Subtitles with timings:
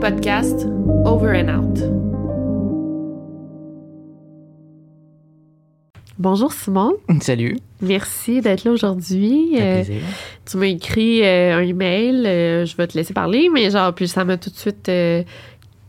[0.00, 0.66] podcast
[1.04, 1.78] Over and Out.
[6.18, 7.58] Bonjour Simon, Salut.
[7.80, 9.56] merci d'être là aujourd'hui.
[9.60, 10.02] Euh, plaisir.
[10.50, 14.08] tu m'as écrit euh, un email, euh, je vais te laisser parler, mais genre, puis
[14.08, 15.22] ça m'a tout de suite euh,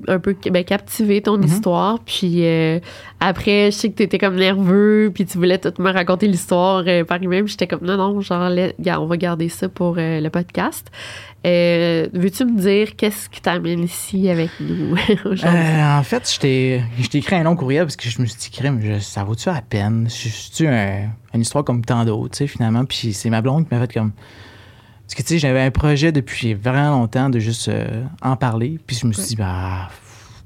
[0.07, 1.43] un peu ben, captivé ton Mhm.
[1.45, 1.99] histoire.
[2.05, 2.79] Puis euh,
[3.19, 6.83] après, je sais que tu étais comme nerveux, puis tu voulais tout me raconter l'histoire
[6.87, 8.49] euh, par puis J'étais comme non, non, genre,
[8.99, 10.87] on va garder ça pour euh, le podcast.
[11.43, 15.81] Veux-tu me dire qu'est-ce qui t'amène ici avec nous aujourd'hui?
[15.81, 16.83] En fait, je t'ai
[17.17, 20.07] écrit un long courriel parce que je me suis dit, crème, ça vaut-tu la peine?
[20.07, 22.85] Je suis un, une histoire comme tant d'autres, tu sais, finalement?
[22.85, 24.11] Puis c'est ma blonde qui m'a fait comme.
[25.11, 28.79] Parce que, tu sais, j'avais un projet depuis vraiment longtemps de juste euh, en parler.
[28.87, 29.89] Puis je me suis dit, bah,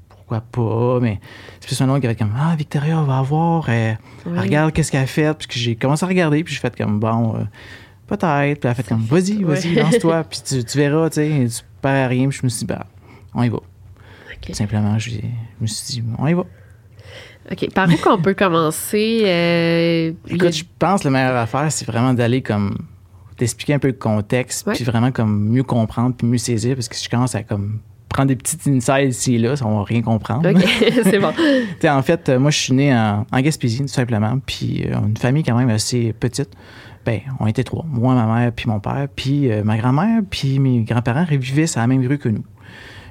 [0.08, 0.98] pourquoi pas?
[1.00, 1.20] Mais
[1.60, 3.66] c'est plus un nom qui avait comme, ah, Victoria, on va voir.
[3.68, 3.92] euh.
[4.24, 5.38] Regarde qu'est-ce qu'elle a fait.
[5.38, 6.42] Puis j'ai commencé à regarder.
[6.42, 7.44] Puis j'ai fait comme, bon, euh,
[8.08, 8.58] peut-être.
[8.58, 9.82] Puis elle a fait comme, vas-y, vas-y, Ouais.
[9.82, 10.24] lance-toi.
[10.24, 12.28] puis tu, tu verras, tu sais, tu perds à rien.
[12.28, 12.86] Puis je me suis dit, bah,
[13.34, 13.58] on y va.
[14.52, 15.16] Simplement, je, je
[15.60, 16.44] me suis dit, on y va.
[17.52, 17.72] OK.
[17.72, 20.12] Par où qu'on peut commencer?
[20.26, 22.76] Écoute, je pense que la meilleure affaire, c'est vraiment d'aller comme
[23.36, 26.96] t'expliquer un peu le contexte, puis vraiment comme mieux comprendre, puis mieux saisir, parce que
[26.96, 30.00] si je commence à comme prendre des petites insights ici et là, on va rien
[30.02, 30.48] comprendre.
[30.48, 30.64] OK,
[31.02, 31.32] c'est bon.
[31.84, 35.16] En fait, euh, moi, je suis né en, en Gaspésie, tout simplement, puis euh, une
[35.16, 36.50] famille quand même assez petite.
[37.04, 37.84] Ben, on était trois.
[37.88, 41.80] Moi, ma mère, puis mon père, puis euh, ma grand-mère, puis mes grands-parents vivaient sur
[41.80, 42.44] la même rue que nous.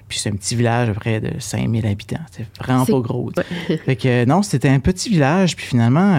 [0.09, 2.19] Puis c'est un petit village à près de 5000 habitants.
[2.31, 3.31] C'est vraiment pas gros.
[3.85, 6.13] Fait que euh, non, c'était un petit village, puis finalement,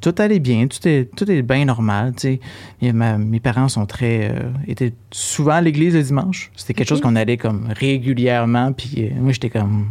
[0.00, 2.12] tout allait bien, tout est, tout est bien normal.
[2.14, 2.40] tu sais.
[2.80, 4.30] Et ma- mes parents sont très.
[4.30, 6.50] euh, étaient souvent à l'église le dimanche.
[6.56, 9.86] C'était quelque chose qu'on allait comme régulièrement, puis euh, moi, j'étais comme.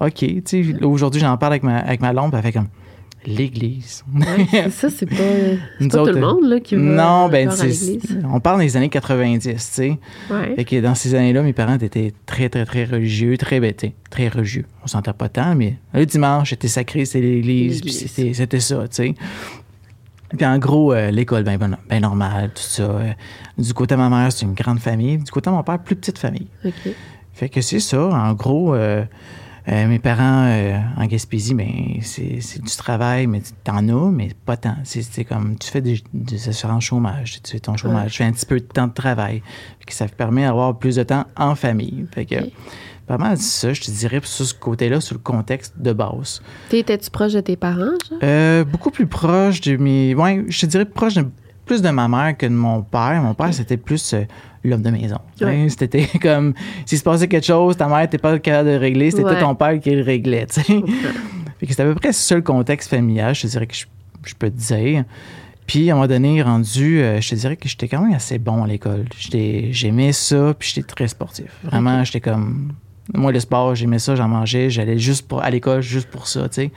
[0.00, 2.68] OK, tu sais, aujourd'hui, j'en parle avec ma, avec ma lampe, elle fait comme.
[3.26, 4.04] L'église.
[4.14, 5.14] Ouais, ça, c'est pas,
[5.80, 7.50] Nous pas tout le monde là, qui va non, ben,
[8.24, 9.98] on parle des années 90, tu sais.
[10.30, 10.56] Ouais.
[10.56, 14.28] Fait que dans ces années-là, mes parents étaient très, très, très religieux, très bêtés, très
[14.28, 14.66] religieux.
[14.82, 18.88] On s'entend pas tant, mais le dimanche, c'était sacré, c'était l'église, puis c'était c'était ça,
[18.88, 19.14] tu sais.
[20.36, 22.82] Puis en gros, euh, l'école, ben, ben, ben normal, tout ça.
[22.82, 23.12] Euh,
[23.58, 25.18] du côté de ma mère, c'est une grande famille.
[25.18, 26.48] Du côté de mon père, plus petite famille.
[27.34, 28.02] Fait que c'est ça.
[28.02, 29.04] En gros, euh,
[29.68, 31.70] euh, mes parents euh, en Gaspésie, ben,
[32.02, 34.76] c'est du travail, mais t'en as, mais pas tant.
[34.84, 38.32] C'est comme tu fais des, des assurances chômage, tu fais ton chômage, tu fais un
[38.32, 39.42] petit peu de temps de travail.
[39.86, 42.06] Que ça permet d'avoir plus de temps en famille.
[42.12, 42.50] Fait que Ok.
[43.06, 46.40] pas mal ça, je te dirais, sur ce côté-là, sur le contexte de base.
[46.68, 48.18] T'étais-tu proche de tes parents, genre?
[48.22, 50.14] Euh, beaucoup plus proche de mes.
[50.14, 51.26] Ouais, je te dirais proche de,
[51.66, 53.20] plus de ma mère que de mon père.
[53.22, 54.22] Mon père, c'était plus euh,
[54.64, 55.18] l'homme de maison.
[55.40, 55.64] Ouais.
[55.64, 56.54] Hein, C'était comme
[56.86, 59.38] s'il se passait quelque chose, ta mère n'était pas capable de régler, c'était Ouais.
[59.40, 60.46] ton père qui le réglait.
[60.46, 63.84] que c'était à peu près ça le contexte familial, je te dirais que je,
[64.24, 65.04] je peux te dire.
[65.66, 68.38] Puis à un moment donné, rendu, euh, je te dirais que j'étais quand même assez
[68.38, 69.04] bon à l'école.
[69.70, 71.46] J'aimais ça, puis j'étais très sportif.
[71.62, 72.72] Vraiment, j'étais comme.
[73.14, 76.48] Moi, le sport, j'aimais ça, j'en mangeais, j'allais juste pour, à l'école juste pour ça,
[76.48, 76.72] tu sais.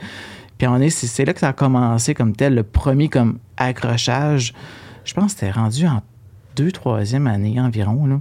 [0.56, 2.62] Puis à un moment donné, c'est c'est là que ça a commencé comme tel, le
[2.62, 4.54] premier comme accrochage.
[5.04, 6.02] Je pense que c'était rendu en
[6.56, 8.20] deux, troisième année environ, là.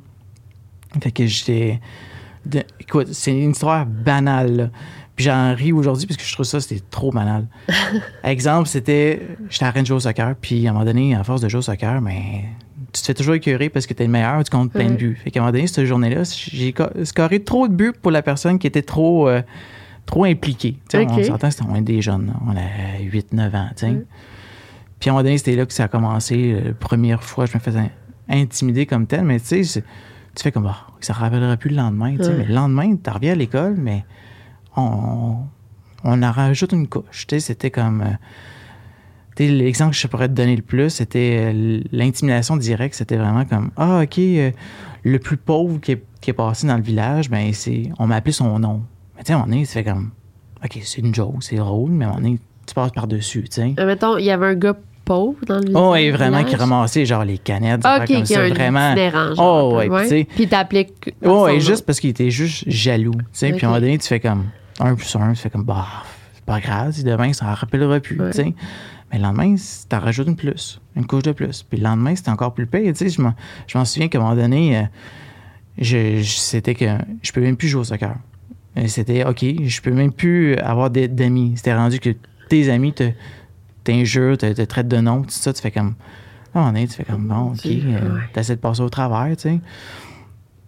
[1.01, 1.79] Fait que j'étais.
[2.79, 4.69] Écoute, c'est une histoire banale, là.
[5.15, 7.47] Puis j'en ris aujourd'hui parce que je trouve ça, c'était trop banal.
[8.23, 9.21] Exemple, c'était.
[9.49, 11.47] J'étais en train de jouer au soccer, puis à un moment donné, à force de
[11.49, 12.45] jouer au soccer, mais
[12.91, 15.17] tu te fais toujours écœurer parce que t'es le meilleur, tu comptes plein de buts.
[15.23, 18.21] Fait qu'à un moment donné, cette journée-là, j'ai co- scoré trop de buts pour la
[18.21, 19.41] personne qui était trop, euh,
[20.05, 20.77] trop impliquée.
[20.91, 22.33] Sais, On s'entend, c'était on est des jeunes, là.
[22.45, 23.69] on a 8-9 ans.
[24.99, 26.59] Puis à un moment donné, c'était là que ça a commencé.
[26.63, 27.89] La première fois, je me faisais
[28.29, 29.83] intimider comme tel, mais tu sais, c'est-
[30.35, 32.15] tu fais comme, ah, ça ne rappellera plus le lendemain.
[32.19, 34.03] Mais le lendemain, tu reviens à l'école, mais
[34.75, 35.37] on,
[36.03, 37.25] on en rajoute une couche.
[37.27, 38.01] Tu sais, c'était comme.
[38.01, 38.05] euh,
[39.35, 42.95] tu sais, L'exemple que je pourrais te donner le plus, c'était euh, l'intimidation directe.
[42.95, 44.51] C'était vraiment comme Ah, OK, euh,
[45.03, 48.15] le plus pauvre qui est, qui est passé dans le village, ben c'est on m'a
[48.15, 48.83] appelé son nom.
[49.17, 50.11] Mais tu sais, donné, tu fais comme
[50.63, 53.73] OK, c'est une joke, c'est drôle, mais moment donné, tu passes par-dessus, tu sais.
[53.77, 57.05] Euh, mettons, il y avait un gars pauvre dans le Oh, et vraiment qui ramassait
[57.05, 58.95] genre les canettes, des Ah, affaires ok, comme ça, vraiment.
[59.31, 61.13] Oh, genre, ouais, puis tu sais- Puis t'appliques.
[61.23, 63.13] Oh, et juste parce qu'il était juste jaloux.
[63.13, 63.51] Tu sais.
[63.53, 64.45] Puis à un moment donné, tu fais comme
[64.79, 65.85] un plus un, tu fais comme, bah,
[66.33, 68.19] c'est pas grave, si demain, ça en rappellera plus.
[68.19, 68.31] Ouais.
[68.31, 68.53] tu sais.
[69.11, 69.55] Mais le lendemain,
[69.87, 71.61] t'en rajoutes une plus, une couche de plus.
[71.63, 72.91] Puis le lendemain, c'était encore plus pire.
[72.93, 74.81] Tu sais, je m'en- souviens qu'à un moment donné, euh,
[75.77, 76.85] je, je- c'était que
[77.21, 78.15] je peux même plus jouer au soccer.
[78.87, 81.53] C'était, OK, je peux même plus avoir d'amis.
[81.55, 82.09] C'était rendu que
[82.49, 83.09] tes amis te
[83.85, 85.53] t'injurent, te, te traitent de nom, tout ça.
[85.53, 85.95] Tu fais comme,
[86.53, 89.35] à un moment donné, tu fais comme, bon, OK, euh, t'essaies de passer au travers,
[89.37, 89.59] tu sais.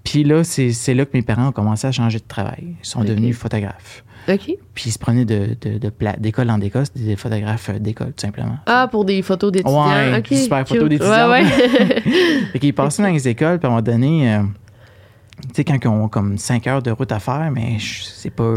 [0.04, 2.76] Puis là, c'est c'est là que mes parents ont commencé à changer de travail.
[2.82, 4.06] Ils sont devenus photographes.
[4.30, 4.58] OK.
[4.74, 6.86] Puis ils se prenaient de, de, de d'école en école.
[6.86, 8.58] C'était des photographes euh, d'école, tout simplement.
[8.66, 9.86] Ah, pour des photos d'étudiants.
[9.86, 10.28] Ouais, OK.
[10.28, 11.30] super photos d'étudiants.
[11.30, 12.02] Ouais, ouais.
[12.54, 14.44] Fait qu'ils passaient dans les écoles, puis à un moment donné, euh,
[15.42, 18.54] tu sais, quand ils ont comme 5 heures de route à faire, mais c'est pas,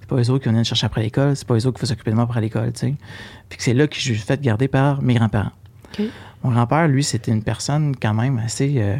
[0.00, 1.82] c'est pas eux autres qui venaient me chercher après l'école, c'est pas eux autres qui
[1.86, 2.94] vont s'occuper de moi après l'école, tu sais.
[3.48, 5.52] Puis que c'est là que je suis fait garder par mes grands-parents.
[6.42, 8.74] Mon grand-père, lui, c'était une personne quand même assez.
[8.78, 8.96] euh,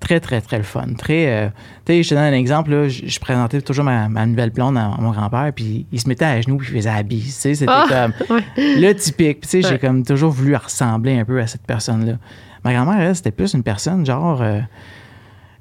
[0.00, 0.94] très, très, très le fun.
[0.98, 1.28] Très.
[1.28, 1.48] euh,
[1.86, 4.50] tu sais, je te donne un exemple, là, je, je présentais toujours ma, ma nouvelle
[4.50, 7.04] blonde à, à mon grand-père, puis il se mettait à genoux, puis il faisait la
[7.04, 7.36] bise.
[7.36, 7.86] Tu sais, c'était Ah,
[8.28, 8.42] comme ouais.
[8.56, 9.42] le typique.
[9.42, 12.14] Tu sais, j'ai comme toujours voulu ressembler un peu à cette personne-là.
[12.64, 14.42] Ma grand-mère, elle, c'était plus une personne genre.
[14.42, 14.58] euh,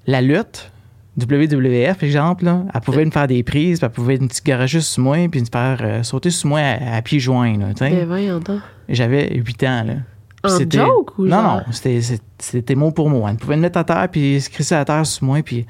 [0.07, 0.70] la lutte.
[1.19, 4.79] WWF, exemple, là, elle pouvait me faire des prises, puis elle pouvait une petite garager
[4.81, 7.57] sur moi, puis me faire euh, sauter sur moi à, à pieds joints.
[7.57, 7.67] Là.
[7.79, 8.07] Ben.
[8.87, 9.83] J'avais 8 ans.
[9.85, 9.93] Là.
[10.43, 11.55] Puis En joke ou Non, genre?
[11.67, 11.73] non,
[12.39, 13.27] c'était- mot pour mot.
[13.27, 15.65] Elle pouvait me mettre à terre, puis se crisser à terre sur moi, puis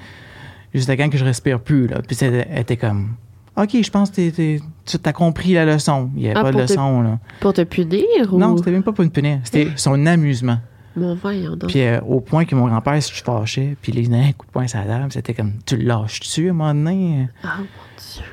[0.73, 1.87] jusqu'à quand que je respire plus.
[1.87, 2.01] Là.
[2.05, 3.15] Puis c'était- elle était comme,
[3.57, 4.61] OK, je pense que tu
[5.03, 6.09] as compris la leçon.
[6.15, 7.01] Il n'y avait Ah, pas de te- leçon.
[7.01, 7.19] Là.
[7.41, 8.37] Pour te punir ou?
[8.37, 9.39] Non, c'était même pas pour une punir.
[9.44, 10.59] C'était son amusement.
[10.95, 11.69] Voyons donc.
[11.69, 14.51] Puis euh, au point que mon grand-père se fâchait, puis il donnait un coup de
[14.51, 17.29] poing sur la table, c'était comme, tu le lâches-tu à un moment donné?
[17.43, 18.23] Ah, mon Dieu.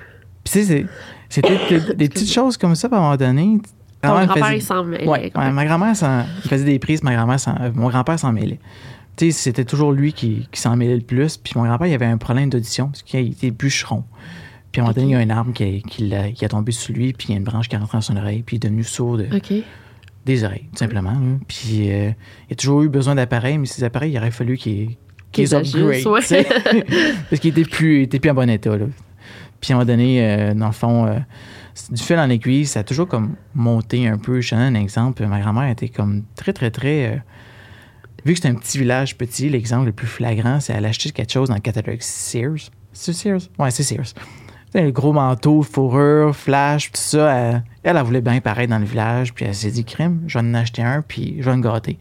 [0.44, 0.86] Puis tu sais,
[1.28, 3.60] c'était des, des petites choses comme ça, puis à un moment donné.
[4.00, 5.06] Ton me grand-père, faisait- il s'en mêlait.
[5.08, 8.60] Ouais, ouais, ma grand-mère faisait des prises, ma grand-mère euh, mon grand-père s'en mêlait.
[9.16, 11.36] Tu sais, c'était toujours lui qui, qui s'en mêlait le plus.
[11.36, 14.04] Puis mon grand-père, il avait un problème d'audition parce qu'il était bûcheron.
[14.70, 16.70] Puis à un moment donné, il y a un arbre qui, qui, qui a tombé
[16.72, 18.56] sur lui, puis il y a une branche qui est rentrée dans son oreille, puis
[18.56, 19.52] il est devenu sourd de- OK.
[20.28, 21.16] Des oreilles, tout simplement.
[21.48, 22.10] Puis euh,
[22.48, 26.06] il a toujours eu besoin d'appareils, mais ces appareils, il aurait fallu Qu'ils upgrade.
[26.06, 26.20] ouais.
[26.20, 26.46] tu sais.
[27.30, 28.76] parce qu'il était plus, plus en bon état.
[28.76, 28.86] Là.
[29.60, 31.18] Puis à un moment donné, euh, dans le fond, euh,
[31.90, 34.40] du fil en aiguille, ça a toujours comme monté un peu.
[34.40, 35.26] Je te donne un exemple.
[35.26, 37.22] Ma grand-mère était comme très, très, très.
[38.24, 41.10] vu que c'est un petit village petit, l'exemple le plus flagrant, c'est elle a acheté
[41.10, 42.70] quelque chose dans le catalogue Sears.
[42.92, 43.42] C'est Sears?
[43.58, 44.14] Ouais, c'est Sears.
[44.74, 47.32] Le gros manteau, fourrure, flash, tout ça.
[47.34, 50.38] Elle, elle, elle voulait bien paraître dans le village, puis elle s'est dit, crème, je
[50.38, 51.98] vais en acheter un, puis je vais me gâter.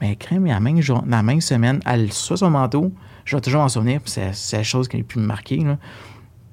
[0.00, 2.92] Mais crème, la même, jour, la même semaine, elle soit son manteau,
[3.24, 5.58] je vais toujours m'en souvenir, puis c'est la chose qui a pu me marquer.
[5.58, 5.78] Là.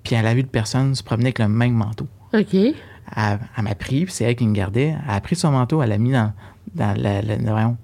[0.04, 2.08] Puis elle a vu de personnes se promener avec le même manteau.
[2.34, 2.54] OK.
[2.54, 2.74] Elle,
[3.16, 4.96] elle m'a pris, puis c'est elle qui me gardait.
[5.08, 6.34] Elle a pris son manteau, elle l'a mis dans,
[6.76, 7.76] dans, le, le- le-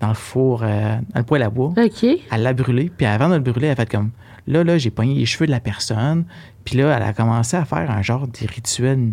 [0.00, 1.72] dans le four, euh, dans le poêle à bois.
[1.76, 2.04] OK.
[2.30, 4.10] Elle l'a brûlé, puis avant de le brûler, elle a fait comme
[4.46, 6.24] là, là, j'ai pogné les cheveux de la personne,
[6.64, 9.12] puis là, elle a commencé à faire un genre de rituel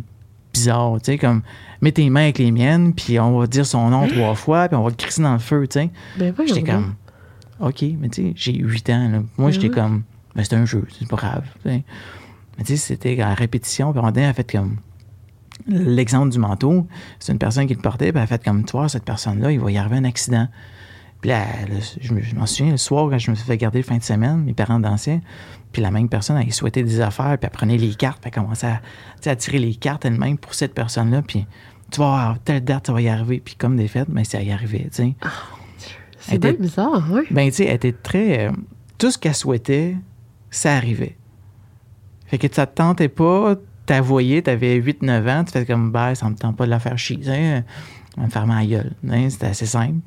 [0.53, 1.41] bizarre, tu sais, comme
[1.81, 4.75] mets tes mains avec les miennes, puis on va dire son nom trois fois, puis
[4.77, 5.89] on va le crisser dans le feu, tu sais.
[6.17, 6.95] Ben J'étais comme,
[7.59, 9.19] OK, mais tu sais, j'ai 8 ans, là.
[9.37, 9.75] Moi, j'étais Ouais.
[9.75, 10.03] comme,
[10.35, 11.83] ben, c'est un jeu, c'est pas grave, tu sais.
[12.57, 14.77] Mais tu sais, c'était en répétition, puis à elle a fait comme,
[15.67, 16.87] l'exemple du manteau,
[17.19, 19.51] c'est une personne qui le portait, puis elle a fait comme, tu vois, cette personne-là,
[19.51, 20.47] il va y arriver un accident.
[21.21, 23.57] Puis là, le- je me- je m'en souviens, le soir, quand je me suis fait
[23.57, 25.21] garder le fin de semaine, mes parents dansaient,
[25.71, 28.41] puis la même personne, elle souhaitait des affaires, puis elle prenait les cartes, puis elle
[28.43, 28.73] commençait
[29.25, 31.45] à, tirer les cartes elle-même pour cette personne-là, puis
[31.91, 34.41] tu vas voir, telle date, ça va y arriver, puis comme des fêtes, mais ça
[34.41, 35.15] y arrivait, tu sais.
[36.19, 37.23] C'est bien bizarre, ouais.
[37.31, 38.47] Ben, tu sais, elle était très.
[38.47, 38.51] euh,
[38.97, 39.95] tout ce qu'elle souhaitait,
[40.49, 41.17] ça arrivait.
[42.27, 46.15] Fait que ça te tentait pas, t'as voyé, t'avais 8-9 ans, tu fais comme, ben,
[46.15, 47.63] ça me tente pas de la faire chier, tu sais,
[48.17, 48.91] on va me faire ma gueule.
[49.09, 49.99] Hein, C'était assez simple.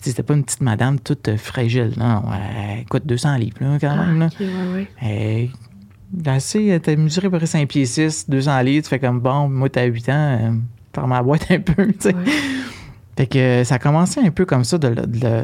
[0.00, 3.96] C'était pas une petite madame toute euh, fragile, non, elle coûte 200 livres, là, quand
[3.96, 4.26] même, là.
[4.26, 4.88] OK, ouais, ouais.
[5.02, 5.50] Elle
[6.24, 9.20] est assez, t'as mesuré à peu près 5 pieds 6, 200 livres, tu fais comme,
[9.20, 10.50] bon, moi, t'as 8 ans, euh,
[10.92, 12.14] par ma boîte un peu, tu sais.
[12.14, 12.24] Ouais.
[13.16, 15.42] Fait que ça a commencé un peu comme ça de, de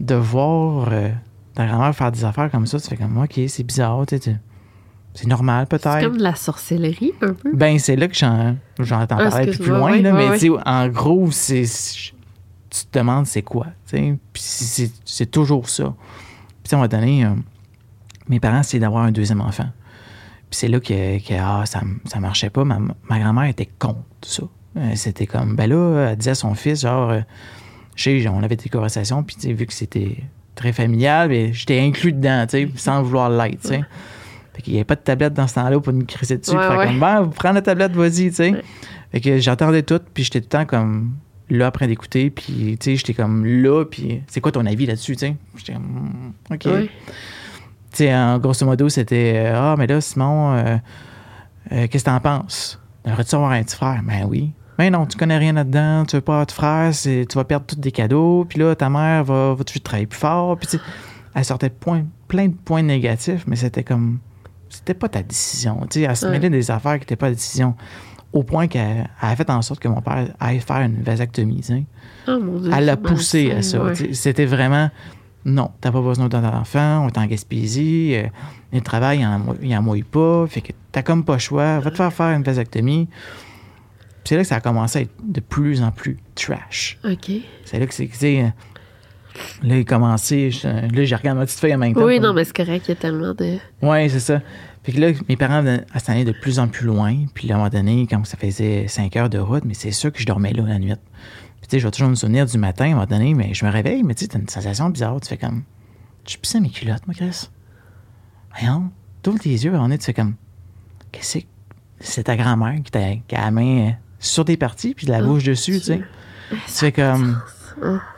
[0.00, 1.08] de voir euh,
[1.54, 4.20] ta grand-mère faire des affaires comme ça, tu fais comme, OK, c'est bizarre, tu sais,
[4.20, 4.36] tu-
[5.14, 6.04] c'est normal C'est peut-être.
[6.06, 7.50] comme de la sorcellerie, un peu?
[7.52, 11.32] Ben, c'est là que j'en, j'en entends Ah, parler plus, loin, là, mais en gros,
[11.32, 12.12] c'est, c'est-
[12.80, 15.94] tu te demandes c'est quoi, puis c'est, toujours ça.
[16.62, 17.30] Puis à un moment donné, euh,
[18.28, 19.68] mes parents, c'est d'avoir un deuxième enfant.
[20.50, 22.64] Puis c'est là que, que, ah, ça, ça marchait pas.
[22.64, 24.44] Ma, ma grand-mère était contre ça.
[24.76, 27.20] Euh, C'était comme, ben là, elle disait à son fils, genre, euh,
[27.96, 30.18] je sais, on avait des conversations, puis tu sais, vu que c'était
[30.54, 33.80] très familial, ben, j'étais inclus dedans, tu sais, sans vouloir l'être, tu sais.
[34.54, 36.56] Fait qu'il n'y avait pas de tablette dans ce temps-là pour nous crisser dessus.
[36.56, 36.86] Ouais, Fait ouais.
[36.86, 38.54] comme, ben, prends la tablette, vas-y, tu sais.
[39.12, 41.12] Fait que j'entendais tout, puis j'étais tout le temps comme
[41.50, 45.14] là après d'écouter, puis tu sais, j'étais comme là, puis c'est quoi ton avis là-dessus,
[45.16, 45.36] tu sais?
[45.56, 46.60] J'étais comme, Hmm, OK.
[46.62, 46.88] Tu
[47.92, 50.76] sais, en grosso modo, c'était euh, Ah, mais là, Simon, euh,
[51.72, 52.78] euh, qu'est-ce que t'en penses?
[53.04, 54.00] Aimerais-tu avoir un petit frère?
[54.04, 54.52] Ben oui.
[54.78, 57.66] Mais non, tu connais rien là-dedans, tu veux pas avoir de frère, tu vas perdre
[57.66, 60.56] tous des cadeaux, puis là, ta mère va, va te travailler plus fort.
[60.58, 60.78] Puis tu
[61.34, 64.18] elle sortait point- plein de points négatifs, mais c'était comme.
[64.68, 65.80] C'était pas ta décision.
[65.90, 67.74] Tu sais, elle se mêlait des affaires qui n'étaient pas ta décision.
[68.32, 71.64] Au point qu'elle elle a fait en sorte que mon père aille faire une vasectomie.
[72.26, 72.70] Oh mon Dieu.
[72.76, 73.82] Elle l'a poussé à ça.
[73.82, 74.12] ouais.
[74.12, 74.90] C'était vraiment
[75.44, 78.24] non, t'as pas besoin d'un enfant, on est en Gaspésie, euh,
[78.72, 81.38] le travail, il en, mo- il en mouille pas, fait que t'as comme pas le
[81.38, 83.08] choix, va te faire faire une vasectomie.
[84.24, 86.98] C'est là que ça a commencé à être de plus en plus trash.
[87.02, 87.30] OK.
[87.64, 88.10] C'est là que c'est,
[88.42, 88.48] euh,
[89.62, 92.04] là, il a commencé, je- là, j'ai regardé ma petite feuille en même temps.
[92.04, 93.56] Oui, non, mais c'est correct, il y a tellement de.
[93.80, 94.42] Ouais, c'est ça.
[94.88, 97.26] Fait que là, mes parents venaient à s'en aller de plus en plus loin.
[97.34, 99.90] Puis là, à un moment donné, quand ça faisait 5 heures de route, mais c'est
[99.90, 100.94] sûr que je dormais là la nuit.
[101.60, 103.52] Puis tu sais, je vais toujours me souvenir du matin, à un moment donné, mais
[103.52, 105.20] je me réveille, mais tu sais, t'as une sensation bizarre.
[105.20, 105.62] Tu fais comme,
[106.24, 107.50] tu pissais mes culottes, moi, Chris?
[108.58, 108.90] Voyons,
[109.22, 110.36] t'ouvres tes yeux, on est, tu fais comme,
[111.12, 111.44] qu'est-ce que
[112.00, 115.12] c'est ta grand-mère qui, t'a- qui a la main euh, sur des parties, puis de
[115.12, 116.00] la bouche dessus, tu sais?
[116.50, 117.42] Tu fais comme,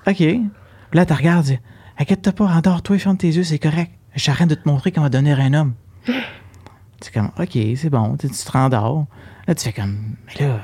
[0.07, 0.17] OK.
[0.17, 0.51] Puis
[0.93, 1.59] Là, tu regardes, tu dis,
[1.99, 3.91] inquiète-toi pas, endors-toi et ferme tes yeux, c'est correct.
[4.15, 5.75] J'arrête de te montrer comment donner un homme.
[7.01, 9.07] C'est comme, OK, c'est bon, tu, te rendors.
[9.47, 10.61] Là, tu fais comme, mais là,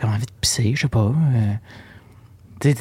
[0.00, 1.12] comme envie de pisser, je sais pas.
[1.34, 1.52] euh,
[2.60, 2.76] tu sais,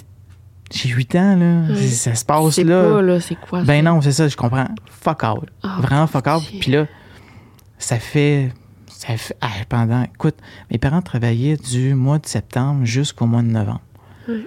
[0.71, 1.75] j'ai 8 ans, là.
[1.75, 2.81] C'est- Ça se passe C'est là.
[2.83, 3.63] pas, là, c'est quoi?
[3.63, 4.67] Ben non, c'est ça, je comprends.
[4.87, 5.49] Fuck out.
[5.63, 6.43] Ah, Vraiment fuck out.
[6.59, 6.85] Puis là,
[7.77, 8.51] ça fait.
[8.87, 10.03] Ça fait ah, pendant.
[10.03, 10.35] Écoute,
[10.71, 13.81] mes parents travaillaient du mois de septembre jusqu'au mois de novembre.
[14.27, 14.45] Oui.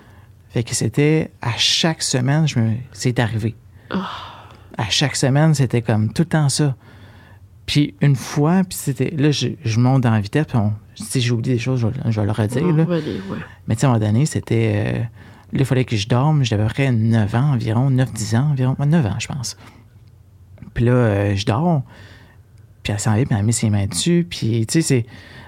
[0.51, 2.75] Fait que c'était à chaque semaine, je me.
[2.93, 3.55] C'est arrivé.
[3.91, 4.11] Ah.
[4.77, 6.75] À chaque semaine, c'était comme tout le temps ça.
[7.67, 9.11] Puis une fois, puis c'était.
[9.17, 11.87] Là, je, je monte dans la vitesse, puis on- si j'ai oublié des choses, je,
[11.87, 12.67] vais- je vais le redire.
[12.73, 12.85] Là.
[13.31, 13.39] ouais.
[13.67, 14.73] Mais tu sais, à un moment donné, c'était.
[14.75, 15.07] euh, là,
[15.53, 16.45] il fallait que je dorme.
[16.45, 18.77] J'avais à peu près 9 ans environ, 9-10 ans environ.
[18.79, 19.57] Ouais, 9 ans, je pense.
[20.75, 21.83] Puis là, euh, je dors.
[22.83, 24.27] Puis elle s'en vient, puis elle a mis ses mains dessus.
[24.29, 25.07] Puis, tu sais, c'est.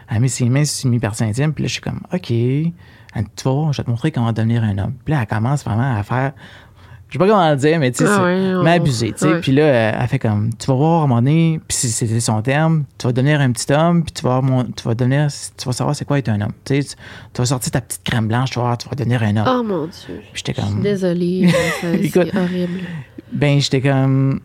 [0.08, 1.52] Elle a mis ses mains sur mes parties intimes.
[1.52, 2.30] Puis là, je suis comme, OK.
[2.30, 4.94] Elle dit, tu je vais te montrer comment devenir un homme.
[5.04, 6.32] Puis là, elle commence vraiment à faire.
[7.14, 9.32] Je sais pas comment dire, mais tu sais, Ah ouais, on- m'abuser, tu sais.
[9.34, 9.40] ouais.
[9.40, 9.66] Puis là,
[10.02, 12.86] elle fait comme, tu vas voir à un moment donné, puis si c'était son terme,
[12.98, 15.70] tu vas devenir un petit homme, puis tu vas, mon- tu vas devenir, tu vas
[15.72, 16.50] savoir c'est quoi être un homme.
[16.64, 16.96] Tu sais, tu,
[17.32, 19.46] tu vas sortir ta petite crème blanche, tu vas voir, tu vas devenir un homme.
[19.48, 20.22] Oh mon Dieu.
[20.34, 21.48] J'étais Je suis comme, désolée.
[21.80, 22.80] c'est horrible.
[23.32, 24.40] ben, j'étais comme,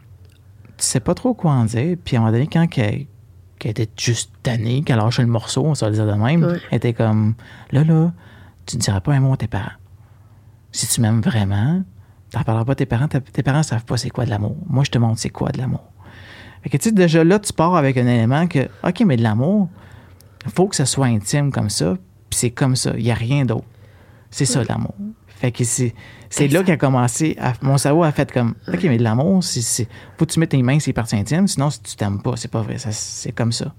[0.78, 1.98] tu sais pas trop quoi en dire.
[2.06, 3.08] Puis à un moment donné, quand qu'elle,
[3.58, 6.60] qu'elle était juste tannée, qu'elle lâchait le morceau, on se le dire de même, Ouais.
[6.70, 7.34] elle était comme,
[7.72, 8.12] là, là,
[8.68, 9.72] tu ne diras pas un mot à tes parents.
[10.72, 11.82] Si tu m'aimes vraiment,
[12.32, 13.08] t'en parleras pas à tes parents.
[13.08, 14.56] Tes parents savent pas c'est quoi de l'amour.
[14.68, 15.84] Moi, je te montre c'est quoi de l'amour.
[16.64, 19.24] Fait que, tu sais, déjà là, tu pars avec un élément que, OK, mais de
[19.24, 19.70] l'amour,
[20.46, 21.96] il faut que ça soit intime comme ça,
[22.30, 22.92] puis c'est comme ça.
[22.98, 23.66] Il n'y a rien d'autre.
[24.30, 24.94] C'est ça, l'amour.
[25.28, 25.96] Fait que c'est,
[26.30, 29.62] c'est là qu'a commencé, à- mon cerveau a fait comme, OK, mais de l'amour, c'est,
[29.62, 32.22] c'est, faut que tu mettes tes mains sur les parties intimes, sinon, si tu t'aimes
[32.22, 33.74] pas, c'est pas vrai, ça, c'est comme ça.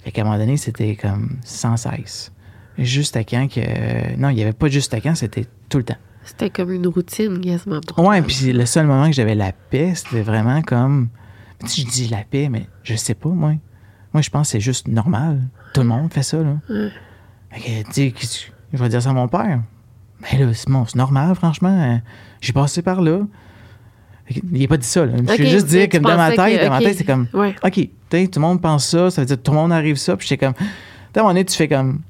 [0.00, 2.32] Fait qu'à un moment donné, c'était comme sans cesse.
[2.78, 4.16] Juste à quand que.
[4.16, 5.96] Non, il n'y avait pas juste à quand, c'était tout le temps.
[6.24, 9.92] C'était comme une routine quasiment pour Ouais, puis le seul moment que j'avais la paix,
[9.94, 11.08] c'était vraiment comme.
[11.60, 13.54] Tu sais, je dis la paix, mais je sais pas, moi.
[14.12, 15.40] Moi, je pense que c'est juste normal.
[15.74, 16.56] Tout le monde fait ça, là.
[17.50, 19.60] Fait que, tu sais, je vais dire ça à mon père.
[20.20, 21.68] Mais là, Simon, c'est normal, franchement.
[21.94, 21.98] euh,
[22.40, 23.20] J'ai passé par là.
[24.30, 25.12] Il n'a pas dit ça, là.
[25.16, 27.26] Je veux juste dire que dans ma tête, que- dans ma tête, c'est comme.
[27.34, 27.54] Ouais.
[27.64, 29.72] OK, tu sais, tout le monde pense ça, ça veut dire que tout le monde
[29.72, 30.54] arrive ça, puis j'étais comme.
[30.54, 30.68] Tu sais,
[31.16, 32.00] à un moment donné, tu fais comme.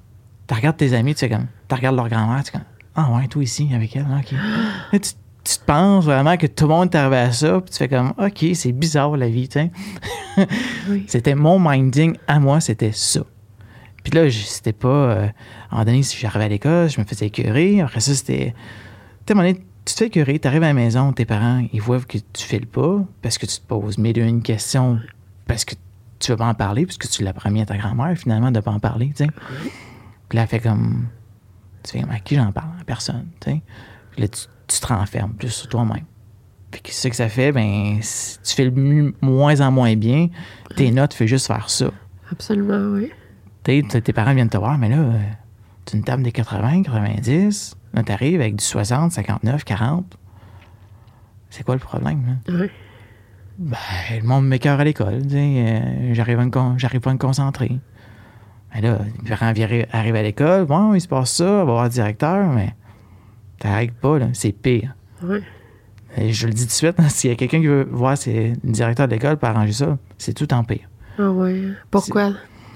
[0.46, 1.46] Tu regardes tes amis, tu fais comme.
[1.68, 2.66] Tu regardes leur grand-mère, tu fais comme.
[2.94, 4.32] Ah ouais, toi ici, avec elle, OK.
[4.32, 5.12] Là, tu,
[5.44, 7.88] tu te penses vraiment que tout le monde est arrivé à ça, puis tu fais
[7.88, 8.12] comme.
[8.18, 9.48] OK, c'est bizarre la vie.
[10.88, 11.04] Oui.
[11.08, 13.20] C'était mon minding à moi, c'était ça.
[14.02, 14.88] Puis là, c'était pas.
[14.88, 15.30] euh, à un
[15.72, 17.80] moment donné, si j'arrivais à l'école, je me faisais écœurer.
[17.82, 18.54] Après ça, c'était.
[19.26, 22.00] Tu sais, tu te fais écœurer, tu arrives à la maison, tes parents, ils voient
[22.00, 24.98] que tu files pas parce que tu te poses mille et une questions
[25.46, 25.74] parce que
[26.18, 28.70] tu veux pas en parler, puisque tu l'as promis à ta grand-mère, finalement, de pas
[28.70, 29.30] en parler, tu sais.
[30.28, 31.08] Puis là, elle fait comme.
[31.82, 32.70] Tu fais à qui j'en parle?
[32.80, 33.26] À personne.
[33.40, 33.62] Puis
[34.18, 36.04] là, tu, tu te renfermes plus sur toi-même.
[36.70, 38.72] Puis ce que ça fait, ben, si tu fais
[39.20, 40.28] moins en moins bien,
[40.76, 41.90] tes notes font juste faire ça.
[42.30, 43.10] Absolument, oui.
[43.64, 45.20] Tu sais, tes parents viennent te voir, mais là, euh,
[45.84, 50.16] tu une table des 80, 90, là, t'arrives avec du 60, 59, 40.
[51.50, 52.38] C'est quoi le problème?
[52.48, 52.54] Là?
[52.54, 52.70] Ouais.
[53.58, 53.76] Ben,
[54.20, 55.22] le monde m'écœure à l'école.
[55.22, 56.36] tu sais, euh, j'arrive
[57.00, 57.78] pas à me concentrer.
[58.74, 61.90] Mais là, vi- arrivent à l'école, bon, il se passe ça, on va voir le
[61.90, 62.74] directeur, mais
[63.58, 64.94] t'arrêtes pas, là, c'est pire.
[66.16, 68.18] Et je le dis tout de suite, hein, s'il y a quelqu'un qui veut voir
[68.18, 70.88] c'est le directeur de l'école pour arranger ça, c'est tout en pire.
[71.18, 71.62] Ah ouais.
[71.90, 72.32] Pourquoi?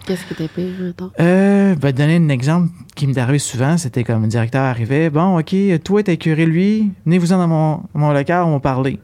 [0.06, 1.10] Qu'est-ce qui était pire, mettons?
[1.18, 3.76] Euh, je vais te donner un exemple qui m'est arrivé souvent.
[3.76, 5.10] C'était comme le directeur arrivait.
[5.10, 6.92] Bon, OK, toi, t'as curé lui.
[7.06, 9.00] Venez-vous-en dans mon, mon local, on va parler.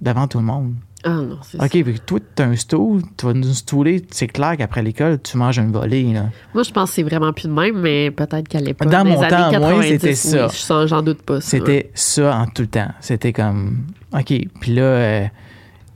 [0.00, 0.74] Devant tout le monde.
[1.08, 4.04] Ah non, c'est OK, puis toi, un stool, tu vas nous stooler.
[4.10, 6.26] C'est clair qu'après l'école, tu manges une volée, là.
[6.54, 9.14] Moi, je pense que c'est vraiment plus de même, mais peut-être qu'à l'époque, Dans mon
[9.14, 10.48] temps, moi, 90, c'était oui, ça.
[10.48, 11.40] je sens- J'en doute pas.
[11.40, 11.48] ça.
[11.50, 12.90] C'était ça en tout le temps.
[13.00, 14.32] C'était comme, OK.
[14.60, 15.26] Puis là, euh,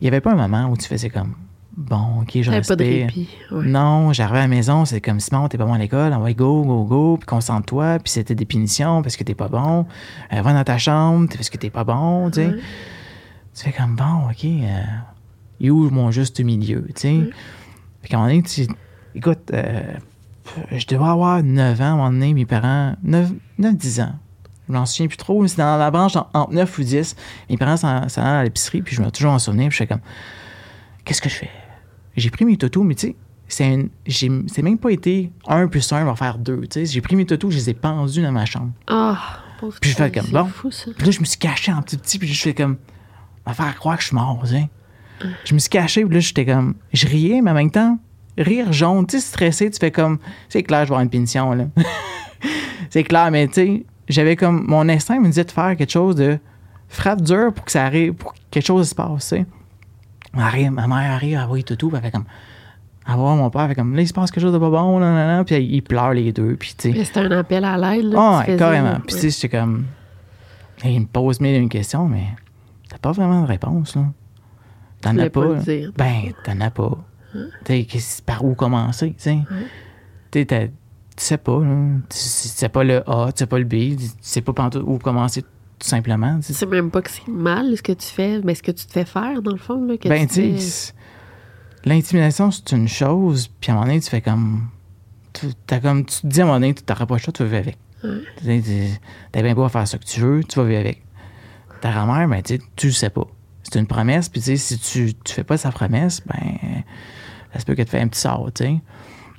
[0.01, 1.35] il y avait pas un moment où tu faisais comme,
[1.77, 3.07] bon, OK, je T'avais pas de respire.
[3.07, 3.29] répit.
[3.51, 3.65] ouais.
[3.67, 6.33] Non, j'arrivais à la maison, c'est comme Simon, t'es pas bon à l'école, on va
[6.35, 9.87] go, go, go, puis concentre-toi, puis c'était des punitions parce que t'es pas bon.
[10.33, 12.47] Euh, va dans ta chambre parce que t'es pas bon, tu sais.
[12.49, 12.59] Ouais.
[13.55, 14.83] Tu fais comme bon, ok, euh,
[15.61, 17.31] il où mon juste milieu, tu sais.
[18.03, 18.67] Puis quand on est, tu.
[19.15, 19.93] Écoute, euh,
[20.73, 24.15] je devais avoir 9 ans à un moment donné, mes parents, 9, 10 ans.
[24.69, 27.15] Je m'en souviens plus trop, mais c'est dans la branche en- entre 9 ou 10.
[27.51, 29.87] Mes parents s'en allaient à l'épicerie, puis je me toujours en souvenir, puis je fais
[29.87, 30.01] comme,
[31.05, 31.51] qu'est-ce que je fais?
[32.17, 33.17] J'ai pris mes totos, mais tu sais,
[33.49, 36.87] c'est c'est même pas été 1 plus 1 va faire 2, tu sais.
[36.87, 38.71] J'ai pris mes totos, je les ai pendus dans ma chambre.
[38.87, 39.19] Ah,
[39.61, 40.47] pauvre Puis je fais comme, bon.
[40.47, 40.91] fou, ça.
[40.97, 42.77] Puis là, je me suis caché en petit petit, puis je fais comme,
[43.47, 44.69] va faire croire que je suis mort, tu sais.
[45.45, 47.99] Je me suis caché, puis là, j'étais comme, je riais, mais en même temps,
[48.37, 50.19] rire jaune, tu sais, stressé, tu fais comme,
[50.49, 51.65] c'est clair, je vais avoir une punition, là.
[52.91, 56.17] c'est clair, mais tu sais, j'avais comme, mon instinct me disait de faire quelque chose
[56.17, 56.39] de
[56.89, 59.47] frappe dur pour que ça arrive, pour que quelque chose se passe, tu sais.
[60.35, 62.25] Ma, arrive- ma mère arrive, elle voit tout, tout, puis elle fait comme,
[63.09, 64.71] elle voit mon père, elle fait comme, là, il se passe quelque chose de pas
[64.71, 67.05] bon, là, là, là, puis ils pleurent les deux, puis tu sais.
[67.05, 68.07] C'était un appel à l'aide.
[68.07, 68.97] là, Ah, ouais, carrément.
[69.07, 69.85] Puis tu sais, j'étais comme.
[70.85, 72.25] Il me pose mille une questions, mais
[73.03, 74.05] pas vraiment de réponse, là.
[75.03, 75.55] T'en as pas.
[75.57, 75.89] dire.
[75.89, 75.93] Hein?
[75.97, 76.97] Ben, t'en as pas.
[77.33, 79.39] Tu sais, qu'est-ce- par où commencer, tu sais?
[80.47, 80.73] T'as- tu
[81.17, 81.89] sais pas, là.
[82.09, 84.53] Tu sais pas le A, tu sais pas le B, tu sais pas
[84.87, 85.49] où commencer, tout
[85.89, 86.39] simplement.
[86.41, 86.67] tu sais.
[86.67, 89.05] même pas que c'est mal ce que tu fais, mais ce que tu te fais
[89.05, 89.85] faire, dans le fond.
[89.85, 90.93] Là, que Ben, tu sais,
[91.85, 94.69] l'intimidation, c'est une chose, puis à un moment donné, tu fais comme.
[95.33, 96.83] Tu, t'as comme, tu te dis à un moment donné, tu
[97.17, 97.79] le choix, tu vas vivre avec.
[98.43, 98.99] Tu-
[99.33, 101.03] T'as bien beau faire ce que tu veux, tu vas vivre avec.
[101.83, 103.27] Ta grand-mère, ben, tu le sais pas.
[103.65, 106.83] C'est une promesse, puis si tu, tu fais pas sa promesse, ben,
[107.53, 108.81] ça se peut qu'elle te fait un petit sort, tu sais.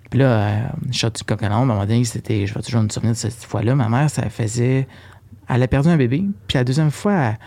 [0.09, 2.89] Puis là, euh, shot du coconon, à un moment donné, c'était, je vais toujours me
[2.89, 4.89] souvenir de cette fois-là, ma mère, ça faisait,
[5.47, 7.37] elle a perdu un bébé, puis la deuxième fois, elle,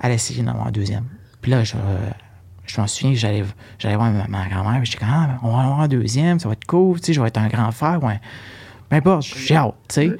[0.00, 1.04] elle a essayé d'en avoir un deuxième.
[1.42, 1.76] Puis là, je,
[2.64, 3.44] je m'en souviens que j'allais,
[3.78, 6.40] j'allais voir ma, ma grand-mère, puis j'étais comme, ah, on va en avoir un deuxième,
[6.40, 8.20] ça va être cool, tu sais, je vais être un grand frère, ouais.
[8.88, 10.16] Peu importe, j'ai hâte, tu sais.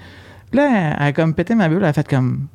[0.50, 2.48] Puis là, elle a comme pété ma bulle, elle a fait comme,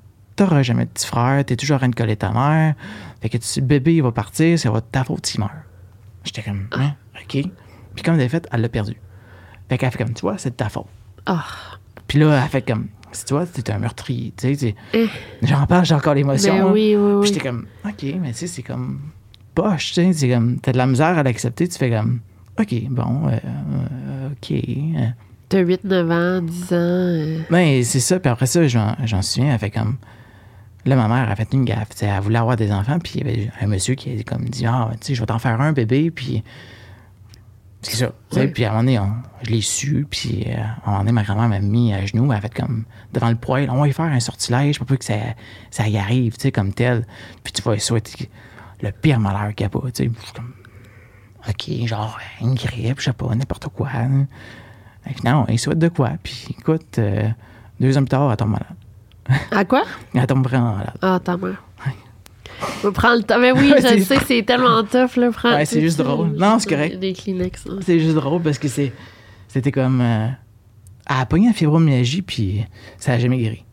[0.45, 2.75] t'auras jamais de petit frère, t'es toujours en train de coller ta mère,
[3.21, 5.51] fait que tu- le bébé, il va partir, ça va être ta faute s'il meurt.
[6.23, 6.93] J'étais comme, Hein?
[7.15, 7.43] OK.
[7.95, 8.95] Puis comme elle fait, elle l'a perdu.
[9.69, 10.85] Fait qu'elle fait comme, tu vois, c'est de ta faute.
[11.25, 11.45] Ah,
[12.07, 15.07] Puis là, elle fait comme, si tu vois, t'es un meurtrier, tu sais, c'est- Eh.
[15.43, 16.53] j'en parle, j'ai encore l'émotion.
[16.53, 17.27] ben oui, oui, Puis oui.
[17.27, 18.99] j'étais comme, OK, mais tu sais, c'est comme
[19.55, 22.19] poche, tu sais, c'est comme, t'as de la misère à l'accepter, tu fais comme,
[22.59, 24.51] OK, bon, euh, euh, OK.
[24.51, 25.07] euh.
[25.49, 26.75] T'as 8, 9 ans, 10 ans.
[26.77, 29.97] euh, Ben, c'est ça, puis après ça, j'en j'en souviens, elle fait comme,
[30.85, 33.29] là, ma mère a fait une gaffe, elle voulait avoir des enfants, puis il y
[33.29, 35.73] avait un monsieur qui a comme dit, ah, tu sais, je vais t'en faire un
[35.73, 36.43] bébé, puis
[37.83, 38.11] c'est ça,
[38.53, 39.13] puis à un moment donné, on-
[39.43, 42.31] je l'ai su, puis euh, à un moment donné, ma grand-mère m'a mis à genoux,
[42.31, 44.97] elle a fait comme, devant le poêle, on va y faire un sortilège pour pas
[44.97, 45.15] que ça,
[45.71, 47.05] ça y arrive, tu sais, comme tel,
[47.43, 48.29] puis tu vas souhaiter
[48.81, 50.53] le pire malheur qu'il n'y a pas, tu sais, comme,
[51.49, 53.89] OK, genre, une grippe, je sais pas, n'importe quoi.
[53.93, 54.27] hein.
[55.23, 57.27] Non, il souhaite de quoi, puis écoute, euh,
[57.79, 58.67] deux ans plus tard, elle tombe malade.
[59.51, 59.83] À quoi?
[60.13, 60.93] Elle tombe vraiment malade.
[61.01, 61.63] Ah, ta mère.
[62.83, 63.39] On prend le temps.
[63.39, 65.31] Mais oui, Ouais, je le sais, c'est tellement tough, là.
[65.31, 66.33] Prendre Ouais, c'est juste drôle.
[66.37, 66.99] Non, c'est correct.
[66.99, 67.65] Des Kleenex.
[67.69, 67.79] hein.
[67.81, 68.93] C'est juste drôle parce que c'est,
[69.47, 69.99] c'était comme.
[70.01, 70.27] euh,
[71.09, 72.63] elle a pogné la fibromyalgie, puis
[72.97, 73.65] ça n'a jamais guéri.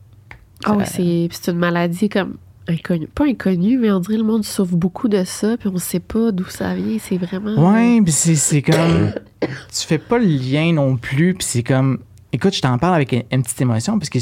[0.67, 3.09] Oh, Ça- c'est une maladie comme inconnue.
[3.09, 6.33] Pas inconnue, mais on dirait le monde souffre beaucoup de ça, puis on sait pas
[6.33, 6.97] d'où ça vient.
[6.99, 7.73] C'est vraiment.
[7.73, 9.13] Ouais, puis c'est, c'est comme.
[9.41, 11.99] tu fais pas le lien non plus, puis c'est comme.
[12.33, 14.19] Écoute, je t'en parle avec une, une petite émotion parce que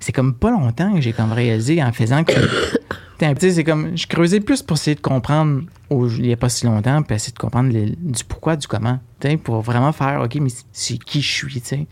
[0.00, 2.32] c'est comme pas longtemps que j'ai comme réalisé en faisant que.
[3.18, 3.96] T'sais, tu sais, c'est comme.
[3.96, 7.16] Je creusais plus pour essayer de comprendre au- il y a pas si longtemps, puis
[7.16, 9.00] essayer de comprendre les- du pourquoi, du comment.
[9.20, 11.86] tu sais, Pour vraiment faire, OK, mais c'est qui je suis, tu sais.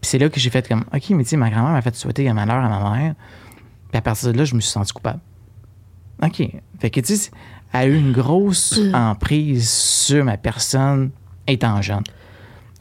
[0.00, 1.94] Puis c'est là que j'ai fait comme, OK, mais tu sais, ma grand-mère m'a fait
[1.94, 3.14] souhaiter un malheur à ma mère.
[3.90, 5.20] Puis à partir de là, je me suis senti coupable.
[6.22, 6.42] OK.
[6.78, 7.30] Fait que, tu sais,
[7.74, 11.10] elle a eu une grosse emprise sur ma personne
[11.46, 12.02] étant jeune.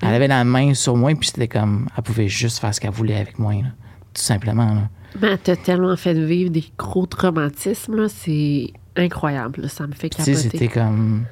[0.02, 2.92] Elle avait la main sur moi, puis c'était comme, elle pouvait juste faire ce qu'elle
[2.92, 3.70] voulait avec moi, là.
[4.16, 4.74] Tout simplement.
[4.74, 4.90] Là.
[5.20, 9.62] Ben, t'as tellement fait vivre des gros traumatismes, là, c'est incroyable.
[9.62, 10.50] là, ça me fait Tu sais, capoter.
[10.50, 11.26] c'était comme.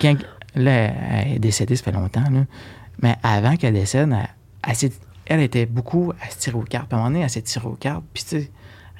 [0.00, 0.16] Quand,
[0.54, 2.44] là, elle est décédée, ça fait longtemps, là.
[3.00, 4.14] Mais avant qu'elle décède,
[4.62, 4.90] elle,
[5.26, 6.88] elle, était beaucoup à se tirer aux cartes.
[6.88, 8.04] Puis à un moment donné, elle s'est tirée aux cartes.
[8.12, 8.50] Puis, tu sais,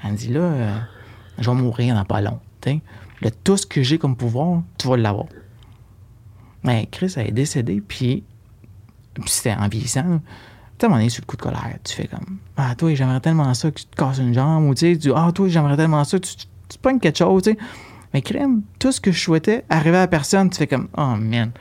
[0.03, 0.79] elle me dit, là, euh,
[1.38, 2.40] je vais mourir dans pas long.
[3.21, 5.27] Là, tout ce que j'ai comme pouvoir, tu vas l'avoir.
[6.64, 8.25] Mais Chris, elle est décédée, puis,
[9.14, 10.09] puis c'était en vieillissant.
[10.09, 10.21] là.
[10.83, 13.55] Tu moment donné, sur le coup de colère, tu fais comme, ah, toi, j'aimerais tellement
[13.55, 15.77] ça que tu te casses une jambe, ou tu sais, tu dis, ah, toi, j'aimerais
[15.77, 17.59] tellement ça que tu, tu, tu te pognes quelque chose, tu sais.
[18.12, 21.53] Mais crème, tout ce que je souhaitais arrivait à personne, tu fais comme, oh man,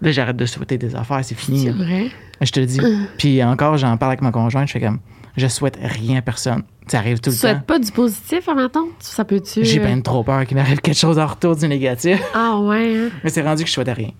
[0.00, 1.64] là, j'arrête de souhaiter des affaires, c'est fini.
[1.64, 2.10] C'est vrai?
[2.40, 2.80] Je te le dis.
[3.18, 5.00] Puis encore, j'en parle avec ma conjointe, je fais comme,
[5.36, 6.62] je souhaite rien à personne.
[6.86, 7.40] Ça arrive tout Tu le temps.
[7.40, 8.86] souhaites pas du positif, en même temps?
[9.00, 9.64] Ça peut-tu.
[9.64, 12.20] J'ai euh, bien trop peur qu'il m'arrive quelque chose en retour du négatif.
[12.34, 13.08] Ah, ouais, hein?
[13.24, 14.10] Mais c'est rendu que je souhaite rien.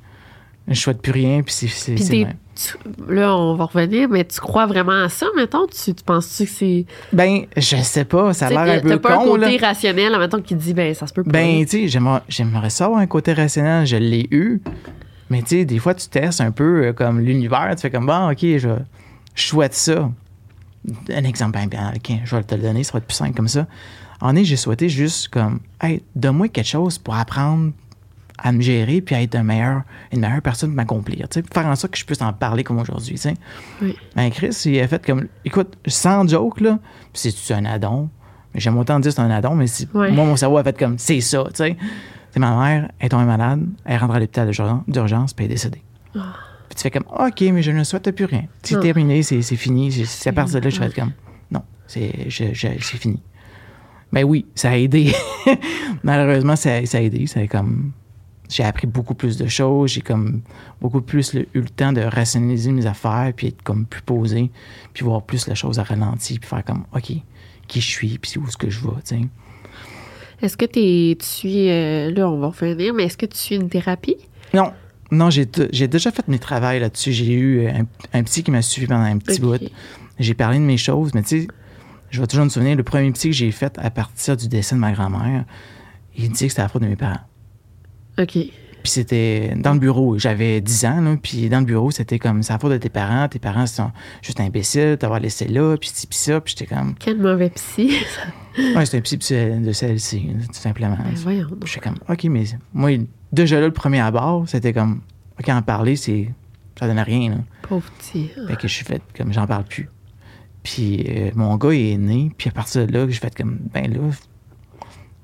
[0.69, 2.27] Je souhaite plus rien, puis c'est.
[3.09, 5.67] là, on va revenir, mais tu crois vraiment à ça, mettons?
[5.67, 6.87] Tu, tu penses-tu que c'est.
[7.13, 9.69] Ben, je sais pas, ça a l'air un peu pas con, un côté là.
[9.69, 11.31] rationnel, mettons, qui dit, ben, ça se peut pas.
[11.31, 14.61] Ben, tu sais, j'aimerais, j'aimerais ça avoir un côté rationnel, je l'ai eu.
[15.31, 18.07] Mais tu sais, des fois, tu testes un peu euh, comme l'univers, tu fais comme,
[18.07, 18.77] bon, OK, je,
[19.35, 20.11] je souhaite ça.
[21.09, 23.35] Un exemple bien, bien, OK, je vais te le donner, ça va être plus simple
[23.35, 23.67] comme ça.
[24.21, 27.73] En est, j'ai souhaité juste comme, hey, donne-moi quelque chose pour apprendre
[28.43, 31.43] à me gérer puis à être un meilleur, une meilleure personne pour m'accomplir, tu sais,
[31.43, 33.35] pour faire en sorte que je puisse en parler comme aujourd'hui, tu sais.
[33.83, 33.97] Oui.
[34.17, 36.79] Ben, Chris, il a fait comme, écoute, sans joke, là,
[37.13, 38.09] c'est un addon,
[38.55, 40.11] mais j'aime autant dire que c'est un addon, mais si- Ouais.
[40.11, 41.77] moi, mon cerveau a fait comme, c'est ça, tu sais.
[42.33, 45.51] C'est ma mère, elle est tombée malade, elle rentre à l'hôpital d'urgence- d'urgence, puis elle
[45.51, 45.83] est décédée.
[46.13, 48.45] Puis tu fais comme, OK, mais je ne souhaite plus rien.
[48.63, 49.91] C'est terminé, c'est c'est fini.
[49.91, 51.11] C'est- C'est à partir de là, je fais comme,
[51.51, 53.21] non, c'est c'est fini.
[54.13, 55.13] Ben oui, ça a aidé.
[56.03, 57.27] Malheureusement, ça, ça a aidé.
[57.35, 57.93] A comme,
[58.51, 59.93] j'ai appris beaucoup plus de choses.
[59.93, 60.43] J'ai comme
[60.81, 64.51] beaucoup plus le- eu le temps de rationaliser mes affaires, puis être comme plus posé,
[64.93, 67.13] puis voir plus les choses à ralenti, puis faire comme, OK,
[67.69, 69.21] qui je suis, puis où est-ce que je vais, tu sais.
[70.43, 71.69] Est-ce que tu suis.
[71.71, 74.17] euh, là, on va revenir, mais est-ce que tu suis une thérapie?
[74.55, 74.73] Non,
[75.11, 77.13] non, j'ai déjà fait mes travaux là-dessus.
[77.13, 77.85] J'ai eu un,
[78.15, 79.59] un psy qui m'a suivi pendant un petit bout.
[80.19, 81.49] J'ai parlé de mes choses, mais tu sais,
[82.11, 84.75] je vais toujours me souvenir, le premier psy que j'ai fait à partir du décès
[84.75, 85.45] de ma grand-mère,
[86.17, 87.21] il disait que c'était la faute de mes parents.
[88.21, 88.39] OK.
[88.83, 92.41] Puis c'était dans le bureau, j'avais 10 ans, là, puis dans le bureau, c'était comme,
[92.49, 93.91] la faute de tes parents, tes parents sont
[94.23, 97.93] juste imbéciles, t'avoir laissé là, puis ci, puis ça, puis j'étais comme, Quel mauvais psy.
[98.59, 100.97] ouais, c'était un psy de CLC, tout simplement.
[100.97, 101.49] Ben, voyons.
[101.67, 102.91] suis comme, OK, mais moi,
[103.33, 105.03] déjà là, le premier abord, c'était comme,
[105.39, 106.31] OK, en parler, c'est,
[106.79, 107.37] ça donnait rien, là.
[107.63, 108.31] Pauvre petit.
[108.49, 109.91] Fait que je suis fait comme j'en parle plus.
[110.63, 113.59] Puis euh, mon gars il est né, puis à partir de là, j'ai fait comme
[113.73, 114.01] ben là,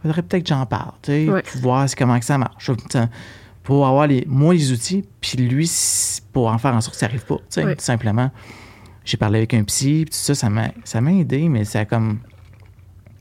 [0.07, 1.43] faudrait peut-être que j'en parle, tu sais, Ouais.
[1.43, 2.71] puis voir comment que ça marche.
[3.63, 5.71] Pour avoir les, moi les outils, puis lui
[6.33, 7.75] pour en faire en sorte que ça arrive pas, tu sais, Ouais.
[7.75, 8.31] tout simplement.
[9.05, 11.81] J'ai parlé avec un psy, puis tout ça, ça m'a, ça m'a aidé, mais ça
[11.81, 12.19] a comme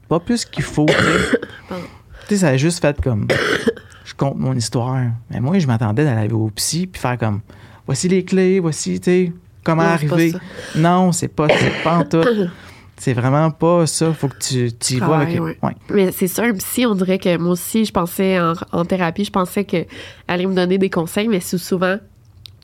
[0.07, 1.37] pas plus qu'il faut, tu sais.
[1.69, 1.83] Pardon.
[2.27, 3.27] Tu sais, ça a juste fait comme
[4.03, 5.03] je compte mon histoire.
[5.29, 7.41] Mais moi, je m'attendais d'aller au psy puis faire comme
[7.85, 10.33] voici les clés, voici, tu sais, comment Non, arriver.
[10.75, 12.23] Non, c'est pas, c'est pas en tout.
[12.97, 14.13] C'est vraiment pas ça.
[14.13, 15.39] Faut que tu, tu y avec.
[15.41, 15.57] Ouais.
[15.61, 15.75] ouais.
[15.89, 19.25] Mais c'est ça, un psy, on dirait que moi aussi, je pensais en, en thérapie,
[19.25, 19.87] je pensais qu'elle
[20.27, 21.97] allait me donner des conseils, mais sou- souvent,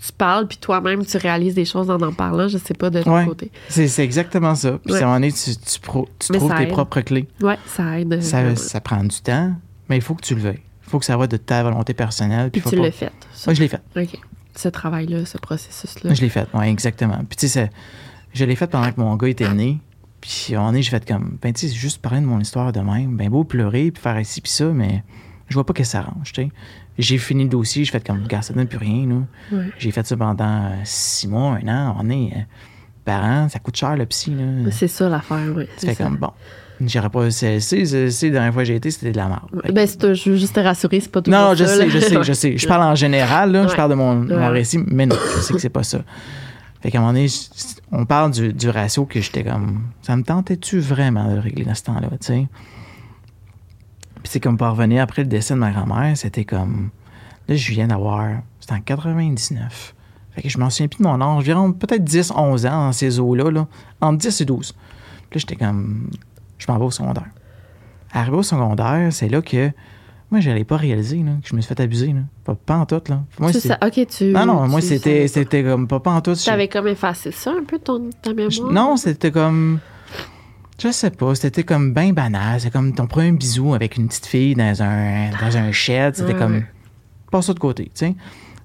[0.03, 3.03] tu parles, puis toi-même, tu réalises des choses en en parlant, je sais pas de
[3.03, 3.25] ton Ouais.
[3.25, 3.51] côté.
[3.69, 4.79] C'est, c'est exactement ça.
[4.83, 4.99] Puis Ouais.
[4.99, 7.27] à un moment donné, tu, tu, pro- tu Mais trouves tes propres clés.
[7.41, 8.13] Ouais, ça aide.
[8.13, 8.55] euh, Ça, vraiment.
[8.55, 9.51] ça prend du temps,
[9.89, 10.61] mais il faut que tu le veuilles.
[10.87, 12.49] Il faut que ça va de ta volonté personnelle.
[12.51, 13.11] Puis faut tu pas- l'as fait.
[13.33, 13.43] ça.
[13.47, 13.81] Moi, je l'ai fait.
[13.95, 14.17] OK.
[14.55, 16.01] Ce travail-là, ce processus-là.
[16.09, 17.19] Moi, je l'ai fait, oui, exactement.
[17.29, 17.71] Puis, tu sais, c'est-
[18.33, 19.79] je l'ai fait pendant que mon gars était né.
[20.21, 22.79] Puis, moment donné, j'ai fait comme, ben, tu sais, juste parler de mon histoire de
[22.79, 23.17] même.
[23.17, 25.03] Ben, beau pleurer, puis faire ici, puis ça, mais
[25.49, 26.49] je vois pas que ça arrange, tu sais.
[26.97, 29.15] J'ai fini le dossier, j'ai fait comme, gars, ça donne plus rien, là.
[29.51, 29.65] Ouais.
[29.79, 31.97] J'ai fait ça pendant euh, six mois, un an.
[31.99, 32.41] On est euh,
[33.03, 34.71] parents, ça coûte cher, le psy, là.
[34.71, 35.65] C'est ça l'affaire, oui.
[35.77, 36.31] Fais comme, bon,
[36.79, 37.85] j'irai pas au CLC.
[37.85, 39.49] CLC, la dernière fois que j'ai été, c'était de la merde.
[39.73, 41.89] Ben, je veux juste te rassurer, c'est pas tout Non, ça, je sais, là.
[41.89, 42.57] je sais, je sais.
[42.57, 43.67] Je parle en général, là.
[43.67, 46.03] Je parle de mon, mon récit, mais non, je sais que c'est pas ça.
[46.81, 47.27] Fait qu'à un moment donné,
[47.91, 49.83] on parle du, ratio que j'étais comme.
[50.01, 52.47] Ça me tentait-tu vraiment de le régler dans ce temps-là, tu sais?
[54.15, 56.89] Puis c'est comme pour revenir après le décès de ma grand-mère, c'était comme.
[57.47, 58.41] Là, je viens d'avoir.
[58.59, 59.95] C'était en 99.
[60.31, 61.37] Fait que je m'en souviens plus de mon âge.
[61.37, 63.67] Environ peut-être 10, 11 ans dans ces eaux-là, là.
[63.99, 64.71] Entre 10 et 12.
[64.71, 66.09] Puis là, j'étais comme.
[66.57, 67.29] Je m'en vais au secondaire.
[68.11, 69.71] Arrivé au secondaire, c'est là que.
[70.31, 72.07] Moi, je n'allais pas réaliser là, que je me suis fait abuser.
[72.13, 72.21] Là.
[72.45, 73.01] Pas, pas en tout.
[73.09, 73.21] Là.
[73.37, 74.25] Moi, sais, OK, tu...
[74.31, 76.33] non, non, moi, c'était, comme pas, pas en tout.
[76.35, 78.49] Tu avais comme effacé ça un peu, ton, ta mémoire?
[78.49, 79.79] Je- Non, c'était comme.
[80.81, 82.59] Je sais pas, c'était comme bien banal.
[82.61, 86.15] C'est comme ton premier bisou avec une petite fille dans un, dans un shed.
[86.15, 86.53] C'était Ouais, comme.
[86.55, 86.65] ouais.
[87.29, 88.15] Pas ça de côté, tu sais.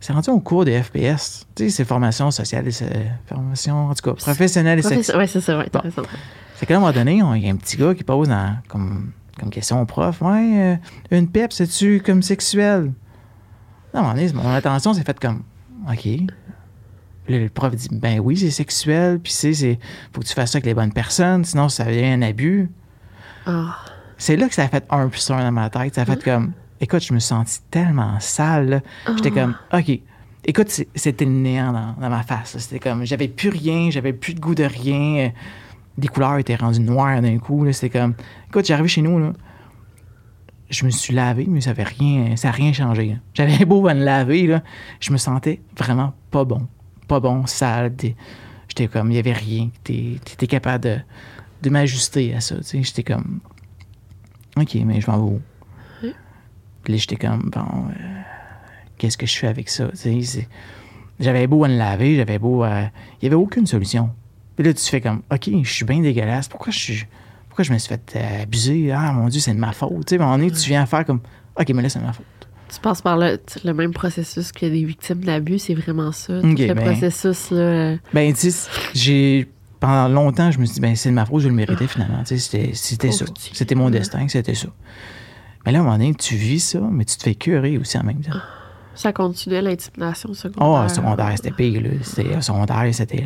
[0.00, 1.46] C'est rendu au cours des FPS.
[1.55, 5.16] Tu sais, c'est formation sociale, et c'est- formation, en tout cas, professionnelle et sexuelle.
[5.18, 5.81] Ouais, c'est ça, ouais, Bon.
[6.55, 8.57] C'est qu'à un moment donné, on- il y a un petit gars qui pose dans-
[8.68, 10.77] comme, comme question au prof Ouais, euh,
[11.11, 12.92] une PEP, c'est-tu comme sexuel?
[13.94, 15.42] Non, à un moment donné, mon attention s'est faite comme
[15.90, 16.05] OK.
[17.29, 19.79] Le, le prof dit Ben oui, c'est sexuel, puis c'est, c'est
[20.12, 22.70] faut que tu fasses ça avec les bonnes personnes, sinon ça devient un abus.
[23.46, 23.77] Ah.
[24.18, 25.94] C'est là que ça a fait un plus un dans ma tête.
[25.94, 28.83] Ça a fait comme Écoute, je me sentis tellement sale.
[29.16, 30.01] J'étais comme OK.
[30.44, 32.55] Écoute, c'était le néant dans, dans ma face.
[32.55, 32.61] là.
[32.61, 35.33] C'était comme j'avais plus rien, j'avais plus de goût de rien.
[35.98, 37.70] Les couleurs étaient rendues noires d'un coup.
[37.72, 38.14] C'était comme
[38.48, 39.32] Écoute, j'arrive chez nous, là.
[40.68, 43.06] Je me suis lavé, mais ça avait rien, ça n'a rien changé.
[43.11, 43.14] là.
[43.35, 44.62] J'avais beau à me laver, là.
[45.00, 46.66] Je me sentais vraiment pas bon.
[47.06, 47.92] Pas bon, sale.
[48.68, 49.70] J'étais comme, il y avait rien.
[49.85, 50.98] Tu étais capable de,
[51.62, 52.56] de m'ajuster à ça.
[52.72, 53.40] J'étais comme,
[54.56, 55.40] OK, mais je m'en vais où?
[56.82, 58.20] Puis là, j'étais comme, bon, euh,
[58.96, 59.88] qu'est-ce que je fais avec ça?
[61.18, 62.82] J'avais beau à me laver, j'avais beau à...
[62.82, 64.11] Il n'y avait aucune solution.
[64.56, 66.48] Puis là, tu fais comme, OK, je suis bien dégueulasse.
[66.48, 67.06] Pourquoi je suis...
[67.48, 68.92] Pourquoi je me suis fait euh, abuser?
[68.92, 70.04] Ah, mon Dieu, c'est de ma faute.
[70.06, 71.20] Tu sais, à un moment donné, tu viens faire comme,
[71.58, 72.26] OK, mais là, c'est de ma faute.
[72.72, 76.40] Tu passes par le, le même processus que des victimes d'abus, c'est vraiment ça.
[76.42, 77.96] Tout Ok, le ben- processus, là.
[78.12, 79.48] Ben, tu sais, j'ai...
[79.78, 82.22] Pendant longtemps, je me suis dit, ben, c'est de ma faute, je le méritais finalement.
[82.24, 83.26] Tu sais, c'était, c'était ça.
[83.52, 84.68] C'était mon destin, c'était ça.
[85.64, 87.98] Mais là, à un moment donné, tu vis ça, mais tu te fais curer aussi
[87.98, 88.38] en même temps.
[88.96, 90.85] Ça continuait l'intimidation secondaire.
[90.87, 91.80] Oh, secondaire, c'était pire.
[91.82, 91.90] Là.
[92.02, 93.24] C'était, au secondaire, c'était.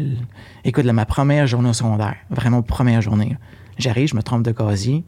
[0.64, 3.30] Écoute, là, ma première journée au secondaire, vraiment première journée.
[3.30, 3.36] là.
[3.78, 5.04] J'arrive, je me trompe de casier.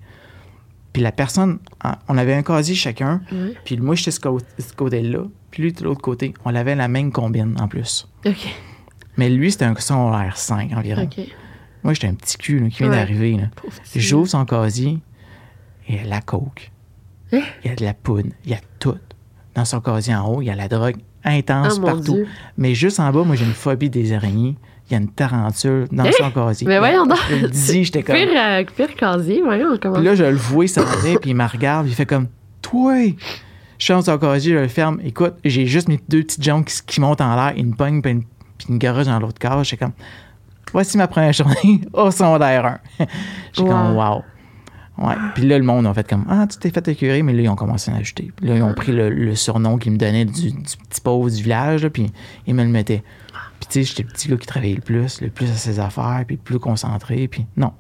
[0.93, 3.21] Puis la personne, hein, on avait un casier chacun.
[3.65, 5.25] Puis moi, j'étais ce, cô- ce côté-là.
[5.51, 6.33] Puis lui, de l'autre côté.
[6.45, 8.09] On avait la même combine en plus.
[8.27, 8.49] OK.
[9.19, 11.03] Mais lui, c'était un secondaire 5 environ.
[11.03, 11.21] OK.
[11.83, 12.97] Moi, j'étais un petit cul là, qui vient Ouais.
[12.97, 13.37] d'arriver.
[13.37, 13.45] là.
[13.97, 15.01] J'ouvre son casier
[15.89, 16.71] et il y a de la coke.
[17.33, 17.41] Hein?
[17.65, 18.29] Il y a de la poudre.
[18.45, 18.97] Il y a tout.
[19.55, 22.15] Dans son casier en haut, il y a la drogue intense mon partout.
[22.15, 22.29] Dieu.
[22.57, 24.57] Mais juste en bas, moi, j'ai une phobie des araignées.
[24.89, 26.67] Il y a une tarentule dans son casier.
[26.67, 27.19] Mais voyons donc.
[27.31, 28.17] Je le dis, j'étais comme.
[28.17, 29.95] Pire, euh, pire casier, voyons, comment.
[29.95, 32.29] Puis là, je le vois, ça venait, puis il me regarde, puis il fait comme
[32.61, 33.15] Toi!
[33.79, 35.01] Je ferme son casier, je le ferme.
[35.05, 38.13] Écoute, j'ai juste mes deux petites jambes qui, qui montent en l'air, une pogne, puis
[38.13, 38.23] une,
[38.59, 39.71] puis une garage dans l'autre cage.
[39.71, 39.93] J'étais comme
[40.73, 43.07] Voici ma première journée au secondaire 1.
[43.53, 44.23] J'étais comme Wow!
[44.99, 45.15] Ouais.
[45.35, 47.49] Puis là, le monde a fait comme Ah, tu t'es fait écurer, mais là, ils
[47.49, 48.31] ont commencé à ajouter.
[48.37, 51.31] Puis là, ils ont pris le, le surnom qu'ils me donnaient du, du petit pauvre
[51.31, 52.11] du village, là, puis
[52.47, 53.03] ils me le mettaient.
[53.61, 55.79] Puis tu sais, j'étais le petit gars qui travaillait le plus, le plus à ses
[55.81, 57.73] affaires, puis le plus concentré, puis non,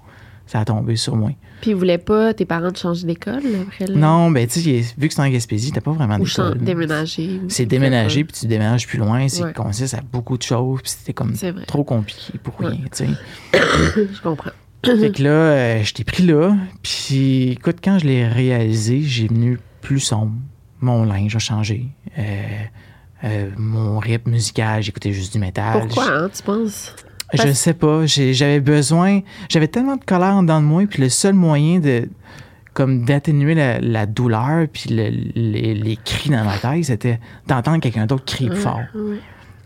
[0.46, 1.30] ça a tombé sur moi.
[1.60, 3.94] Puis ils voulaient pas tes parents de changer d'école après le...
[3.94, 6.58] Non, ben tu sais, vu que c'est en Gaspésie, t'as pas vraiment d'école.
[6.58, 7.40] déménager.
[7.48, 9.52] C'est déménager, puis tu déménages plus loin, c'est Ouais.
[9.52, 11.34] consiste à beaucoup de choses, puis c'était comme
[11.66, 12.68] trop compliqué pour Ouais.
[12.70, 13.08] rien, tu sais.
[14.14, 14.50] Je comprends.
[14.84, 19.28] Fait que là, euh, je t'ai pris là, puis écoute, quand je l'ai réalisé, j'ai
[19.28, 20.32] venu plus sombre.
[20.80, 21.86] Mon linge a changé.
[22.18, 22.22] Euh,
[23.24, 25.80] euh, mon rythme musical, j'écoutais juste du métal.
[25.86, 26.94] Pourquoi, hein, tu penses?
[27.32, 28.04] Je Parce- sais pas.
[28.06, 29.20] J'avais besoin.
[29.48, 32.08] J'avais tellement de colère en dedans de moi, puis le seul moyen de
[32.74, 37.80] comme d'atténuer la, la douleur puis le- les, les cris dans ma tête, c'était d'entendre
[37.80, 38.80] quelqu'un d'autre crier plus fort.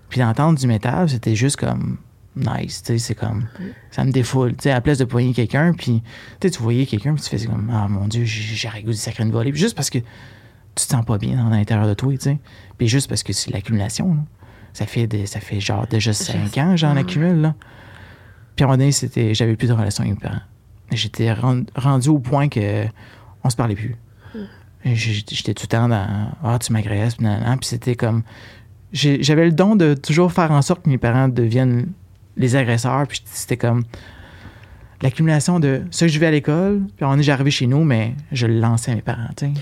[0.08, 1.98] Puis d'entendre du métal, c'était juste comme
[2.36, 3.46] nice, tu sais, c'est comme
[3.90, 6.02] ça me défoule, tu sais, à la place de poigner quelqu'un, puis
[6.40, 8.92] tu sais, tu voyais quelqu'un, puis tu faisais comme ah mon dieu, j'ai goût de
[8.92, 10.04] sacrer une volée, Puis juste parce que tu
[10.74, 12.38] te sens pas bien dans l'intérieur de toi, tu sais,
[12.76, 14.20] puis juste parce que c'est l'accumulation, là.
[14.74, 17.54] ça fait des, ça fait genre déjà cinq ans j'en accumule là.
[18.54, 20.40] Puis à un moment donné, c'était, j'avais plus de relation avec mes parents.
[20.92, 22.84] J'étais ren- rendu au point que
[23.44, 23.96] on se parlait plus.
[24.84, 27.26] J'ai- J'étais tout le temps dans Ah, tu m'agresses, puis
[27.62, 28.22] c'était comme.
[28.92, 31.88] J'avais le don de toujours faire en sorte que mes parents deviennent
[32.36, 33.06] les agresseurs.
[33.08, 33.84] Puis c'était comme.
[35.02, 38.46] L'accumulation de ça, je vais à l'école, puis on est j'arrivais chez nous, mais je
[38.46, 39.52] le lançais à mes parents, tu sais.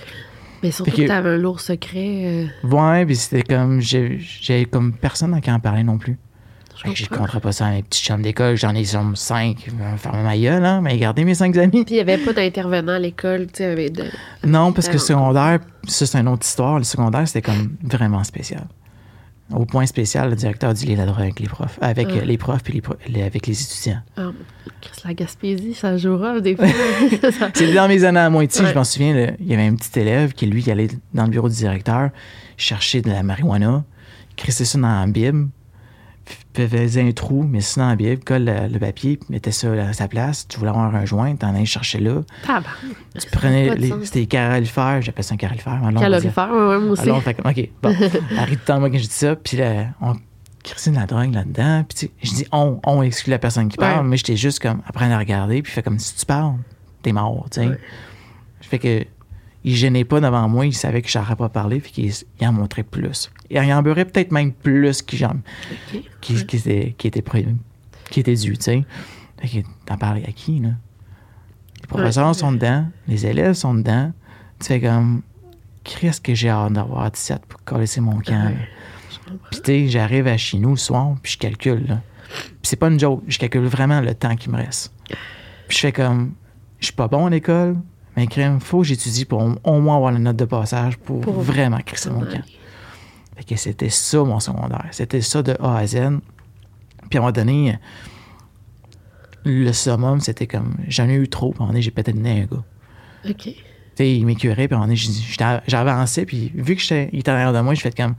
[0.62, 2.48] Mais surtout que- que t'avais un lourd secret.
[2.64, 3.80] euh, Ouais, puis c'était comme.
[3.80, 6.18] j'ai- J'avais comme personne à qui en parler non plus.
[6.76, 7.16] je que comprends.
[7.24, 8.56] compterais pas ça à mes petites chambres d'école.
[8.56, 9.68] J'en ai sur cinq.
[9.96, 11.84] Faire ma gueule, hein, mais gardez mes cinq amis.
[11.84, 14.04] Puis il n'y avait pas d'intervenant à l'école, tu sais, de...
[14.44, 15.06] Non, parce que le Ah.
[15.06, 15.58] secondaire,
[15.88, 16.78] ça c'est une autre histoire.
[16.78, 18.66] Le secondaire, c'était comme vraiment spécial.
[19.54, 21.78] Au point spécial, le directeur dit il la drogue avec les profs.
[21.80, 22.24] Avec Ah.
[22.24, 24.00] les profs puis les avec les étudiants.
[24.16, 24.30] Ah,
[24.80, 26.66] Chris, la Gaspésie, ça jouera des fois.
[27.54, 28.70] C'était dans mes années à moitié, Ouais.
[28.70, 31.30] je m'en souviens, il y avait un petit élève qui, lui, qui allait dans le
[31.30, 32.10] bureau du directeur
[32.56, 33.84] chercher de la marijuana,
[34.36, 35.48] crissait ça dans la Bible,
[36.26, 39.70] f- faisait un trou, mais dans la Bible, colle le, le papier, puis mettait ça
[39.72, 40.46] à sa place.
[40.48, 42.22] Tu voulais avoir un joint, t'en allais chercher là.
[43.18, 45.36] Tu prenais, les- c'était des calorifères, j'appelle ça un
[45.92, 47.02] dire- Calorifère, ouais, ouais, moi aussi.
[47.02, 47.90] Alors, fait OK, bon,
[48.38, 49.36] arrête de temps, moi, quand je dis ça.
[49.36, 50.14] Puis là, on-
[50.92, 51.84] de la drogue là-dedans.
[51.86, 54.08] Puis, je dis on, on exclut la personne qui parle, Ouais.
[54.08, 56.54] mais j'étais juste comme, apprendre à regarder, puis fait comme si tu parles,
[57.02, 57.66] t'es mort, tu sais.
[57.68, 57.78] Ouais.
[58.62, 59.04] Fait que,
[59.64, 62.52] il gênait pas devant moi, il savait que j'aurais pas parlé, puis qu'il il en
[62.52, 63.30] montrait plus.
[63.50, 66.02] Il en beurrait peut-être même plus qu'il j'en- OK.
[66.20, 67.24] qui, qui était, qui était
[68.10, 68.84] qui était dû, tu sais.
[69.86, 70.70] T'en parles à qui, là?
[71.80, 72.34] Les professeurs Ouais.
[72.34, 74.12] sont dedans, les élèves sont dedans.
[74.60, 75.22] Tu fais comme,
[75.82, 78.46] qu'est-ce que j'ai hâte d'avoir 17 pour coller mon camp.
[78.46, 78.68] Ouais.
[79.50, 82.00] Puis, tu sais, j'arrive à chez nous le soir, puis je calcule, là.
[82.28, 84.92] Puis, c'est pas une joke, je calcule vraiment le temps qui me reste.
[85.68, 86.34] Puis, je fais comme,
[86.80, 87.76] je suis pas bon à l'école,
[88.16, 91.40] mais crème, faut que j'étudie pour au- moins avoir la note de passage pour, Pour-
[91.40, 92.42] vraiment crisser mon camp.
[93.36, 94.86] Fait que c'était ça, mon secondaire.
[94.92, 95.96] C'était ça de A à Z.
[97.10, 97.78] Puis, à un moment donné,
[99.44, 102.12] le summum, c'était comme, j'en ai eu trop, puis à un moment donné, j'ai pété
[102.12, 102.64] le nez à un gars.
[103.30, 103.36] OK.
[103.36, 103.54] Tu
[103.96, 107.30] sais, il m'écœurait, puis à un moment donné, j'avançais, puis vu que j'étais, il était
[107.30, 108.14] en arrière de moi, je fais comme.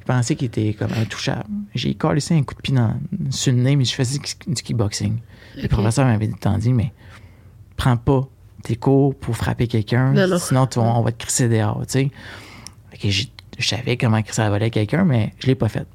[0.00, 1.44] Il pensait qu'il était comme intouchable.
[1.74, 2.96] J'ai collé un coup de pied dans,
[3.30, 5.18] sur le nez, mais je faisais du kickboxing.
[5.56, 6.92] Le professeur m'avait dit, mais
[7.76, 8.28] prends pas
[8.66, 10.38] tes cours pour frapper quelqu'un, Non, non.
[10.38, 12.10] sinon tu on va te crisser dehors, tu sais.
[12.90, 15.86] Fait j'ai- je savais comment crisser à quelqu'un, mais je l'ai pas fait.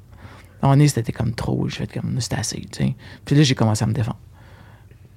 [0.62, 2.94] Moment donné, c'était comme trop, je fais comme, c'était assez, tu sais.
[3.24, 4.18] Puis là, j'ai commencé à me défendre.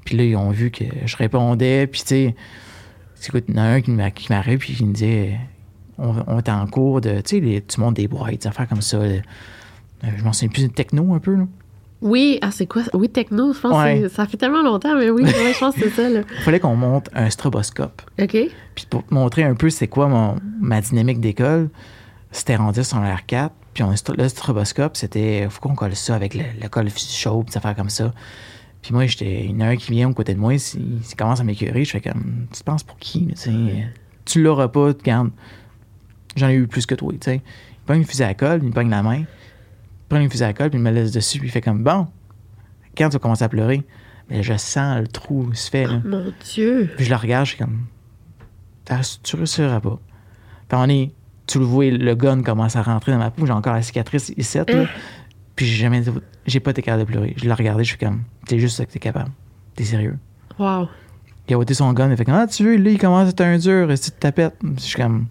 [0.03, 2.35] Puis là, ils ont vu que je répondais, puis tu sais,
[3.27, 5.39] écoute, il y en a un qui m'a- qui m'arrive, puis il me disait,
[5.97, 8.81] on, on est en cours de, tu sais, tu montes des boîtes, des affaires comme
[8.81, 8.97] ça.
[8.99, 9.21] là.
[10.17, 11.45] Je m'en souviens plus, techno un peu, là.
[12.05, 12.83] Oui, ah, c'est quoi?
[12.93, 14.01] Oui, techno, je pense Ouais.
[14.01, 16.21] que c'est- ça fait tellement longtemps, mais oui, ouais, je pense que c'est ça, là.
[16.37, 18.01] Il fallait qu'on monte un stroboscope.
[18.21, 18.37] OK.
[18.75, 21.69] Puis pour montrer un peu c'est quoi mon, ma dynamique d'école,
[22.31, 23.53] c'était rendu sur l'air 4.
[23.73, 27.57] Puis on, le stroboscope, c'était, faut qu'on colle ça avec le, le col chaud, des
[27.57, 28.13] affaires comme ça.
[28.83, 30.59] Puis moi, j'étais, il y en a un qui vient au côté de moi, il,
[30.75, 31.83] il commence à m'écœurer.
[31.85, 33.33] Je fais comme, tu penses pour qui, là,
[34.25, 35.31] tu l'auras pas, regarde.
[36.35, 37.35] J'en ai eu plus que toi, tu sais.
[37.37, 39.23] Il pogne une fusée à colle, il pogne la main,
[40.09, 42.07] prend une fusée à colle, puis il me laisse dessus, puis il fait comme, bon,
[42.97, 43.83] quand tu vas commencer à pleurer,
[44.29, 46.01] mais je sens le trou se fait, là.
[46.03, 46.89] Mon Dieu.
[46.95, 47.85] Puis je le regarde, je suis comme,
[49.23, 49.99] tu réussiras pas.
[50.67, 51.11] Puis on est,
[51.47, 54.33] tu le vois, le gun commence à rentrer dans ma peau, j'ai encore la cicatrice
[54.37, 54.65] ici, là.
[54.67, 54.85] Hein?
[55.55, 56.03] Puis j'ai jamais,
[56.45, 57.33] j'ai pas été capable de pleurer.
[57.37, 59.31] Je l'ai regardé, je suis comme, c'est juste ça que t'es capable.
[59.75, 60.17] T'es sérieux.
[60.59, 60.89] Wow.
[61.47, 63.29] Il a ôté son gun, il fait comme, ah, tu veux, là, il commence à
[63.29, 64.57] être un dur, et si tu tapettes.
[64.77, 65.27] Je suis comme,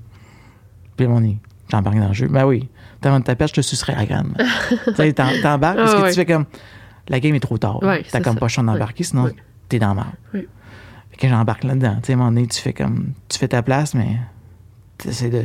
[0.97, 2.29] puis on est, j'embarque dans le jeu.
[2.29, 2.69] Ben oui,
[3.05, 4.35] t'as une tapette, je te sucerai la graine.
[4.87, 6.09] tu sais, t'embarques parce que ouais.
[6.11, 6.47] tu fais comme,
[7.09, 7.83] la game est trop tard.
[7.83, 8.41] Ouais, T'as comme ça.
[8.41, 9.35] pas le choix d'embarquer, sinon Ouais.
[9.69, 10.09] t'es dans la merde.
[10.33, 10.49] Oui.
[11.11, 11.97] Fait que j'embarque là-dedans.
[12.03, 13.13] Tu sais, à un moment donné, tu fais comme.
[13.29, 14.19] Tu fais ta place, mais.
[14.99, 15.45] T'essaies de.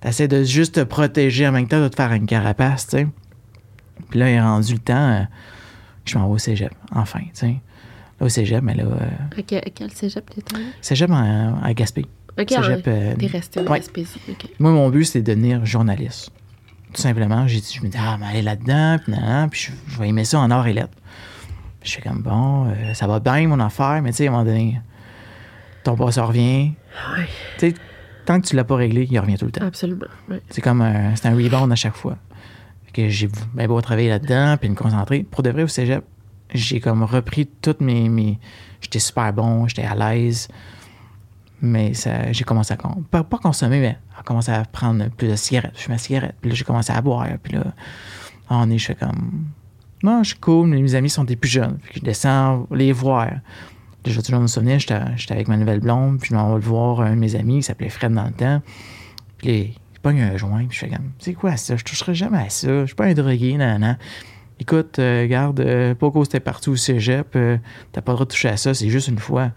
[0.00, 3.06] T'essaies de juste te protéger en même temps de te faire une carapace, tu sais.
[4.10, 4.94] Puis là, il est rendu le temps.
[5.10, 5.22] euh,
[6.04, 7.46] que je m'en vais au cégep, enfin, tu sais.
[8.20, 8.84] Là, au cégep, mais là.
[8.84, 10.64] euh, À quel, quel cégep allé?
[10.80, 12.06] cégep en- à Gaspé.
[12.38, 13.80] OK, Cégep, ah, euh, t'es resté au ouais.
[13.80, 14.20] Gaspésie.
[14.30, 14.48] OK.
[14.60, 16.30] Moi, mon but, c'est de devenir journaliste.
[16.92, 19.14] Tout simplement, j'ai dit, je me dis, ah, mais aller là-dedans, puis
[19.50, 20.96] puis je, je vais aimer ça en or et lettres.
[21.80, 24.30] Puis je fais comme, bon, euh, ça va bien, mon affaire, mais tu sais, à
[24.30, 24.80] un moment donné,
[25.84, 26.72] ton passeur revient.
[27.16, 27.26] Ouais,
[27.58, 27.74] Tu sais,
[28.26, 29.64] tant que tu l'as pas réglé, il revient tout le temps.
[29.64, 30.06] absolument.
[30.50, 32.16] C'est comme un, c'est un rebound à chaque fois.
[32.86, 35.22] Fait que j'ai bien beau travailler là-dedans, puis me concentrer.
[35.22, 36.04] Pour de vrai, au cégep,
[36.52, 38.08] j'ai comme repris toutes mes.
[38.08, 38.38] mes
[38.80, 40.48] j'étais super bon, j'étais à l'aise.
[41.62, 41.92] Mais
[42.32, 42.76] j'ai commencé à.
[42.76, 45.74] Pas, consommer, mais à commencer à prendre plus de cigarettes.
[45.76, 46.34] Je ma cigarette.
[46.40, 47.26] Puis là, j'ai commencé à boire.
[47.42, 47.64] Puis là,
[48.48, 49.46] on est, je fais comme.
[50.02, 51.78] Non, je suis cool, mais mes amis sont des plus jeunes.
[51.82, 53.26] Puis je descends les voir.
[53.26, 53.40] Là,
[54.06, 54.94] je vais toujours me souvenir, j'étais
[55.30, 57.90] avec ma nouvelle blonde, puis je m'en vais voir un de mes amis qui s'appelait
[57.90, 58.62] Fred dans le temps.
[59.36, 61.76] Puis il pogne un joint, puis je fais comme, c'est quoi ça?
[61.76, 62.80] Je toucherai jamais à ça.
[62.80, 63.98] Je suis pas un drogué, nan, nan.
[64.58, 67.56] Écoute, euh, regarde, euh, pas cause t'es parti au cégep, euh,
[67.92, 69.52] t'as pas le droit de toucher à ça, c'est juste une fois.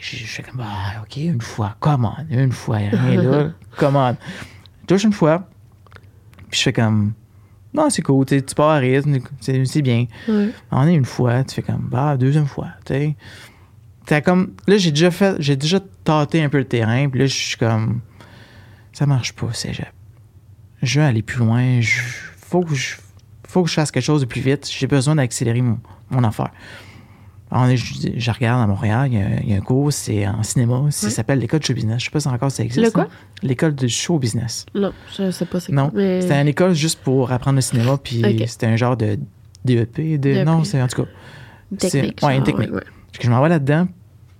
[0.00, 2.16] Je, fais comme, ah, ok, une fois, comment?
[2.30, 4.16] Une fois, rien là, comment?
[4.82, 5.48] Je touche une fois,
[6.48, 7.12] puis je fais comme,
[7.74, 10.06] non, c'est cool, tu pars à rythme, c'est c'est bien.
[10.70, 13.16] On est une fois, tu fais comme, bah, deuxième fois, tu sais.
[14.06, 17.26] T'as comme, là, j'ai déjà fait, j'ai déjà tâté un peu le terrain, puis là,
[17.26, 18.00] je suis comme,
[18.92, 19.92] ça marche pas, cégep.
[20.82, 22.00] Je veux aller plus loin, je,
[22.38, 22.96] faut que je,
[23.46, 25.78] faut que je fasse quelque chose de plus vite, j'ai besoin d'accélérer mon,
[26.10, 26.50] mon affaire.
[27.50, 29.92] Alors, est- je, je regarde à Montréal, il y, a, il y a un cours,
[29.92, 31.12] c'est en cinéma, ça Oui.
[31.12, 31.98] s'appelle l'école de show business.
[32.00, 32.84] Je sais pas si encore ça existe.
[32.84, 33.08] Le quoi?
[33.42, 34.66] L'école de show business.
[34.74, 35.90] Non, je sais pas c'est Non.
[35.94, 36.20] Mais...
[36.20, 39.18] c'était une école juste pour apprendre le cinéma, puis c'était un genre de
[39.64, 39.96] DEP.
[40.00, 40.46] De, DEP.
[40.46, 41.08] Non, c'est en tout cas.
[41.78, 42.18] technique.
[42.20, 42.70] c'est- ouais, une technique.
[42.70, 42.84] ouais, ouais.
[43.12, 43.88] Fait que je m'en vais là-dedans.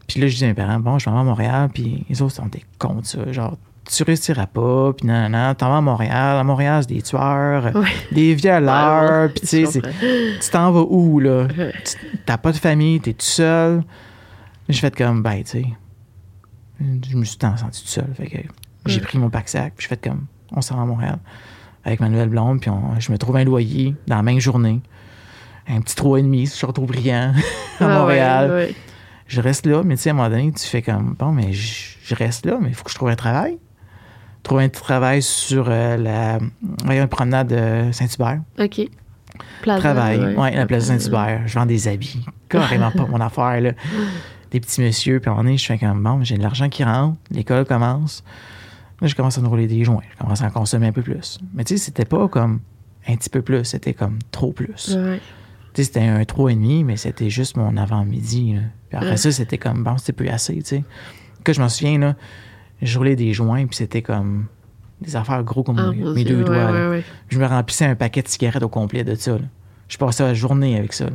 [0.06, 1.70] Puis là, je dis à mes parents, bon, je m'en vais à Montréal.
[1.74, 3.30] Puis les autres sont des cons ça.
[3.32, 3.56] Genre,
[3.96, 4.92] tu réussiras pas.
[4.92, 6.38] Puis non, non, t'en vas à Montréal.
[6.38, 7.88] À Montréal, c'est des tueurs, Ouais.
[8.12, 9.28] des violeurs.
[9.28, 11.46] Ouais, Puis tu t'en vas où, là?
[12.26, 13.82] T'as pas de famille, t'es tout seul.
[14.68, 15.64] J'ai fait comme, ben, tu sais.
[16.80, 18.06] Je me suis tant senti tout seul.
[18.16, 18.38] Fait que
[18.86, 19.02] j'ai Ouais.
[19.02, 19.74] pris mon pack-sac.
[19.76, 21.18] Puis j'ai fait comme, on s'en va à Montréal.
[21.82, 24.82] avec ma nouvelle blonde, puis on- je me trouve un loyer dans la même journée.
[25.66, 27.32] Un petit 3,5 sur Châteaubriand,
[27.80, 28.50] à Ah ouais, Montréal.
[28.50, 28.74] ouais.
[29.26, 31.54] Je reste là, mais tu sais, à un moment donné, tu fais comme, bon, mais
[31.54, 33.58] je, je reste là, mais il faut que je trouve un travail.
[34.42, 36.38] Trouver un petit travail sur euh, la
[36.84, 38.40] voyons, promenade de Saint-Hubert.
[38.58, 38.80] OK.
[39.62, 40.36] Plaza, Travail, ouais.
[40.36, 41.42] ouais, la place Saint-Hubert.
[41.46, 42.20] Je vends des habits.
[42.48, 43.72] Carrément pas mon affaire, là.
[44.50, 47.16] Des petits messieurs, puis moment donné, je fais comme, bon, j'ai de l'argent qui rentre,
[47.30, 48.24] l'école commence.
[49.00, 50.02] Là, je commence à me rouler des joints.
[50.12, 51.38] Je commence à en consommer un peu plus.
[51.54, 52.58] Mais tu sais, c'était pas comme
[53.06, 54.96] un petit peu plus, c'était comme trop plus.
[54.96, 55.20] Ouais.
[55.72, 58.56] Tu sais, c'était un 3,5, mais c'était juste mon avant-midi.
[58.88, 59.16] Puis après Ouais.
[59.16, 60.84] ça, c'était comme, bon, c'était plus assez, tu sais.
[61.44, 62.16] Que je m'en souviens, là,
[62.82, 64.46] je roulais des joints, puis c'était comme
[65.00, 66.56] des affaires gros comme Ah, mes, deux ouais, doigts.
[66.56, 66.72] là.
[66.72, 67.04] ouais, ouais.
[67.28, 69.32] Je me remplissais un paquet de cigarettes au complet de ça.
[69.32, 69.44] là.
[69.88, 71.06] Je passais la journée avec ça.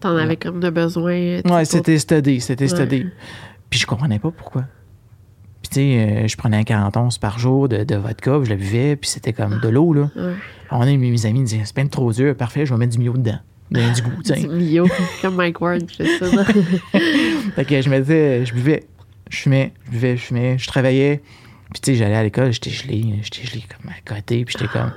[0.00, 1.12] T'en avais comme de besoin.
[1.12, 3.06] euh, Ouais, c'était studé, c'était studé.
[3.70, 4.64] Puis je comprenais pas pourquoi.
[5.62, 8.46] Puis tu sais, euh, je prenais un 40 onces par jour de, de vodka, puis
[8.46, 10.10] je le buvais, puis c'était comme de l'eau, là.
[10.14, 10.22] Ouais.
[10.70, 12.78] À un moment donné, mes amis me disaient, c'est bien trop dur, parfait, je vais
[12.78, 13.38] mettre du mio dedans.
[13.70, 14.40] Donner du goût, tu sais.
[14.46, 14.86] Du Mio,
[15.22, 16.44] comme Mike Ward, je fais ça.
[17.56, 18.84] Fait que je me disais, je buvais,
[19.30, 21.22] je fumais, je buvais, je fumais, je travaillais.
[21.72, 24.70] Puis tu sais, j'allais à l'école, j'étais gelé, j'étais gelé comme à côté, puis j'étais
[24.70, 24.92] comme...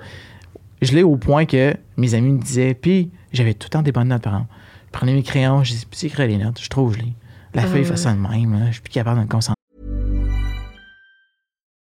[0.81, 4.09] Gelé au point que mes amis me disaient, puis j'avais tout le temps des bonnes
[4.09, 4.53] notes, par exemple.
[4.85, 7.13] Je prenais mes crayons, je disais, puis écrire les notes, je suis trop gelé.
[7.53, 7.97] La Ah feuille fait ouais.
[7.97, 9.55] ça de même, là, je suis plus capable de me concentrer.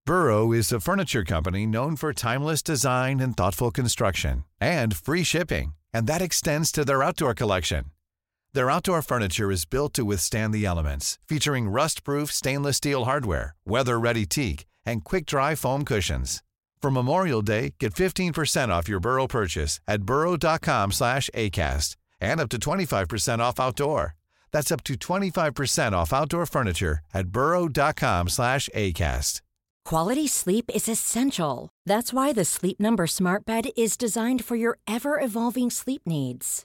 [0.05, 5.75] Burrow is a furniture company known for timeless design and thoughtful construction and free shipping,
[5.95, 7.92] and that extends to their outdoor collection.
[8.55, 14.27] Their outdoor furniture is built to withstand the elements, featuring rust-proof stainless steel hardware, weather-ready
[14.27, 16.43] teak, and quick-dry foam cushions.
[16.83, 22.51] For Memorial Day, get 15% off your Burrow purchase at burrow.com slash ACAST and up
[22.51, 24.17] to 25% off outdoor.
[24.51, 29.41] That's up to 25% off outdoor furniture at burrow.com slash ACAST.
[29.85, 31.69] Quality sleep is essential.
[31.87, 36.65] That's why the Sleep Number Smart Bed is designed for your ever evolving sleep needs.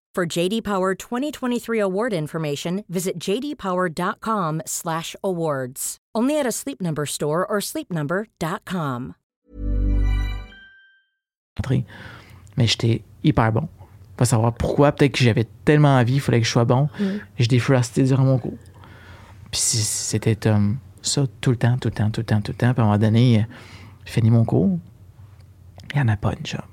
[0.13, 5.97] For JD Power 2023 award information, visit jdpower.com/awards.
[6.13, 9.13] Only at a Sleep Number store or sleepnumber.com.
[12.57, 13.69] Mais j'étais hyper bon.
[14.17, 16.89] Pas savoir pourquoi, peut-être que j'avais tellement envie, il fallait que je sois bon.
[17.39, 18.57] Je défrostais durant mon cours.
[19.49, 22.57] Puis c'était comme ça tout le temps, tout le temps, tout le temps, tout le
[22.57, 22.73] temps.
[22.73, 23.43] Puis à un moment donné, euh,
[24.05, 24.77] je finis mon cours.
[25.93, 26.63] Il n'y en a pas de job.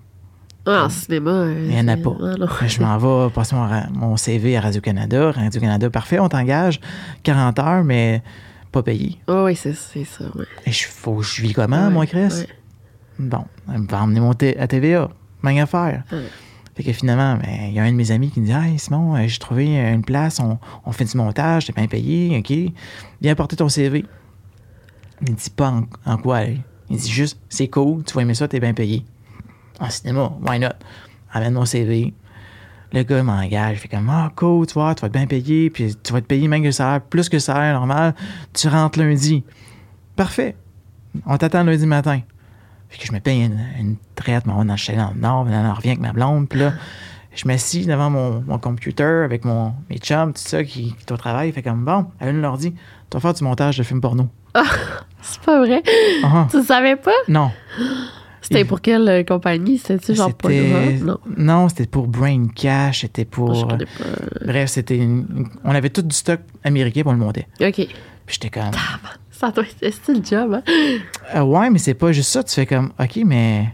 [0.70, 1.30] Ah, en cinéma.
[1.30, 2.10] euh, Il n'y en a pas.
[2.20, 2.46] ah, non.
[2.66, 5.32] Je m'en vais passer mon, mon CV à Radio-Canada.
[5.32, 6.80] Radio-Canada, parfait, on t'engage
[7.22, 8.22] 40 heures, mais
[8.70, 9.18] pas payé.
[9.26, 10.44] Ah oui, c'est ça, ouais.
[10.66, 12.18] Et je, faut, je vis comment, Ouais, moi, Chris?
[12.28, 12.48] ouais.
[13.18, 15.08] Bon, elle va emmener mon T- à TVA.
[15.42, 16.02] Même affaire.
[16.76, 18.78] Fait que finalement, ben, il y a un de mes amis qui me dit Hey
[18.78, 22.56] Simon, euh, j'ai trouvé une place, on, on fait du montage, t'es bien payé, OK.
[23.20, 24.04] Viens apporter ton CV.
[25.26, 26.60] Il dit pas en, en quoi aller.
[26.90, 29.04] Il dit juste c'est cool, tu vas aimer ça, t'es bien payé.
[29.80, 30.68] En cinéma, why not?
[31.32, 32.14] Amène mon CV.
[32.92, 35.68] Le gars m'engage, il fait comme Ah, cool, tu vois, tu vas être bien payé,
[35.70, 38.14] puis tu vas te payer même que le salaire, plus que le salaire normal.
[38.54, 39.44] Tu rentres lundi.
[40.16, 40.56] Parfait.
[41.26, 42.20] On t'attend lundi matin.
[42.88, 44.64] Fait que je me paye une, une traite, m'en vais
[44.96, 46.72] dans, le nord, on revient avec ma blonde, puis là,
[47.34, 51.12] je m'assis devant mon, mon computer avec mon, mes chums, tout ça, qui, qui est
[51.12, 51.52] au travail.
[51.52, 52.78] Fait comme, bon, allume l'ordi, tu
[53.16, 54.28] vas faire du montage de films porno.
[55.20, 55.82] C'est pas vrai.
[56.24, 57.12] Ah, Tu savais pas?
[57.28, 57.50] non.
[58.50, 59.78] C'était pour quelle euh, compagnie?
[59.78, 61.18] C'était-tu genre pas C'était- Non.
[61.36, 63.54] Non, c'était pour Brain Cash, c'était pour.
[63.54, 64.44] Je connais pas.
[64.46, 64.96] Bref, c'était.
[64.96, 67.46] une- On avait tout du stock américain pour le monter.
[67.60, 67.74] OK.
[67.74, 67.86] Puis
[68.28, 68.70] j'étais comme.
[69.30, 70.62] Ça doit être c'est le job, hein?
[71.32, 72.42] Ah ouais, mais c'est pas juste ça.
[72.42, 73.68] Tu fais comme, OK, mais.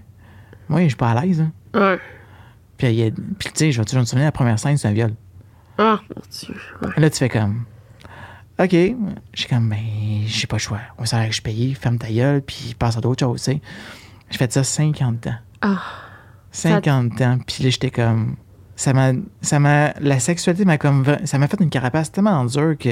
[0.69, 1.41] Moi, je suis pas à l'aise.
[1.41, 1.53] hein.
[1.79, 1.99] Ouais.
[2.77, 4.77] Puis, il y a- puis tu sais, je vais toujours me souvenir, la première scène,
[4.77, 5.13] c'est un viol.
[5.79, 6.55] Ah, mon Dieu.
[6.83, 6.89] Ouais.
[7.01, 7.65] Là, tu fais comme.
[8.59, 8.71] OK.
[8.71, 9.79] J'ai comme, ben,
[10.27, 10.81] j'ai pas le choix.
[10.99, 13.61] Au salaire que je payé, ferme ta gueule, puis passe à d'autres choses, tu sais.
[14.35, 15.37] J'ai fait ça 50 ans.
[15.61, 15.81] Ah.
[16.51, 17.39] 50 ans.
[17.47, 18.35] Puis là, j'étais comme.
[18.75, 19.13] Ça m'a.
[19.43, 19.93] Ça m'a.
[20.01, 21.05] La sexualité m'a comme.
[21.25, 22.89] Ça m'a fait une carapace tellement dure que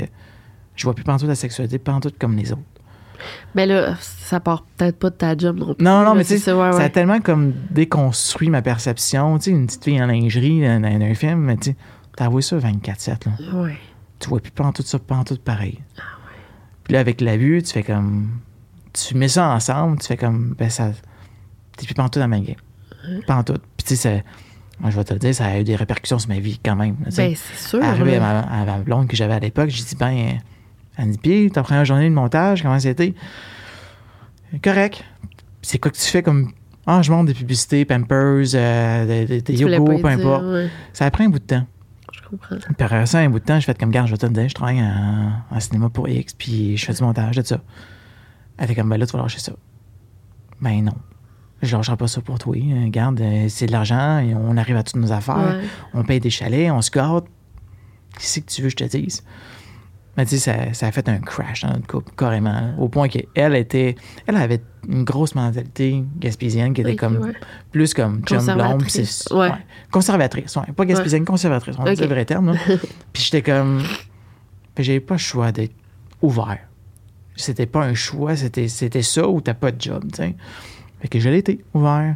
[0.77, 2.63] je vois plus pantoute la sexualité, pantoute comme les autres.
[3.57, 5.85] Mais là, ça part peut-être pas de ta job non plus.
[5.85, 6.91] Non, non, mais tu sais, c'est ça, ouais, ça a ouais.
[6.91, 9.37] tellement comme déconstruit ma perception.
[9.39, 11.77] Tu sais, une petite fille en lingerie dans, dans un film, mais tu sais,
[12.17, 13.63] t'as vu ça 24-7, là.
[13.63, 13.79] Ouais.
[14.21, 15.81] tu vois plus pantoute ça, pantoute pareil.
[16.85, 18.29] Puis là, avec la vue, tu fais comme.
[18.93, 20.55] Tu mets ça ensemble, tu fais comme.
[20.57, 20.93] Ben, ça.
[21.83, 22.55] T'es plus pantoute dans ma game.
[23.27, 23.63] Pantoute.
[23.77, 24.25] Puis tu sais,
[24.79, 26.77] moi, je vais te le dire, ça a eu des répercussions sur ma vie quand
[26.77, 26.95] même.
[26.95, 27.37] Ben, c'est
[27.69, 27.83] sûr.
[27.83, 30.39] Arrivé à ma, à ma blonde que j'avais à l'époque, j'ai dit, ben,
[30.97, 33.15] elle me dit, puis, ta première journée de montage, comment c'était?
[34.63, 35.05] Correct.
[35.63, 36.53] C'est quoi que tu fais comme.
[36.87, 40.03] Ah, je monte des publicités, Pampers, euh, des, des, des Tu voulais Yoko, pas y
[40.03, 40.45] peu importe.
[40.45, 41.65] ouais, Ça a pris un bout de temps.
[42.13, 42.57] je comprends.
[42.57, 44.33] Puis après ça, un bout de temps, j'ai fait comme, garde, je vais te le
[44.33, 47.61] dire, je travaille en, en cinéma pour X, puis je fais du montage de ça.
[48.59, 49.53] Elle était comme, ben là, tu vas lâcher ça.
[50.61, 50.93] Ben non.
[51.63, 52.57] Je lâcherai pas ça pour toi.
[52.57, 52.85] hein.
[52.87, 55.65] Regarde, euh, c'est de l'argent, et on arrive à toutes nos affaires, Ouais.
[55.95, 57.25] on paye des chalets, on se gâte.
[58.19, 59.23] Qu'est-ce que tu veux que je te dise?
[60.17, 62.53] Mais tu sais, ça, ça a fait un crash dans notre couple, carrément.
[62.53, 63.95] là, au point qu'elle était.
[64.27, 67.17] Elle avait une grosse mentalité gaspésienne qui était comme.
[67.17, 67.33] ouais.
[67.71, 68.85] Plus comme chum blonde.
[68.89, 69.51] c'est- ouais.
[69.91, 70.59] Conservatrice.
[70.77, 71.77] Pas gaspésienne, conservatrice.
[71.79, 71.95] On Ok.
[71.95, 72.55] dit le vrai terme.
[73.15, 73.83] Puis j'étais comme.
[74.75, 75.75] Puis j'avais pas le choix d'être
[76.21, 76.59] ouvert.
[77.37, 80.37] C'était pas un choix, c'était, c'était ça ou t'as pas de job, tu sais.
[81.03, 82.15] Fait que je l'ai été, ouvert.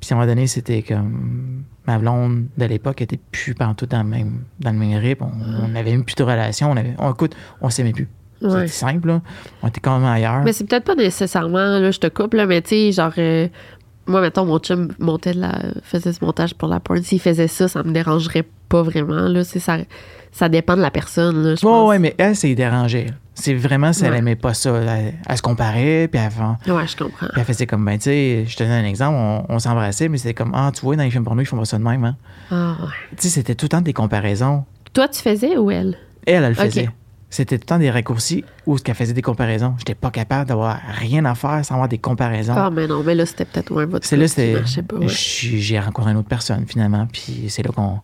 [0.00, 1.64] Puis à un moment donné, c'était comme.
[1.86, 5.24] Ma blonde de l'époque était plus partout dans le même, dans le même rythme.
[5.24, 6.70] On, on avait même plus de relation.
[6.70, 8.08] On avait, on, écoute, on s'aimait plus.
[8.42, 8.50] Ouais.
[8.50, 9.22] C'était simple, là.
[9.62, 10.42] On était quand même ailleurs.
[10.44, 13.48] Mais c'est peut-être pas nécessairement, là, je te coupe, là, mais tu sais, genre, euh,
[14.06, 17.02] moi, mettons, mon chum montait de la, faisait ce montage pour la porn.
[17.02, 19.44] S'il faisait ça, ça me dérangerait pas vraiment, là.
[19.44, 19.78] Ça,
[20.32, 23.06] ça dépend de la personne, là, Ouais, ouais, mais elle, c'est dérangeait.
[23.38, 24.70] C'est vraiment si elle aimait pas ça.
[24.70, 26.56] Elle, elle se comparait, puis avant.
[26.66, 27.26] Ouais, je comprends.
[27.26, 30.08] Puis elle faisait comme, ben, tu sais, je te donne un exemple, on, on s'embrassait,
[30.08, 31.84] mais c'était comme, ah, tu vois, dans les films porno, ils font pas ça de
[31.84, 32.16] même, hein.
[32.50, 32.88] Ah, ouais.
[33.10, 34.64] Tu sais, c'était tout le temps des comparaisons.
[34.92, 35.98] Toi, tu faisais ou elle?
[36.26, 36.88] Elle, elle le faisait.
[37.28, 39.74] C'était tout le temps des raccourcis où ce qu'elle faisait des comparaisons.
[39.78, 42.54] J'étais pas capable d'avoir rien à faire sans avoir des comparaisons.
[42.56, 44.56] Ah, mais non, mais là, c'était peut-être ouais, votre c'est là, c'était.
[44.92, 45.08] ouais.
[45.08, 48.00] J'ai rencontré une autre personne, finalement, puis c'est là qu'on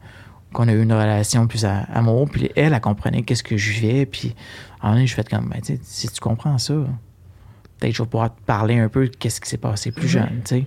[0.52, 2.28] qu'on a eu une relation plus à, amour.
[2.30, 4.06] Puis elle, elle comprenait qu'est-ce que je vivais.
[4.06, 4.34] Puis
[4.82, 8.08] un moment donné, je fais comme, ben, si tu comprends ça, peut-être que je vais
[8.08, 10.60] pouvoir te parler un peu de qu'est-ce qui s'est passé plus jeune, tu sais.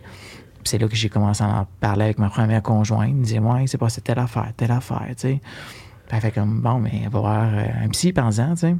[0.55, 3.09] Puis c'est là que j'ai commencé à en parler avec ma première conjointe.
[3.09, 5.41] Elle me disait, ouais, c'est passé telle affaire, telle affaire, tu sais.
[6.09, 8.75] Elle fait comme, bon, mais elle va voir euh, un psy pensant, tu sais.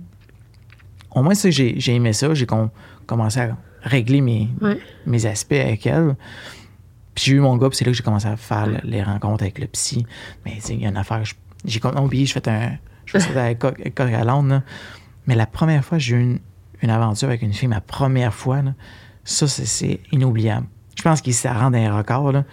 [1.11, 2.33] Au moins, ça, j'ai j'ai aimé ça.
[2.33, 2.69] J'ai com-
[3.05, 4.77] commencé à régler mes, Ouais.
[5.05, 6.15] mes aspects avec elle.
[7.13, 9.01] Puis j'ai eu mon gars, puis c'est là que j'ai commencé à faire le- les
[9.01, 10.05] rencontres avec le psy.
[10.43, 11.23] Mais il y a une affaire,
[11.63, 12.77] j'ai comme oublié, je fais un.
[13.05, 14.43] Je fais ça avec Coq à.
[15.27, 16.39] Mais la première fois que j'ai eu une,
[16.81, 18.73] une aventure avec une fille, ma première fois, là,
[19.23, 20.67] ça, c'est- inoubliable.
[20.97, 22.31] Je pense qu'il ça rentre dans les records.
[22.31, 22.43] Là.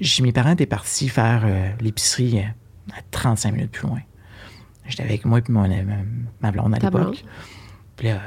[0.00, 4.00] J'ai- Mes parents étaient partis faire euh, l'épicerie euh, à 35 minutes plus loin.
[4.86, 5.76] J'étais avec moi et mon, ma,
[6.40, 7.24] ma blonde à l'époque.
[7.96, 8.18] Puis là, euh,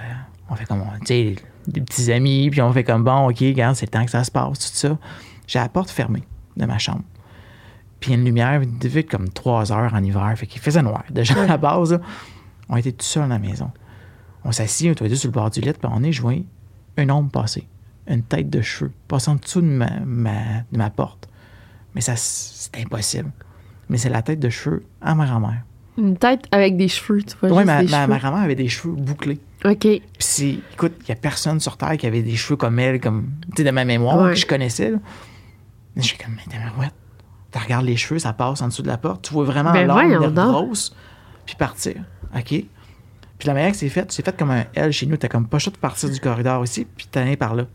[0.49, 1.35] on fait comme, tu sais,
[1.67, 4.23] des petits amis, puis on fait comme, bon, OK, regarde, c'est le temps que ça
[4.23, 4.97] se passe, tout ça.
[5.47, 6.23] J'ai la porte fermée
[6.57, 7.03] de ma chambre.
[7.99, 10.81] Puis il y a une lumière, être comme 3 heures en hiver, fait qu'il faisait
[10.81, 11.03] noir.
[11.09, 11.99] Déjà à la base, là,
[12.71, 13.69] on était tout seuls dans la maison.
[14.43, 16.45] On s'assit, les deux sur le bord du lit, puis on est joué
[16.97, 17.67] un homme passé,
[18.07, 21.29] une tête de cheveux, passant en dessous de ma, ma- de ma porte.
[21.93, 23.31] Mais ça, c'est impossible.
[23.89, 25.61] Mais c'est la tête de cheveux à ma grand-mère.
[25.97, 27.51] Une tête avec des cheveux, tu vois.
[27.55, 29.39] Oui, ma, grand-mère avait des cheveux bouclés.
[29.65, 29.87] OK.
[30.17, 33.29] Puis écoute, il n'y a personne sur Terre qui avait des cheveux comme elle, comme,
[33.53, 34.29] tu sais, de ma mémoire, Ouais.
[34.31, 34.93] que je connaissais.
[35.97, 36.93] Je suis comme, mais tabarouette,
[37.51, 39.85] tu regardes les cheveux, ça passe en dessous de la porte, tu vois vraiment Ben
[39.87, 40.33] donc.
[40.33, 40.95] grosse,
[41.45, 41.95] puis partir.
[42.35, 42.45] OK?
[42.47, 45.47] Puis la manière que c'est fait, c'est fait comme un L chez nous, t'as comme
[45.47, 47.65] pas chaud de partir du corridor ici, puis t'en es par là.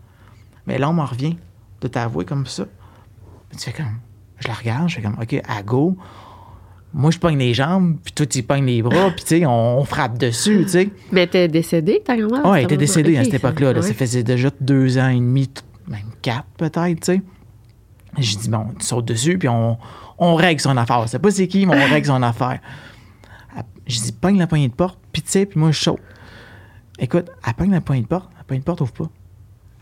[0.67, 1.37] Mais l'homme en revient
[1.81, 2.67] de t'avouer comme ça.
[3.51, 3.99] Puis tu fais comme,
[4.39, 5.97] je la regarde, je fais comme, OK, à go.
[6.95, 9.79] Moi, je pogne les jambes, puis toi, tu pognes les bras, puis tu sais, on,
[9.81, 10.89] on frappe dessus, tu sais.
[11.13, 12.41] Mais t'es décédée, ta grand-mère?
[12.45, 13.73] Ah, elle à était décédée à Ok, cette époque-là.
[13.75, 13.81] là.
[13.81, 13.87] ouais.
[13.87, 15.51] Ça faisait déjà deux ans et demi,
[15.89, 17.23] même quatre peut-être, tu sais.
[18.19, 19.77] J'ai dit, bon, tu sautes dessus, puis on,
[20.19, 21.05] on règle son affaire.
[21.09, 22.61] C'est pas c'est qui, mais on règle son affaire.
[23.87, 26.01] J'ai dit, pogne la poignée de porte, puis tu sais, puis moi, je saute.
[26.99, 29.09] Écoute, elle pogne la poignée de porte, la poignée de porte ouvre pas.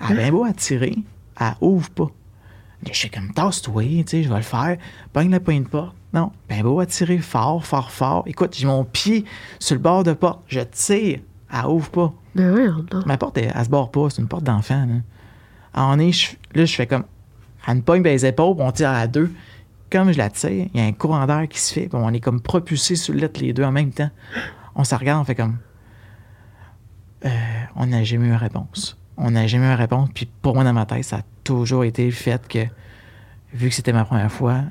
[0.01, 0.97] Elle a bien beau à tirer,
[1.41, 2.09] elle ouvre pas.
[2.87, 4.77] Je suis comme, tasse-toi, tu sais, je vais le faire.
[5.13, 5.95] Pogne la poignée de porte.
[6.13, 8.23] Non, ben beau à tirer fort, fort, fort.
[8.27, 9.25] Écoute, j'ai mon pied
[9.59, 10.41] sur le bord de porte.
[10.49, 11.21] Je tire,
[11.53, 12.13] elle ouvre pas.
[12.35, 13.03] Ben non.
[13.07, 14.11] Ma porte, elle, elle se barre pas.
[14.11, 14.85] C'est une porte d'enfant.
[14.87, 14.95] Là.
[15.73, 17.05] Alors, on est, je- là, je fais comme.
[17.67, 19.33] Elle me pogne ben les épaules, on tire à deux.
[19.91, 22.11] Comme je la tire, il y a un courant d'air qui se fait, puis on
[22.13, 24.11] est comme propulsés sur lit les deux en même temps.
[24.75, 25.59] On se regarde, on fait comme.
[27.25, 27.29] Euh,
[27.77, 28.99] on n'a jamais eu une réponse.
[29.17, 30.09] On n'a jamais eu une réponse.
[30.15, 32.67] Puis pour moi, dans ma tête, ça a toujours été le fait que,
[33.53, 34.63] vu que c'était ma première fois,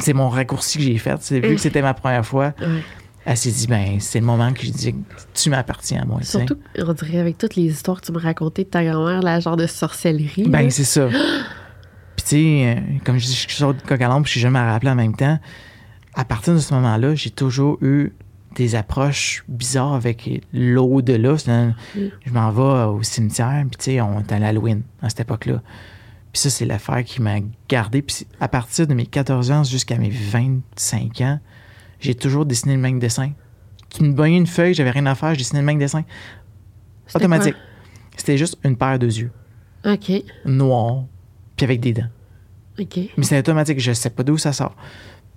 [0.00, 1.16] c'est mon raccourci que j'ai fait.
[1.20, 2.82] C'est vu que c'était ma première fois, Ouais.
[3.26, 4.94] elle s'est dit, ben, c'est le moment que je dis,
[5.34, 6.22] tu m'appartiens à moi.
[6.22, 9.38] Surtout, on dirait, avec toutes les histoires que tu me racontais de ta grand-mère, la
[9.40, 10.48] genre de sorcellerie.
[10.48, 11.08] Ben, c'est ça.
[12.22, 14.38] Puis, tu sais, euh, comme je dis, je sors de coq à l'ombre, puis je
[14.38, 15.38] suis jamais à rappeler en même temps.
[16.14, 18.12] À partir de ce moment-là, j'ai toujours eu
[18.54, 21.36] des approches bizarres avec l'au-delà.
[21.96, 25.62] Je m'en vais au cimetière, puis, tu sais, on est à l'Halloween à cette époque-là.
[26.32, 27.36] Puis ça, c'est l'affaire qui m'a
[27.68, 28.00] gardé.
[28.00, 31.38] Puis à partir de mes 14 ans jusqu'à mes 25 ans,
[32.00, 33.32] j'ai toujours dessiné le même dessin.
[33.90, 36.04] Tu me voyais une feuille, j'avais rien à faire, je dessinais le même dessin.
[37.14, 37.54] Automatique.
[38.16, 39.30] C'était juste une paire de yeux?
[39.84, 40.10] OK.
[40.46, 41.04] noirs,
[41.62, 42.08] puis avec des dents.
[42.80, 42.98] OK.
[43.16, 44.74] Mais c'est automatique, je sais pas d'où ça sort.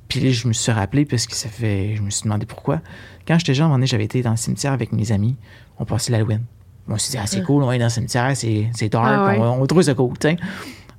[0.08, 1.96] Puis là, je me suis rappelé parce que ça fait.
[1.96, 2.82] Je me suis demandé pourquoi.
[3.28, 5.36] Quand j'étais jeune, à un moment donné, j'avais été dans le cimetière avec mes amis.
[5.80, 6.42] On passait l'Halloween.
[6.88, 9.40] On s'est dit, ah, c'est cool, on est dans le cimetière, c'est dark, Ah ouais.
[9.40, 10.14] on, on trouve ça cool.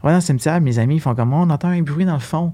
[0.02, 2.14] On va dans le cimetière, mes amis ils font comme, on entend un bruit dans
[2.14, 2.52] le fond.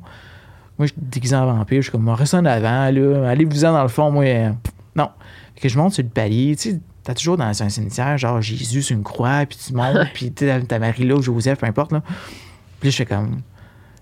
[0.78, 3.82] Moi, je suis déguisé en vampire, je suis comme, reste en avant, là, allez-vous-en dans
[3.82, 4.50] le fond, moi, euh,
[4.94, 5.08] non.
[5.54, 8.42] Fait que je monte sur le palier, tu sais, t'as toujours dans un cimetière, genre
[8.42, 11.66] Jésus sur une croix, puis tu montes, puis tu sais, ta Marie-là, ou Joseph, peu
[11.66, 12.02] importe, là.
[12.82, 13.42] Puis là, je fais comme,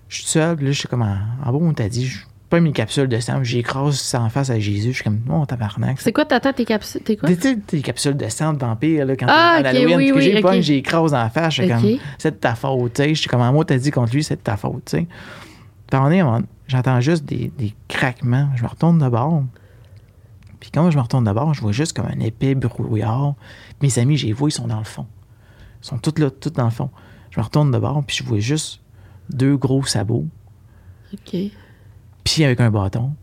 [0.09, 2.21] je suis seul, puis là, je suis comme, en, en bon, on t'a dit, je
[2.49, 5.45] pas mes capsules de sang, j'écrase ça en face à Jésus, je suis comme, oh,
[5.45, 6.01] tabarnak.
[6.01, 7.01] C'est quoi, t'attends tes capsules?
[7.03, 7.29] T'es quoi?
[7.29, 10.21] Tes capsules de sang de vampire, là, quand Ah, t'es à l'Halloween, oui, que oui,
[10.23, 10.41] j'ai ok.
[10.41, 13.09] pas, j'écrase en face, je suis comme, c'est de ta faute, tu sais.
[13.13, 15.07] Je suis comme, un mot, t'as dit contre lui, c'est de ta faute, tu sais.
[15.91, 15.99] Puis
[16.67, 18.49] j'entends juste des, des craquements.
[18.55, 19.43] Je me retourne de bord.
[20.59, 23.35] Puis quand je me retourne de bord, je vois juste comme un épais brouillard.
[23.81, 25.05] Mes amis, j'ai vu, ils sont dans le fond.
[25.83, 26.89] Ils sont tous là, tous dans le fond.
[27.31, 28.81] Je me retourne de bord, puis je vois juste
[29.29, 30.27] deux gros sabots,
[31.13, 31.35] OK.
[32.23, 33.13] puis avec un bâton.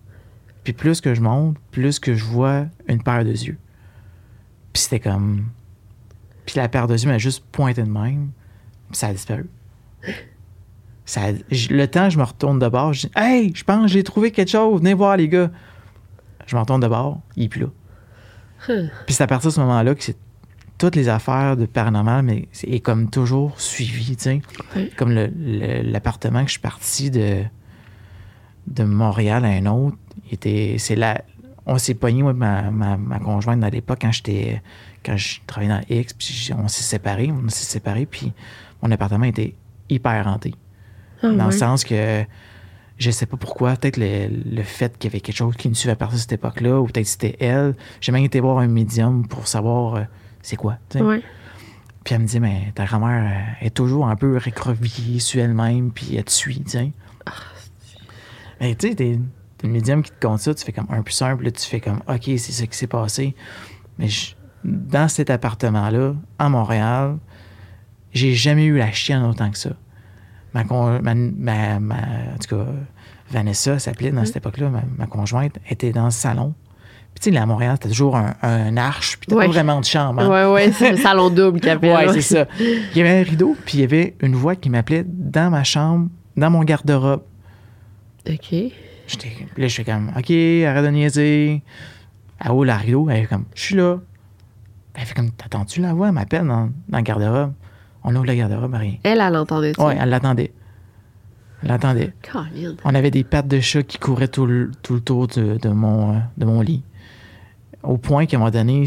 [0.65, 3.59] Puis plus que je monte, plus que je vois une paire de yeux.
[4.73, 5.47] Puis c'était comme.
[6.47, 8.31] Puis la paire de yeux m'a juste pointé de même,
[8.91, 9.47] puis ça a disparu.
[11.05, 13.83] Ça a- j- Le temps, je me retourne de bord, je dis Hey, je pense
[13.83, 15.51] que j'ai trouvé quelque chose, venez voir les gars.
[16.47, 17.67] Je me retourne de bord, il est plus là.
[19.07, 20.17] Puis c'est à partir de ce moment-là que c'est
[20.79, 24.43] toutes les affaires de paranormal, mais est comme toujours suivi, tu sais.
[24.77, 24.91] Oui.
[24.97, 27.43] Comme l'appartement que je suis parti de,
[28.69, 29.97] de Montréal à un autre,
[30.31, 31.23] était, c'est là,
[31.67, 34.63] on s'est pogné, moi, ma, ma, ma conjointe à l'époque, quand j'étais,
[35.05, 38.33] quand je travaillais dans X, puis on s'est séparés, on s'est séparés, puis
[38.83, 39.55] mon appartement était
[39.91, 40.55] hyper hanté.
[41.23, 42.25] Ah, dans le sens que
[42.97, 45.75] je sais pas pourquoi, peut-être le, le fait qu'il y avait quelque chose qui nous
[45.75, 47.75] suivait à partir de cette époque-là, ou peut-être c'était elle.
[48.01, 50.03] J'ai même été voir un médium pour savoir euh,
[50.43, 50.79] c'est quoi.
[51.01, 51.23] Ouais.
[52.05, 55.91] Puis elle me dit, mais ta grand-mère euh, est toujours un peu recroquevillée sur elle-même,
[55.93, 56.93] puis elle te suit, tu sais.
[58.61, 59.19] Mais tu sais, t'es
[59.59, 61.65] t'es le médium qui te compte ça, tu fais comme un plus simple, là, tu
[61.67, 63.35] fais comme, OK, c'est ça qui s'est passé.
[63.99, 64.35] Mais je-
[64.65, 67.19] dans cet appartement-là, à Montréal,
[68.13, 69.71] j'ai jamais eu la chienne autant que ça.
[70.55, 71.97] Ma, con- ma, ma- ma-
[72.35, 72.67] en tout cas,
[73.31, 76.55] Vanessa s'appelait dans cette époque-là, ma, ma conjointe, était dans le salon.
[77.21, 79.47] Puis tu sais, à Montréal, c'était toujours un, un arche, puis t'as Ouais.
[79.47, 80.21] pas vraiment de chambre.
[80.23, 80.29] hein.
[80.49, 82.07] Ouais, ouais, c'est le salon double qu'il appelle.
[82.09, 82.47] Ouais, c'est ça.
[82.61, 85.65] Il y avait un rideau, puis il y avait une voix qui m'appelait dans ma
[85.65, 87.23] chambre, dans mon garde-robe.
[88.29, 88.55] OK.
[89.09, 91.63] J'étais, là, je fais comme, OK, arrête de niaiser.
[92.45, 93.97] Elle ouvre le rideau, elle est comme, je suis là.
[94.95, 96.09] Elle fait comme, t'attends-tu la voix?
[96.09, 97.53] Elle m'appelle dans, dans le garde-robe.
[98.05, 98.95] On ouvre le garde-robe, rien.
[99.03, 99.85] Elle, elle entendait ça.
[99.87, 100.53] Ouais, elle l'attendait.
[101.63, 102.13] Elle l'attendait.
[102.85, 105.69] On avait des pattes de chat qui couraient tout le, tout le tour de, de
[105.71, 106.85] mon, euh, de mon lit.
[107.83, 108.85] Au point qu'à un moment donné,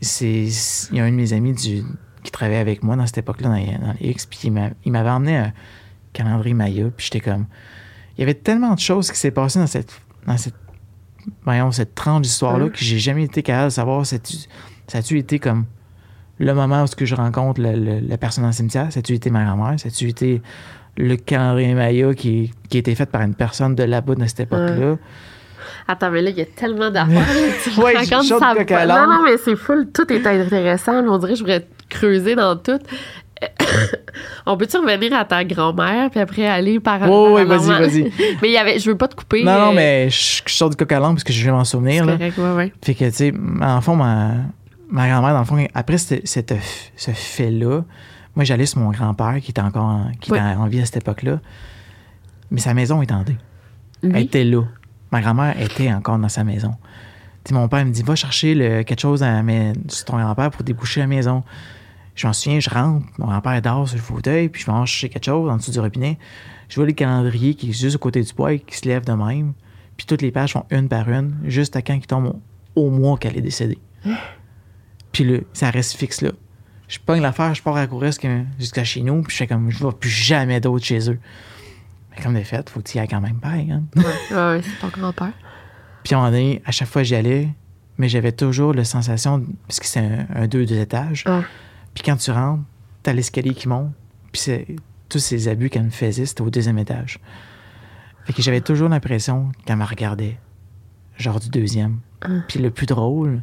[0.00, 0.44] c'est,
[0.90, 1.82] il y a un de mes amis du,
[2.22, 4.92] qui travaillait avec moi dans cette époque-là, dans, dans les X, puis il, m'a- il
[4.92, 5.52] m'avait emmené un
[6.12, 7.46] calendrier Maya, puis j'étais comme...
[8.16, 9.92] Il y avait tellement de choses qui s'est passées dans cette,
[10.26, 10.54] dans cette,
[11.44, 12.70] voyons, cette tranche d'histoire-là Mhm.
[12.72, 14.36] que j'ai jamais été capable de savoir ça a-tu-
[14.88, 15.64] ça a-tu été comme
[16.38, 19.00] le moment où ce que je rencontre le- le- la personne dans le cimetière, ça
[19.00, 20.42] a-tu été ma grand-mère, ça a-tu été
[20.96, 24.40] le calendrier Maya qui, qui a été fait par une personne de là-bas de cette
[24.40, 24.96] époque-là?
[25.88, 27.26] Attends, mais là, il y a tellement d'affaires.
[27.76, 29.88] racontes je ça- de à Non, non, mais c'est full.
[29.92, 30.94] Tout est intéressant.
[31.06, 32.78] On dirait que je voudrais creuser dans tout.
[34.46, 37.00] On peut-tu revenir à ta grand-mère, puis après aller par.
[37.02, 38.12] Ouais, ouais, par- vas-y, vas-y.
[38.42, 39.42] Mais il y avait, je veux pas te couper.
[39.44, 41.50] Non, non, euh, mais je, je sors du coq à l'âne parce que je vais
[41.50, 42.04] m'en C'est souvenir.
[42.04, 42.12] Là.
[42.18, 42.72] correct, ouais, ouais.
[42.84, 44.32] Fait que, tu sais, en fond, ma,
[44.90, 46.54] ma grand-mère, dans le fond, après cette, cette-
[46.96, 47.82] ce fait-là,
[48.36, 50.98] moi, j'allais sur mon grand-père qui était encore en, qui était en vie à cette
[50.98, 51.40] époque-là.
[52.50, 53.36] Mais sa maison est en dé.
[54.02, 54.62] Elle était là.
[55.12, 56.74] Ma grand-mère était encore dans sa maison.
[57.50, 58.54] Mon père me dit Va chercher
[58.84, 61.42] quelque chose à, mais, sur ton grand-père pour déboucher la maison.
[62.14, 64.84] Je m'en souviens, je rentre, mon grand-père dort sur le fauteuil, puis je vais en
[64.84, 66.18] chercher quelque chose en dessous du robinet.
[66.68, 69.04] Je vois le calendrier qui est juste au côté du bois et qui se lève
[69.04, 69.54] de même.
[69.96, 72.36] Puis toutes les pages font une par une, juste à quand il tombe
[72.76, 73.78] au, mois qu'elle est décédée.
[75.12, 76.30] Puis là, ça reste fixe là.
[76.88, 79.70] Je pogne l'affaire, je pars à courir jusqu'à jusqu'à chez nous, puis je fais comme,
[79.70, 81.18] je vois plus jamais d'autres chez eux.
[82.22, 83.70] Comme des fait, faut que tu y ailles quand même pareil.
[83.70, 83.84] Hein?
[83.96, 85.32] Ouais, ouais, c'est ton grand-père.
[86.02, 87.48] Puis moment donné, à chaque fois j'y allais,
[87.98, 91.24] mais j'avais toujours la sensation, parce que c'est un, un deux, deux étages.
[91.26, 91.42] Ah.
[91.94, 92.62] Puis quand tu rentres,
[93.02, 93.92] t'as l'escalier qui monte,
[94.32, 94.66] puis c'est
[95.08, 97.18] tous ces abus qu'elle me faisait, c'était au deuxième étage.
[98.24, 100.38] Fait que j'avais toujours l'impression qu'elle me regardait,
[101.16, 102.00] genre du deuxième.
[102.48, 103.42] Puis le plus drôle,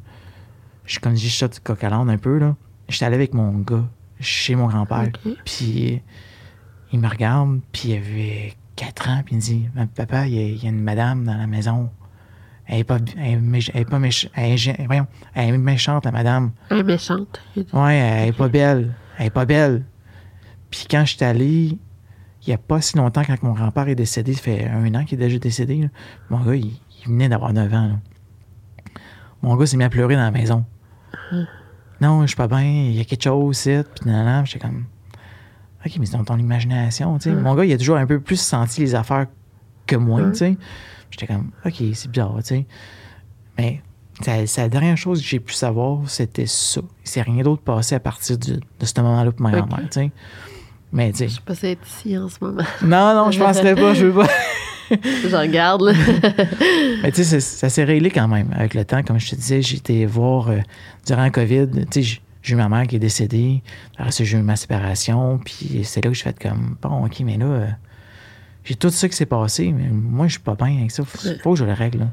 [0.86, 2.56] je, comme saute du coq à un peu, là.
[2.88, 3.86] J'étais allé avec mon gars
[4.20, 5.10] chez mon grand-père.
[5.46, 6.02] Puis
[6.92, 10.38] il me regarde, puis il avait 4 ans, puis il me dit Papa, il y,
[10.40, 11.90] a, il y a une madame dans la maison.
[12.66, 13.42] Elle est pas, elle
[13.74, 14.58] elle est pas méch- elle
[15.36, 16.52] elle est méchante, la madame.
[16.70, 17.42] Elle est méchante.
[17.74, 18.94] Ouais, elle est pas belle.
[19.18, 19.84] Elle est pas belle.
[20.70, 21.78] Puis quand je suis allé,
[22.46, 25.06] il y a pas si longtemps, quand mon grand-père est décédé, ça fait un an
[25.06, 25.88] qu'il est déjà décédé, là,
[26.30, 26.66] mon gars, il,
[27.02, 27.88] il venait d'avoir 9 ans.
[27.88, 27.96] là.
[29.42, 30.66] Mon gars s'est mis à pleurer dans la maison.
[32.02, 33.78] Non, je suis pas bien, il y a quelque chose, ici.
[33.96, 34.12] Puis
[34.46, 34.86] j'étais comme.
[35.86, 37.36] Ok, mais c'est dans ton imagination, tu sais.
[37.36, 39.28] Mon gars, il a toujours un peu plus senti les affaires
[39.86, 40.58] que moi, tu sais.
[41.12, 42.66] J'étais comme, ok, c'est bizarre, tu sais.
[43.58, 43.82] Mais
[44.22, 46.82] c'est la dernière chose que j'ai pu savoir, c'était ça.
[47.06, 49.88] Il s'est rien d'autre passé à partir du- de ce moment-là pour ma grand-mère, tu
[49.92, 50.12] sais.
[50.92, 51.36] Mais tu Je sais.
[51.36, 52.64] sais pas si est ici en ce moment.
[52.82, 54.30] Non, non, je penserais pas, je veux pas.
[54.90, 55.92] je regarde, là.
[57.04, 59.04] Mais tu sais, ça, ça s'est réglé quand même avec le temps.
[59.04, 60.60] Comme je te disais, été voir euh,
[61.06, 61.68] durant le COVID.
[61.92, 63.62] Tu sais, j'ai- j'ai eu ma mère qui est décédée.
[63.98, 65.40] Après ça, j'ai eu ma séparation.
[65.44, 67.68] Puis c'est là que je fais comme, bon, OK, mais là, euh,
[68.64, 69.72] j'ai tout ça qui s'est passé.
[69.72, 71.04] Mais moi, je suis pas bien avec ça.
[71.04, 72.00] Faut, faut que je le règle.
[72.00, 72.08] là.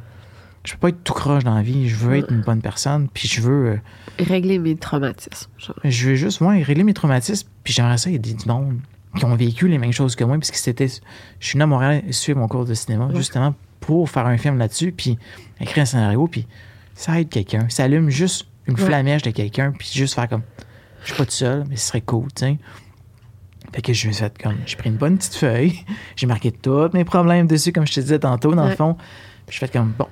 [0.65, 1.89] Je peux pas être tout croche dans la vie.
[1.89, 3.09] Je veux être une bonne personne.
[3.13, 3.77] Puis je veux, euh,
[4.19, 5.51] Régler mes traumatismes.
[5.59, 5.77] genre.
[5.85, 7.49] je veux juste ouais, régler mes traumatismes.
[7.65, 8.79] Puis j'aimerais ça aider du monde
[9.17, 10.39] qui ont vécu les mêmes choses que moi.
[10.39, 10.89] Puisque c'était.
[10.89, 14.57] Je suis venu à Montréal suivre mon cours de cinéma, justement, pour faire un film
[14.59, 14.91] là-dessus.
[14.93, 15.19] Puis
[15.61, 16.27] écrire un scénario.
[16.29, 16.47] Puis
[16.95, 17.67] ça aide quelqu'un.
[17.69, 18.85] Ça allume juste une Ouais.
[18.85, 19.73] flamèche de quelqu'un.
[19.73, 20.43] Puis juste faire comme.
[21.03, 22.59] Je suis pas tout seul, mais ce serait cool, tu sais.
[23.73, 24.57] Fait que je me suis fait comme.
[24.67, 25.85] J'ai pris une bonne petite feuille.
[26.17, 28.97] J'ai marqué tous mes problèmes dessus, comme je te disais tantôt, dans le fond.
[29.47, 29.93] Puis je fais comme.
[29.99, 30.07] Bon,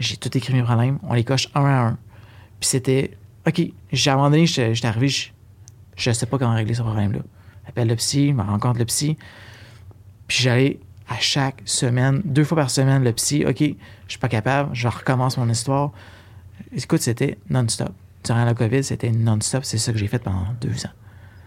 [0.00, 0.98] j'ai tout écrit mes problèmes.
[1.04, 1.98] On les coche un à un.
[2.58, 3.16] Puis c'était.
[3.46, 3.60] OK,
[3.92, 5.28] j'ai à un moment donné, j'étais j'étais arrivé, je,
[5.96, 7.18] je sais pas comment régler ce problème-là.
[7.66, 9.16] J'appelle le psy, je me rencontre le psy.
[10.28, 10.78] Puis j'allais
[11.08, 13.44] à chaque semaine, deux fois par semaine, le psy.
[13.46, 13.74] OK, je
[14.08, 15.90] suis pas capable, je recommence mon histoire.
[16.76, 17.90] Écoute, c'était non-stop.
[18.24, 19.64] Durant la COVID, c'était non-stop.
[19.64, 20.90] C'est ça que j'ai fait pendant deux ans.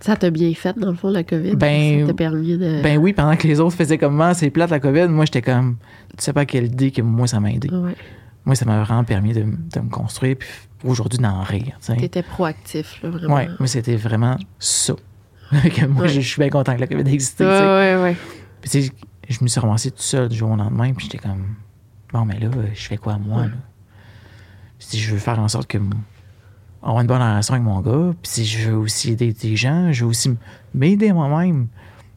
[0.01, 1.55] Ça t'a bien fait, dans le fond, la COVID?
[1.55, 2.81] Ben, ça t'a permis de.
[2.83, 5.41] Ben oui, pendant que les autres faisaient comme moi, c'est plate la COVID, moi j'étais
[5.41, 5.77] comme,
[6.17, 7.69] tu sais pas quelle idée que moi ça m'a aidé.
[7.69, 7.95] Ouais.
[8.43, 10.47] Moi, ça m'a vraiment permis de, de me construire, puis
[10.83, 11.79] aujourd'hui d'en rire.
[11.97, 13.35] T'étais proactif, là, vraiment.
[13.35, 14.93] Ouais, moi c'était vraiment ça.
[15.51, 16.09] que moi, Ouais.
[16.09, 17.39] je je suis bien content que la COVID existe.
[17.39, 18.15] Ouais, ouais, ouais.
[18.61, 18.91] Puis tu sais,
[19.29, 21.55] je me suis ramassé tout seul du jour au lendemain, puis j'étais comme,
[22.13, 23.51] bon, mais là, je fais quoi moi, là?
[24.87, 25.79] Si je veux faire en sorte que
[26.83, 29.91] avoir une bonne relation avec mon gars, puis si je veux aussi aider des gens,
[29.91, 30.29] je veux aussi
[30.75, 31.67] m'aider moi-même.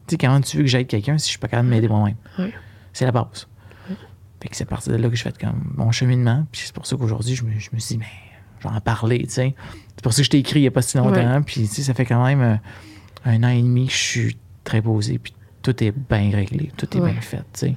[0.06, 1.88] Tu sais, comment tu veux que j'aide quelqu'un si je suis pas capable de m'aider
[1.88, 2.16] moi-même?
[2.92, 3.46] C'est la base.
[4.42, 6.74] Fait que c'est à partir de là que je fais comme mon cheminement, puis c'est
[6.74, 8.06] pour ça qu'aujourd'hui, je me, je me suis dit, mais
[8.60, 9.54] je vais en parler, tu sais.
[9.96, 11.74] C'est pour ça que je t'ai écrit il n'y a pas si longtemps, puis tu
[11.74, 12.56] sais, ça fait quand même euh,
[13.24, 16.86] un an et demi que je suis très posé, puis tout est bien réglé, tout
[16.96, 17.76] est bien fait, tu sais.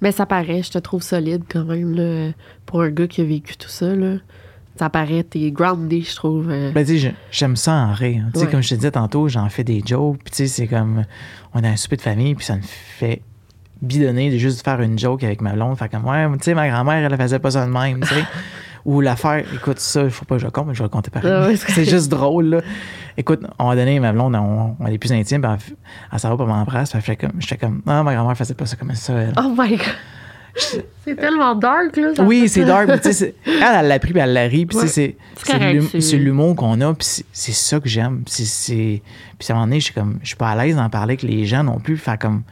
[0.00, 2.30] Mais ça paraît, je te trouve solide quand même, là,
[2.66, 4.16] pour un gars qui a vécu tout ça, là.
[4.78, 6.50] Ça paraît, t'es grounded, je trouve.
[6.50, 6.70] euh.
[6.70, 8.24] Ben, tu sais, j'aime ça en rire.
[8.32, 8.50] Tu sais, Ouais.
[8.52, 11.04] comme je te disais tantôt, j'en fais des jokes, puis tu sais, c'est comme,
[11.52, 13.22] on a un souper de famille, puis ça me fait
[13.82, 16.68] bidonner de juste faire une joke avec ma blonde, faire comme, ouais, tu sais, ma
[16.68, 18.22] grand-mère, elle faisait pas ça de même, tu sais.
[18.84, 20.88] Ou l'affaire, écoute, ça, il faut pas que je le compte, mais je vais le
[20.90, 21.30] compter pareil.
[21.32, 22.60] Ah ouais, c'est juste drôle, là.
[23.16, 25.76] Écoute, on a donné ma blonde, on, on est plus intime, puis elle,
[26.12, 28.54] elle s'en va pour m'embrasser, puis elle fait comme, j'étais comme, ah, ma grand-mère faisait
[28.54, 29.34] pas ça comme ça, elle.
[29.36, 29.86] Oh my god!
[31.04, 32.14] C'est tellement dark, là.
[32.16, 32.88] ça Oui, c'est dark.
[32.88, 34.66] mais tu sais, c'est- elle, elle l'a pris, puis elle l'a ri.
[34.66, 34.86] Puis, Ouais.
[34.88, 35.16] c'est-
[36.00, 36.94] C'est l'humour qu'on a.
[36.94, 38.22] Puis, c'est- c'est ça que j'aime.
[38.24, 39.02] Puis, c'est-
[39.38, 41.12] puis, à un moment donné, je suis comme, je suis pas à l'aise d'en parler
[41.12, 41.96] avec les gens non plus.
[41.96, 42.42] Faire comme,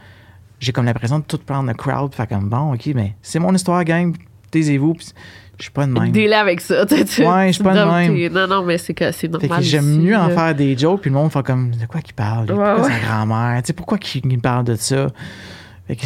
[0.61, 2.13] j'ai comme l'impression de tout prendre le crowd.
[2.15, 4.15] Faire comme, bon, OK, mais c'est mon histoire, gang.
[4.51, 4.93] Taisez-vous.
[4.93, 5.07] Puis,
[5.57, 6.11] je suis pas de même.
[6.11, 6.85] Délai avec ça.
[6.85, 7.83] tu sais, tu- Ouais, je suis pas de
[8.13, 8.31] même.
[8.33, 9.59] Non, non, mais c'est que c'est Fait normal.
[9.59, 12.13] que j'aime mieux en faire des jokes, puis le monde fait comme, de quoi qu'il
[12.13, 12.45] parle?
[12.47, 13.61] Pourquoi Ouais, sa grand-mère?
[13.63, 15.07] Tu sais, pourquoi qu'il parle de ça?
[15.87, 16.05] Fait que.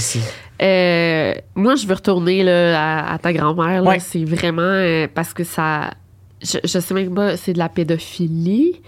[0.62, 3.84] Euh, moi, je veux retourner là, à, à ta grand-mère.
[3.84, 4.00] Ouais.
[4.00, 5.92] C'est vraiment euh, parce que ça.
[6.42, 8.82] Je, je sais même pas, c'est de la pédophilie.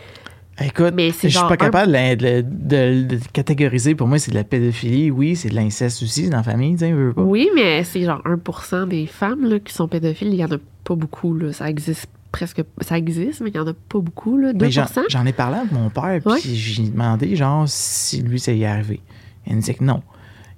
[0.66, 3.96] Écoute, Mais je suis pas un- capable de, la- de- de- de catégoriser.
[3.96, 5.12] Pour moi, c'est de la pédophilie.
[5.12, 7.22] Oui, c'est de l'inceste aussi dans la famille, tu sais, pas.
[7.22, 10.30] Oui, mais c'est genre 1% des femmes là, qui sont pédophiles.
[10.30, 11.34] Il y en a pas beaucoup.
[11.36, 11.54] Là.
[11.54, 12.62] Ça existe presque.
[12.82, 14.38] Ça existe, mais il y en a pas beaucoup.
[14.38, 14.54] Là.
[14.54, 16.40] 2 Mais j'en, j'en ai parlé avec mon père, puis Ouais.
[16.44, 19.02] j'ai demandé, genre, si lui, ça y est arrivé.
[19.48, 20.02] Il me disait que non.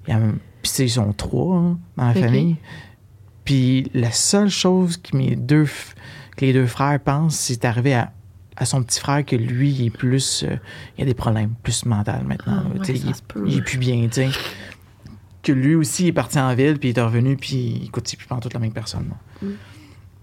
[0.04, 2.56] Puis, ils sont trois hein, dans la famille.
[3.44, 5.66] Puis, la seule chose que, mes deux,
[6.36, 8.12] que les deux frères pensent, c'est arrivé à,
[8.56, 10.44] à son petit frère que lui, il est plus.
[10.44, 10.56] euh,
[10.96, 12.62] il a des problèmes plus mentaux maintenant.
[12.64, 13.12] Ah, ouais, il,
[13.46, 14.08] il est plus bien.
[15.42, 18.26] Que lui aussi est parti en ville, puis il est revenu, puis écoute, c'est plus
[18.40, 19.10] toute la même personne.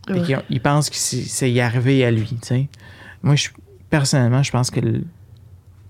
[0.09, 0.21] Ouais.
[0.25, 2.67] qu'il- il pense que c'est c'est y arrivé à lui, tu sais.
[3.21, 3.49] Moi, je,
[3.89, 5.05] personnellement, je pense que le-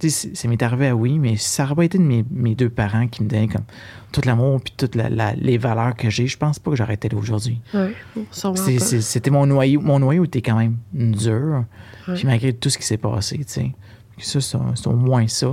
[0.10, 3.08] ça m'est arrivé à oui, mais ça n'aurait pas été de mes, mes deux parents
[3.08, 3.64] qui me donnaient comme
[4.12, 6.94] tout l'amour puis toutes la- la- les valeurs que j'ai, je pense pas que j'aurais
[6.96, 7.60] été là aujourd'hui.
[8.56, 9.82] C'est- C'était mon noyau.
[9.82, 11.66] Mon noyau était quand même dur.
[12.16, 13.72] Puis malgré tout ce qui s'est passé, tu sais.
[14.20, 14.40] Ça,
[14.76, 15.52] c'est au moins ça.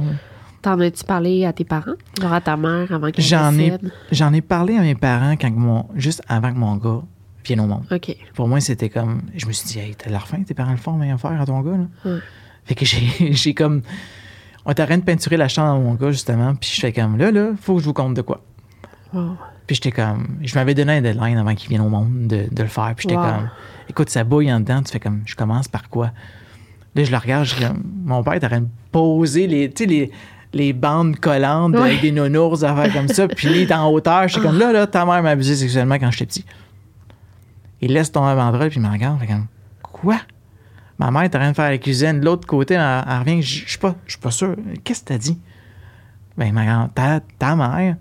[0.63, 1.95] T'en as-tu parlé à tes parents?
[2.21, 3.71] Genre à ta mère avant qu'elle J'en ai,
[4.13, 7.01] j'en ai parlé à mes parents quand mon, juste avant que mon gars
[7.47, 7.85] vienne au monde.
[8.35, 9.23] Pour moi, c'était comme.
[9.35, 11.47] Je me suis dit, hey, t'as l'air fin, tes parents le font, mais faire à
[11.47, 11.87] ton gars, là.
[12.11, 12.19] Ouais.
[12.67, 13.81] Fait que j'ai comme.
[14.67, 16.93] On était en train de peinturer la chambre à mon gars, justement, puis je fais
[16.93, 18.43] comme, là, là, faut que je vous compte de quoi.
[19.13, 19.37] Wow.
[19.67, 20.39] Puis j'étais comme.
[20.43, 22.93] Je m'avais donné un deadline avant qu'il vienne au monde de, de le faire.
[22.97, 23.25] Puis j'étais Wow.
[23.25, 23.51] comme.
[23.89, 24.83] Écoute, ça bouille en dedans.
[24.83, 25.23] Tu fais comme.
[25.27, 26.11] Je commence par quoi?
[26.95, 27.45] Là, je le regarde.
[27.45, 30.11] Je, comme, mon père était en train de poser les, tu sais, les,
[30.53, 31.83] les bandes collantes Ouais.
[31.83, 33.29] avec des nounours, affaires comme ça.
[33.29, 34.27] Puis là, il est en hauteur.
[34.29, 36.45] Je suis comme là, là, ta mère m'a abusé sexuellement quand j'étais petit.
[37.81, 38.69] Il laisse tomber la banderole.
[38.71, 39.19] Puis il me regarde.
[39.21, 39.47] Fait comme.
[39.83, 40.17] Quoi?
[41.01, 42.21] Ma mère est en train de faire la cuisine.
[42.21, 43.41] De l'autre côté, elle, elle revient.
[43.43, 44.55] Je suis pas, je suis pas sûr.
[44.85, 45.39] Qu'est-ce que t'as dit?
[46.37, 47.97] Ben, ma grand, ta, ta mère.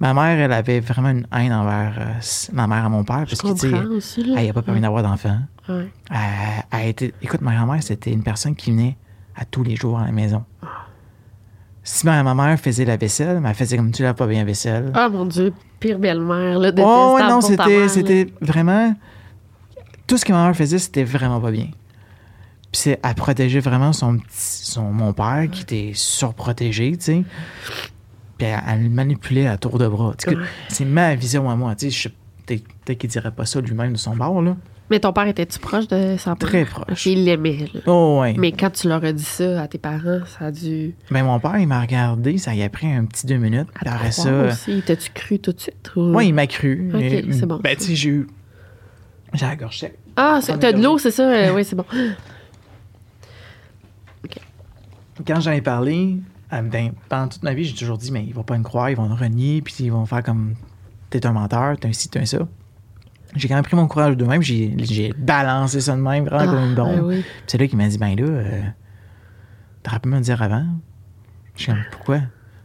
[0.00, 2.20] Ma mère, elle avait vraiment une haine envers euh,
[2.54, 3.26] ma mère et mon père.
[3.28, 5.38] Parce que, elle n'a pas permis d'avoir d'enfant.
[5.68, 5.90] Ouais.
[6.72, 8.96] Elle, écoute, ma grand-mère, c'était une personne qui venait
[9.36, 10.44] à tous les jours à la maison.
[11.82, 14.44] Si ma, ma mère faisait la vaisselle, elle faisait comme tu l'as pas bien la
[14.46, 14.92] vaisselle.
[14.94, 18.94] Ah mon Dieu, pire belle-mère, là, Oh, non, c'était vraiment.
[20.06, 21.68] Tout ce que ma mère faisait, c'était vraiment pas bien.
[22.72, 27.22] Puis c'est, elle protégeait vraiment son petit, son, mon père qui était surprotégé, tu sais.
[28.36, 30.14] Puis elle, elle le manipulait à tour de bras.
[30.68, 32.10] C'est ma vision à moi, tu sais.
[32.46, 34.56] Peut-être qu'il dirait pas ça lui-même de son bord, là.
[34.90, 36.38] Mais ton père était-tu proche de sa mère?
[36.38, 37.04] Très proche.
[37.04, 37.80] Il l'aimait, là.
[37.86, 38.34] Oh, ouais.
[38.38, 40.94] Mais quand tu leur as dit ça à tes parents, ça a dû.
[41.10, 43.68] Ben, mon père, il m'a regardé, ça y a pris un petit deux minutes.
[43.84, 44.82] À après ça, euh, aussi.
[44.86, 45.90] T'as-tu cru tout de suite?
[45.96, 46.00] Ou...
[46.04, 46.90] moi, il m'a cru.
[46.94, 47.60] Ok, Et, c'est bon.
[47.62, 48.28] Ben, tu sais, j'ai eu.
[49.34, 49.84] J'ai la gorge.
[50.16, 51.30] Ah, t'as de l'eau, c'est ça?
[51.30, 51.84] Euh, oui, c'est bon.
[55.26, 56.18] Quand j'en ai parlé,
[56.50, 58.96] ben, pendant toute ma vie, j'ai toujours dit, mais ils vont pas me croire, ils
[58.96, 60.54] vont me renier, puis ils vont faire comme,
[61.10, 62.38] t'es un menteur, t'es un ci, t'es un ça.
[63.36, 66.64] J'ai quand même pris mon courage de même, j'ai balancé ça de même, vraiment comme
[66.64, 67.00] une bombe.
[67.00, 67.22] Ah, oui.
[67.22, 68.62] Puis c'est là qu'il m'a dit, ben là, euh,
[69.82, 70.66] t'aurais pu me le dire avant.
[71.56, 72.20] Je suis comme, pourquoi?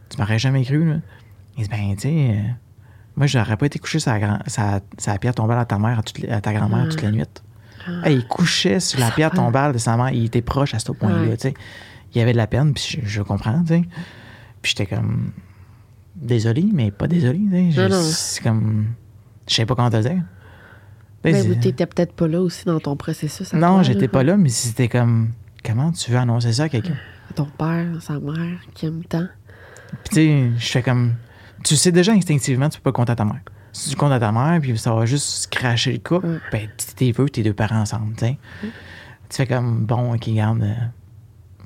[0.09, 0.95] Tu m'aurais jamais cru, là.
[1.57, 2.49] Il dit, ben, tu sais, euh,
[3.15, 6.23] moi, j'aurais pas été couché sur la, sa- pierre tombale à ta mère, à, toute
[6.29, 7.23] à ta grand-mère toute la nuit.
[8.03, 10.91] Hey, il couchait sur la pierre tombale de sa mère, il était proche à ce
[10.93, 11.53] point-là, tu sais.
[12.13, 13.81] Il y avait de la peine, puis je, je comprends, tu sais.
[14.61, 15.31] Puis j'étais comme,
[16.15, 17.89] désolé, mais pas désolé, tu sais.
[18.03, 18.87] C'est comme,
[19.47, 20.21] je sais pas comment te dire.
[21.23, 23.53] Ben, C'est- vous, t'étais peut-être pas là aussi dans ton processus.
[23.53, 25.31] à non, j'étais pas là, mais c'était comme,
[25.65, 26.95] comment tu veux annoncer ça à quelqu'un?
[27.35, 29.27] Ton père, sa mère, qui aime tant.
[30.03, 31.13] Puis tu sais, je fais comme.
[31.63, 33.39] Tu sais déjà instinctivement, tu peux pas compter à ta mère.
[33.71, 36.39] Si tu comptes à ta mère, puis ça va juste cracher le couple, Ouais.
[36.51, 38.37] ben, t'es veux tes deux parents ensemble, tu sais.
[38.61, 40.61] Tu fais comme, bon, ok, garde.
[40.61, 40.73] euh,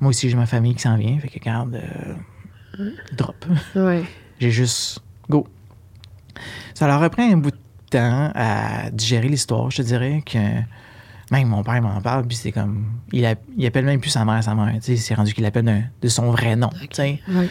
[0.00, 1.74] moi aussi, j'ai ma famille qui s'en vient, fait que garde.
[2.78, 3.44] euh, drop.
[3.74, 4.04] Ouais.
[4.40, 5.00] J'ai juste.
[5.28, 5.46] Go.
[6.74, 7.56] Ça leur a pris un bout de
[7.90, 10.38] temps à digérer l'histoire, je te dirais, que.
[11.30, 12.86] Même mon père m'en parle, puis c'est comme.
[13.12, 14.96] Il, a- il appelle même plus sa mère sa mère, tu sais.
[14.96, 17.20] C'est rendu qu'il l'appelle d'un- de son vrai nom, tu sais.
[17.28, 17.48] Ouais.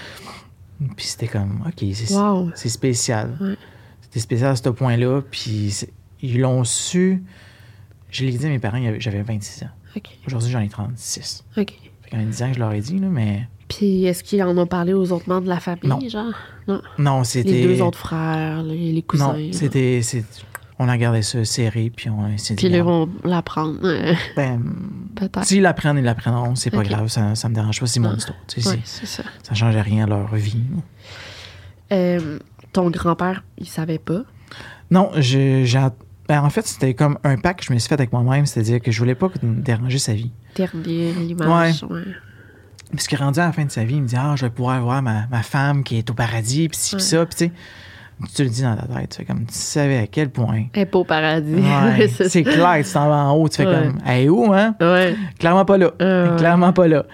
[0.96, 2.52] Puis c'était comme, OK, c'est Wow.
[2.56, 3.36] spécial.
[3.42, 3.56] Ouais.
[4.02, 5.22] C'était spécial à ce point-là.
[5.30, 5.86] Puis
[6.22, 7.22] ils l'ont su.
[8.10, 10.02] Je l'ai dit à mes parents, j'avais 26 ans.
[10.26, 11.44] Aujourd'hui, j'en ai 36.
[11.58, 11.74] OK.
[12.12, 14.58] Quand même 10 ans que je leur ai dit, là, mais Puis est-ce qu'ils en
[14.58, 16.00] ont parlé aux autres membres de la famille, Non.
[16.10, 16.34] genre?
[16.68, 16.82] Non.
[16.98, 17.52] non, c'était.
[17.52, 19.34] Les deux autres frères, les, les cousins.
[19.38, 20.02] Non, c'était.
[20.02, 20.26] c'est-
[20.80, 22.54] On a gardé ça serré, puis on dit.
[22.56, 23.80] Puis ils vont l'apprendre,
[24.36, 24.62] Ben,
[25.16, 25.44] peut-être.
[25.44, 28.38] s'ils l'apprennent, ils l'apprendront, c'est pas grave, ça, ça me dérange pas, c'est mon histoire.
[28.48, 29.30] tu sais, Ouais, c'est- c'est ça.
[29.42, 30.62] Ça change rien à leur vie.
[31.92, 32.40] Euh,
[32.74, 34.22] ton grand-père, il savait pas?
[34.92, 35.66] Non, j'ai.
[36.28, 38.82] Ben, en fait, c'était comme un pacte que je me suis fait avec moi-même, c'est-à-dire
[38.82, 40.32] que je voulais pas déranger sa vie.
[40.54, 41.84] Ternir l'image.
[41.90, 42.02] Ouais.
[42.92, 44.50] Parce qu'il rendu à la fin de sa vie, il me dit Ah, je vais
[44.52, 47.02] pouvoir voir ma, ma femme qui est au paradis, puis ci, Ouais.
[47.02, 47.26] ça.
[47.26, 47.52] Puis tu sais,
[48.36, 50.66] tu le dis dans ta tête, tu fais comme tu savais à quel point.
[50.74, 51.54] Elle est pas au paradis.
[51.56, 53.74] Ouais, C'est clair, tu t'en vas en haut, tu fais Ouais.
[53.90, 54.74] comme Elle est où, hein?
[54.82, 55.16] Ouais.
[55.38, 55.92] Clairement pas là.
[56.02, 56.38] Euh, ouais.
[56.38, 57.06] Clairement pas là.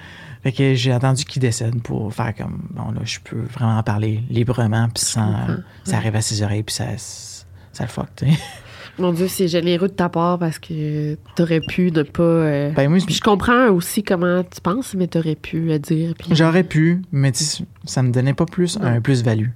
[0.44, 3.84] Fait que j'ai attendu qu'il décède pour faire comme Bon, là, je peux vraiment en
[3.84, 5.34] parler librement, puis sans.
[5.84, 8.38] Ça arrive à ses oreilles, puis ça, ça le fuck, tu sais.
[9.00, 12.22] Mon Dieu, c'est généreux de ta part parce que t'aurais pu ne pas.
[12.24, 16.14] euh, Ben, Puis je comprends aussi comment tu penses, mais t'aurais pu dire.
[16.18, 17.32] Puis j'aurais pu, mais
[17.86, 18.86] ça me donnait pas plus Non.
[18.86, 19.50] un plus-value.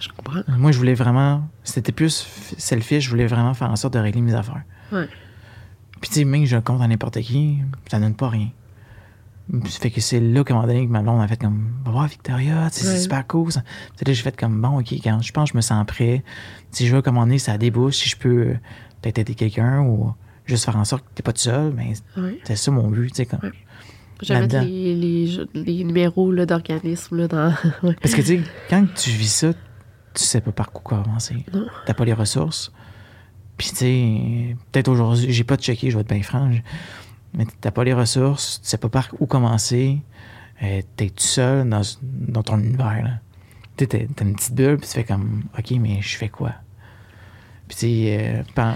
[0.00, 0.40] je comprends.
[0.58, 1.48] Moi, je voulais vraiment.
[1.62, 2.26] C'était plus
[2.58, 4.62] selfish, je voulais vraiment faire en sorte de régler mes affaires.
[4.92, 5.08] Ouais.
[6.00, 7.58] Puis, tu sais, même que je compte à n'importe qui,
[7.90, 8.48] ça donne pas rien.
[9.66, 11.68] Ça fait que c'est là qu'à un moment donné, que ma blonde a fait comme,
[11.84, 12.68] va voir Victoria, Ouais.
[12.72, 13.52] c'est super cool.
[13.52, 13.62] ça.
[13.96, 16.24] Puis là, j'ai fait comme, bon, ok, quand je pense que je me sens prêt.
[16.70, 18.54] Si je veux commander, ça débouche, si je peux euh,
[19.02, 20.12] peut-être aider quelqu'un ou
[20.46, 22.40] juste faire en sorte que t'es pas tout seul, mais Ouais.
[22.44, 23.26] c'est ça mon but, tu sais.
[23.26, 23.40] Comme...
[23.42, 23.52] Ouais.
[24.22, 24.70] Je vais mettre Là-dedans.
[24.72, 27.54] les, les, jeux- les numéros là, d'organisme là, dans.
[28.00, 28.40] Parce que, tu sais,
[28.70, 31.44] quand tu vis ça, tu sais pas par quoi commencer.
[31.84, 32.72] T'as pas les ressources.
[33.58, 36.50] Puis, tu sais, peut-être aujourd'hui, j'ai pas checké, je vais être bien franc,
[37.34, 40.00] mais t'as pas les ressources, tu sais pas par où commencer.
[40.62, 43.18] euh, t'es tout seul dans, dans ton univers.
[43.76, 46.52] Tu t'as une petite bulle, puis tu fais comme, OK, mais je fais quoi?
[47.66, 48.72] Puis, tu sais, euh,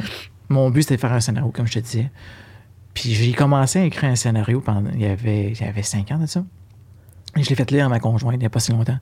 [0.48, 2.10] mon but, c'était de faire un scénario, comme je te disais.
[2.94, 4.90] Puis, j'ai commencé à écrire un scénario pendant.
[4.94, 6.42] Il y avait, il y avait cinq ans de ça.
[7.36, 8.98] Et je l'ai fait lire à ma conjointe il n'y a pas si longtemps.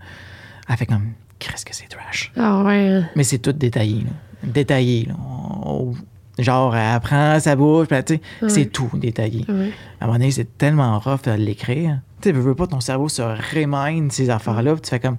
[0.68, 2.32] Elle fait comme, qu'est-ce que c'est trash?
[2.36, 2.88] Ah ouais.
[2.88, 3.08] hein.
[3.16, 4.02] Mais c'est tout détaillé.
[4.02, 4.10] Là.
[4.42, 5.06] Détaillé.
[5.06, 5.14] Là.
[5.18, 5.94] On-
[6.38, 9.44] genre, elle apprend sa bouche, puis, tu sais, c'est tout détaillé.
[10.00, 12.00] À un moment donné, c'est tellement rough de l'écrire.
[12.20, 15.16] Tu sais, veux, pas, ton cerveau se remind ces affaires-là, puis tu fais comme,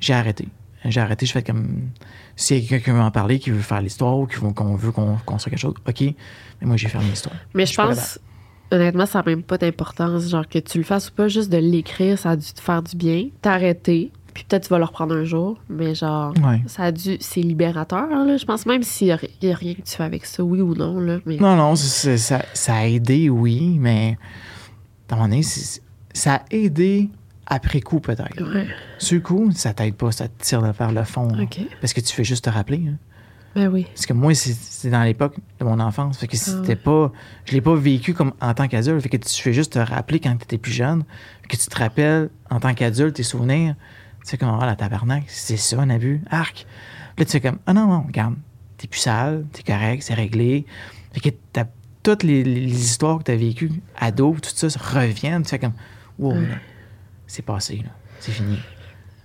[0.00, 0.48] j'ai arrêté.
[0.84, 1.88] J'ai arrêté, je fais comme,
[2.36, 4.52] s'il y a quelqu'un qui veut en parler, qui veut faire l'histoire, ou qui veut-
[4.52, 6.00] qu'on veut qu'on construise quelque chose, OK.
[6.02, 6.14] Mais
[6.66, 7.34] moi, j'ai fermé l'histoire.
[7.54, 8.18] Mais je pense,
[8.70, 10.28] honnêtement, ça n'a même pas d'importance.
[10.28, 12.82] Genre, que tu le fasses ou pas, juste de l'écrire, ça a dû te faire
[12.82, 13.28] du bien.
[13.42, 16.60] T'arrêter, puis peut-être tu vas le reprendre un jour, mais genre, Ouais.
[16.66, 17.16] ça a dû.
[17.20, 18.36] C'est libérateur, là.
[18.36, 19.16] Je pense même s'il n'y a,
[19.56, 21.20] rien que tu fais avec ça, oui ou non, là.
[21.24, 24.18] Mais Non, non, ça, ça a aidé, oui, mais
[25.08, 25.42] à un moment donné,
[26.12, 27.08] ça a aidé
[27.46, 28.42] après coup, peut-être.
[28.54, 28.66] Ouais.
[28.98, 31.28] Sur coup, ça t'aide pas, ça te tire vers le fond.
[31.80, 32.82] Parce que tu fais juste te rappeler.
[32.88, 32.96] hein.
[33.54, 33.86] Ben oui.
[33.94, 36.18] Parce que moi, c'est- dans l'époque de mon enfance.
[36.18, 37.10] Fait que Ah c'était pas.
[37.46, 39.00] Je l'ai pas vécu comme en tant qu'adulte.
[39.00, 41.04] Fait que tu fais juste te rappeler quand tu étais plus jeune.
[41.48, 43.74] Que tu te rappelles en tant qu'adulte tes souvenirs.
[44.26, 46.66] Tu sais comme, ah, la tabarnak, c'est ça un abus, arc.
[47.16, 48.34] Là, tu fais comme, ah non, non, regarde,
[48.76, 50.66] t'es plus sale, t'es correct, c'est réglé.
[51.12, 51.68] Fait que t'as-
[52.02, 55.42] toutes les, les histoires que t'as vécues ado, tout ça, ça reviennent.
[55.44, 55.74] Tu fais comme,
[56.18, 56.48] wow, Ouais.
[57.28, 58.58] c'est passé, là, c'est fini.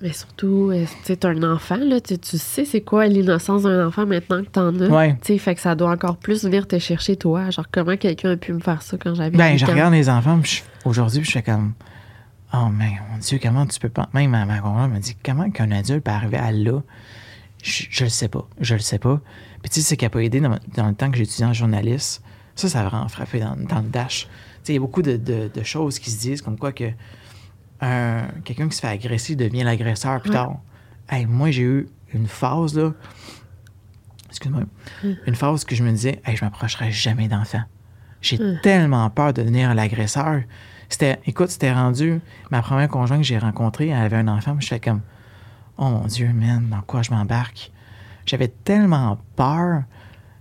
[0.02, 3.88] Mais surtout, euh, tu sais, un enfant, là, tu, tu sais c'est quoi l'innocence d'un
[3.88, 4.88] enfant maintenant que t'en as.
[4.88, 5.14] Ouais.
[5.22, 7.50] Tu sais, fait que ça doit encore plus venir te chercher, toi.
[7.52, 10.10] Genre, comment quelqu'un a pu me faire ça quand j'avais Ben, 8 je regarde les
[10.10, 10.40] enfants,
[10.86, 11.74] aujourd'hui, puis je fais comme,
[12.54, 14.10] oh, mais mon Dieu, comment tu peux pas?
[14.14, 16.82] Même ma, ma conjointe me dit, comment qu'un adulte peut arriver à là?
[17.64, 18.48] Je, je le sais pas.
[18.60, 19.20] Je le sais pas.
[19.62, 21.54] Puis, tu sais, c'est qui a pas aidé dans, dans le temps que j'étudiais en
[21.54, 22.24] journaliste.
[22.56, 24.22] Ça, ça a vraiment frappé dans, dans le dash.
[24.24, 24.30] Tu
[24.64, 26.92] sais, il y a beaucoup de, de- de choses qui se disent, comme quoi que
[27.82, 30.36] un- quelqu'un qui se fait agresser devient l'agresseur plus Ouais.
[30.36, 30.60] tard.
[31.10, 32.94] Hey, moi, j'ai eu une phase, là.
[34.30, 34.64] Excuse-moi.
[35.28, 37.64] Une phase que je me disais, hey, je m'approcherai jamais d'enfants.
[38.22, 40.42] J'ai tellement peur de devenir l'agresseur.
[40.92, 42.20] C'était, écoute, c'était rendu.
[42.52, 45.02] Ma première conjointe que j'ai rencontrée, elle avait un enfant, je fais comme,
[45.78, 47.72] oh mon Dieu, man, dans quoi je m'embarque?
[48.26, 49.84] J'avais tellement peur.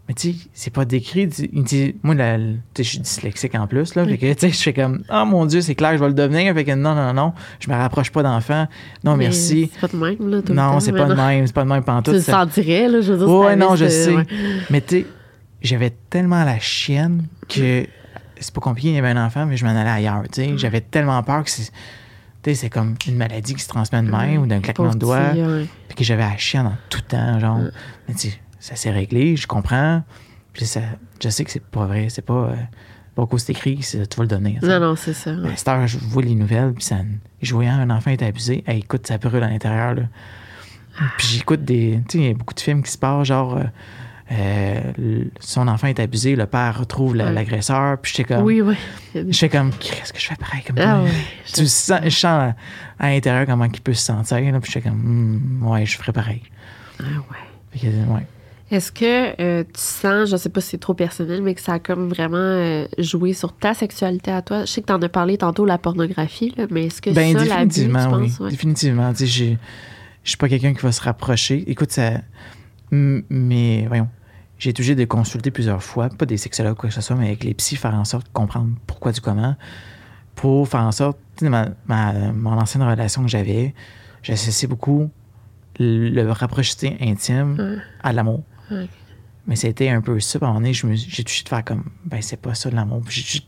[0.08, 1.28] Mais tu sais, c'est pas décrit.
[1.28, 2.36] tu- il dit- moi, la-
[2.74, 4.04] tu je suis dyslexique en plus, là.
[4.04, 6.14] Fait que, tu sais, je fais comme, oh mon Dieu, c'est clair, je vais le
[6.14, 6.52] devenir.
[6.52, 8.66] Fait que non, non, non, je me rapproche pas d'enfants.
[9.04, 9.70] Non, Mais merci.
[9.72, 11.68] C'est pas de même, là, tout le Non, c'est pas de même, c'est pas de
[11.68, 12.14] même Tu pantoute.
[12.14, 13.28] le ça- sentirais, là, je veux dire.
[13.36, 14.14] Ouais, non, je ce- sais.
[14.16, 14.26] ouais.
[14.68, 15.06] Mais tu sais,
[15.62, 17.86] j'avais tellement la chienne que
[18.40, 20.22] c'est pas compliqué, il y avait un enfant, mais je m'en allais ailleurs.
[20.32, 21.70] Sais, j'avais tellement peur que c'est.
[22.42, 24.98] Tu sais, c'est comme une maladie qui se transmet de même ou d'un claquement de
[24.98, 25.34] doigts.
[25.88, 27.58] Puis que j'avais la chienne en tout temps, genre.
[28.08, 30.02] Mais tu sais, ça s'est réglé, je comprends.
[30.54, 30.80] Puis ça,
[31.22, 32.32] je sais que c'est pas vrai, c'est pas.
[32.50, 32.54] euh,
[33.14, 34.58] pas cause c'est écrit, c'est- tu vas le donner.
[34.62, 35.32] Non, non, c'est ça.
[35.34, 35.52] ouais.
[35.52, 36.96] À cette heure, je vois les nouvelles, puis ça.
[37.42, 38.64] Je voyais un enfant être abusé.
[38.66, 40.02] Hey, écoute, ça brûle à l'intérieur, là.
[41.18, 42.00] Puis j'écoute des.
[42.08, 43.56] Tu sais, il y a beaucoup de films qui se passent, genre.
[43.58, 43.64] euh,
[44.32, 48.44] euh, son enfant est abusé, le père retrouve la- l'agresseur, puis j'étais comme.
[48.44, 48.76] Oui, oui.
[49.28, 51.02] J'étais comme, qu'est-ce que je fais pareil comme Ah.
[51.52, 52.54] Tu sens, je sens à,
[52.98, 56.12] à l'intérieur comment il peut se sentir, là, puis j'étais comme, Hmm, ouais, je ferais
[56.12, 56.42] pareil.
[57.00, 57.88] Ah ouais.
[58.08, 58.26] Ouais.
[58.70, 61.72] Est-ce que euh, tu sens, je sais pas si c'est trop personnel, mais que ça
[61.74, 64.60] a comme vraiment euh, joué sur ta sexualité à toi?
[64.64, 67.36] Je sais que tu en as parlé tantôt, la pornographie, là, mais est-ce que Ben,
[67.36, 68.28] ça, l'abus, tu définitivement, oui.
[68.28, 68.38] penses?
[68.38, 68.50] Ouais.
[68.50, 69.12] Définitivement.
[69.12, 69.56] Tu je
[70.22, 71.64] suis pas quelqu'un qui va se rapprocher.
[71.68, 72.12] Écoute, ça.
[72.92, 74.08] Mais, voyons,
[74.60, 77.16] j'ai été obligé de consulter plusieurs fois, pas des sexologues ou quoi que ce soit,
[77.16, 79.56] mais avec les psys, faire en sorte de comprendre pourquoi du comment,
[80.36, 81.18] pour faire en sorte.
[81.36, 83.74] Tu sais, ma, ma- mon ancienne relation que j'avais,
[84.22, 85.10] j'associais beaucoup
[85.78, 87.76] le, rapproché intime Ouais.
[88.02, 88.44] à l'amour.
[89.46, 90.38] Mais c'était un peu ça.
[90.40, 93.02] À un moment donné, j'ai touché de faire comme, ben, c'est pas ça de l'amour.
[93.04, 93.46] Puis j'ai dû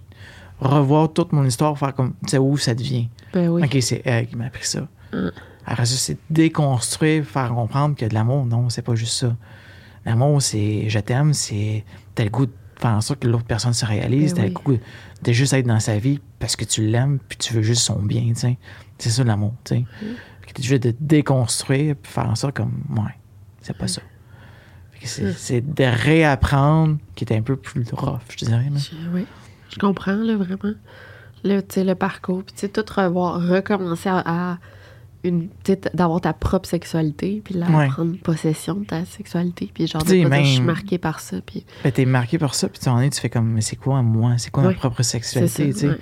[0.61, 3.09] revoir toute mon histoire, faire comme, tu sais, où ça devient.
[3.35, 3.63] Ben oui.
[3.63, 4.89] OK, c'est elle qui m'a appris ça.
[5.13, 5.29] Mm.
[5.77, 9.37] Ça, c'est déconstruire, faire comprendre que de l'amour, non, c'est pas juste ça.
[10.05, 11.85] L'amour, c'est je t'aime, c'est
[12.15, 14.49] t'as le goût de faire en sorte que l'autre personne se réalise, Ben t'as oui.
[14.49, 14.83] le goût
[15.23, 18.03] de juste être dans sa vie parce que tu l'aimes, puis tu veux juste son
[18.03, 18.59] bien, tu sais.
[18.99, 19.81] C'est ça l'amour, tu sais.
[20.03, 20.79] Mm.
[20.79, 23.15] De déconstruire, puis faire en sorte comme, ouais,
[23.63, 24.03] c'est pas ça.
[25.05, 28.69] C'est, de réapprendre qui est un peu plus rough, je te dirais.
[28.71, 28.81] mais-
[29.15, 29.27] oui,
[29.71, 30.75] je comprends, là, vraiment.
[31.69, 34.23] Sais, le parcours, puis tu sais, tout revoir, recommencer à,
[34.53, 34.59] à
[35.25, 35.49] une,
[35.95, 37.87] d'avoir ta propre sexualité, puis là, Ouais.
[37.89, 41.65] prendre possession de ta sexualité, puis genre, de pas je suis marquée par ça, puis
[41.85, 44.03] Ben, t'es marqué par ça, puis tu en es, tu fais comme, mais c'est quoi
[44.03, 44.35] moi?
[44.39, 44.71] C'est quoi Ouais.
[44.71, 45.89] ma propre sexualité, tu sais?
[45.89, 45.97] ouais.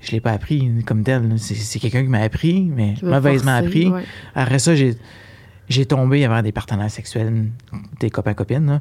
[0.00, 1.34] Je l'ai pas appris comme tel.
[1.38, 3.90] C'est, quelqu'un qui m'a appris, mais mauvaisement appris.
[4.34, 4.96] Après ça, j'ai,
[5.70, 7.46] j'ai tombé vers des partenaires sexuels,
[8.00, 8.66] des copains-copines.
[8.66, 8.80] là.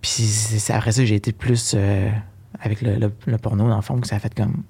[0.00, 0.22] Puis
[0.68, 2.08] après ça, j'ai été plus euh,
[2.60, 4.62] avec le, le- le porno, dans le fond, que ça a fait comme.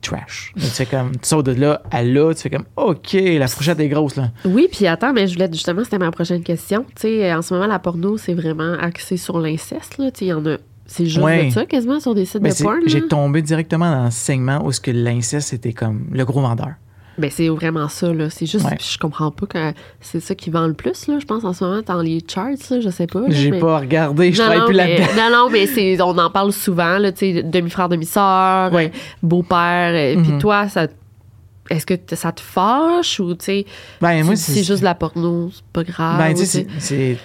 [0.00, 0.52] Trash.
[0.56, 3.80] Tu fais comme, tu sautes de là à là, tu fais comme, OK, la fourchette
[3.80, 4.30] est grosse, là.
[4.44, 6.84] Oui, puis attends, mais je voulais justement, c'était ma prochaine question.
[6.94, 10.10] Tu sais, en ce moment, la porno, c'est vraiment axé sur l'inceste, là.
[10.10, 10.56] Tu sais, il y en a.
[10.86, 11.46] C'est juste Ouais.
[11.46, 12.80] de ça, quasiment, sur des sites Ben, de porn.
[12.86, 16.72] j'ai tombé directement dans un segment où ce que l'inceste était comme le gros vendeur.
[17.18, 18.30] Ben, c'est vraiment ça, là.
[18.30, 18.78] C'est juste, Ouais.
[18.80, 21.18] je comprends pas que c'est ça qui vend le plus, là.
[21.18, 23.22] Je pense en ce moment, dans les charts, là, je sais pas.
[23.28, 25.06] J'ai mais- pas regardé, je non, travaille non, plus là-dedans.
[25.16, 28.92] non, non, mais c'est, on en parle souvent, là, tu sais, demi-frère, demi-sœur, Ouais.
[28.94, 29.92] euh, beau-père.
[29.94, 30.38] euh, Puis Mhm.
[30.38, 30.86] toi, ça,
[31.70, 33.66] est-ce que t- ça te fâche ou, tu sais,
[34.00, 36.18] Ben, moi, c'est juste de la porno, c'est pas grave.
[36.18, 37.18] Ben, tu sais, c'est-.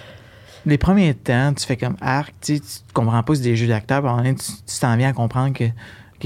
[0.66, 3.54] Les premiers temps, tu fais comme arc, tu sais, tu comprends pas que c'est des
[3.56, 5.64] jeux d'acteurs, tu t'en viens à comprendre que,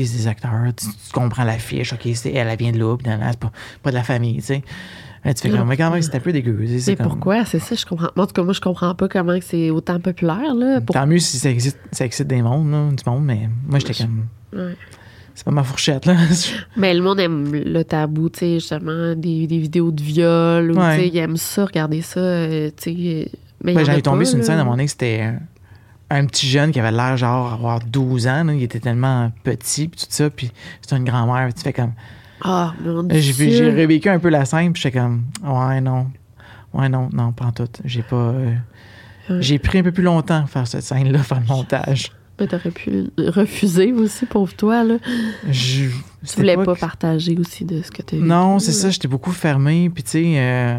[0.06, 2.96] c'est des acteurs, tu, tu comprends la fiche, ok, c'est, elle, elle vient de là,
[2.96, 4.62] puis c'est pas, pas de la famille, tu sais.
[5.24, 6.56] Là, tu fais comme, mais quand même, c'est un peu dégueu.
[6.86, 7.44] Mais comme- pourquoi?
[7.44, 8.08] C'est ça, je comprends.
[8.14, 10.80] Moi, en tout cas, moi, je comprends pas comment c'est autant populaire, là.
[10.80, 10.94] Pour...
[10.94, 13.94] Tant mieux si ça excite, ça excite des mondes, là, du monde, mais moi, j'étais
[13.94, 14.26] comme.
[14.54, 14.76] Ouais.
[15.34, 16.16] C'est pas ma fourchette, là.
[16.76, 20.78] Mais le monde aime le tabou, tu sais, justement, des, des vidéos de viol, ou,
[20.80, 20.96] Ouais.
[20.96, 23.30] tu sais, ils aiment ça, regarder ça, euh, tu sais.
[23.62, 25.32] Mais il y Ben, j'avais tombé sur une scène à mon moment c'était
[26.10, 28.44] un, petit jeune qui avait l'air genre avoir 12 ans.
[28.44, 28.54] là.
[28.54, 30.30] Il était tellement petit, puis tout ça.
[30.30, 30.50] Puis
[30.80, 31.52] c'était une grand-mère.
[31.54, 31.92] Tu fais comme.
[32.42, 33.50] Ah, mon J'ai, Dieu.
[33.50, 35.24] j'ai revécu un peu la scène, puis j'étais comme.
[35.44, 36.06] Ouais, non.
[36.72, 37.68] Ouais, non, non, pas en tout.
[37.84, 38.16] J'ai pas.
[38.16, 38.54] euh.
[39.40, 42.12] J'ai pris un peu plus longtemps à faire cette scène-là, faire le montage.
[42.40, 44.98] Mais t'aurais pu refuser aussi, pauvre toi, là.
[45.50, 45.86] Je,
[46.24, 49.32] Tu voulais pas partager aussi de ce que tu as Non, c'est ça, j'étais beaucoup
[49.32, 50.78] fermé, puis tu sais, euh,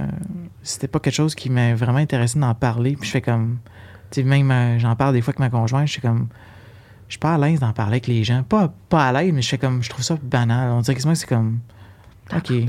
[0.64, 3.58] c'était pas quelque chose qui m'a vraiment intéressé d'en parler, puis je fais comme,
[4.12, 6.28] tu sais, même euh, j'en parle des fois avec ma conjointe, je suis comme,
[7.08, 9.42] je suis pas à l'aise d'en parler avec les gens, pas, pas à l'aise, mais
[9.42, 11.60] je fais comme, je trouve ça banal, on dirait que c'est comme,
[12.36, 12.68] ok, tu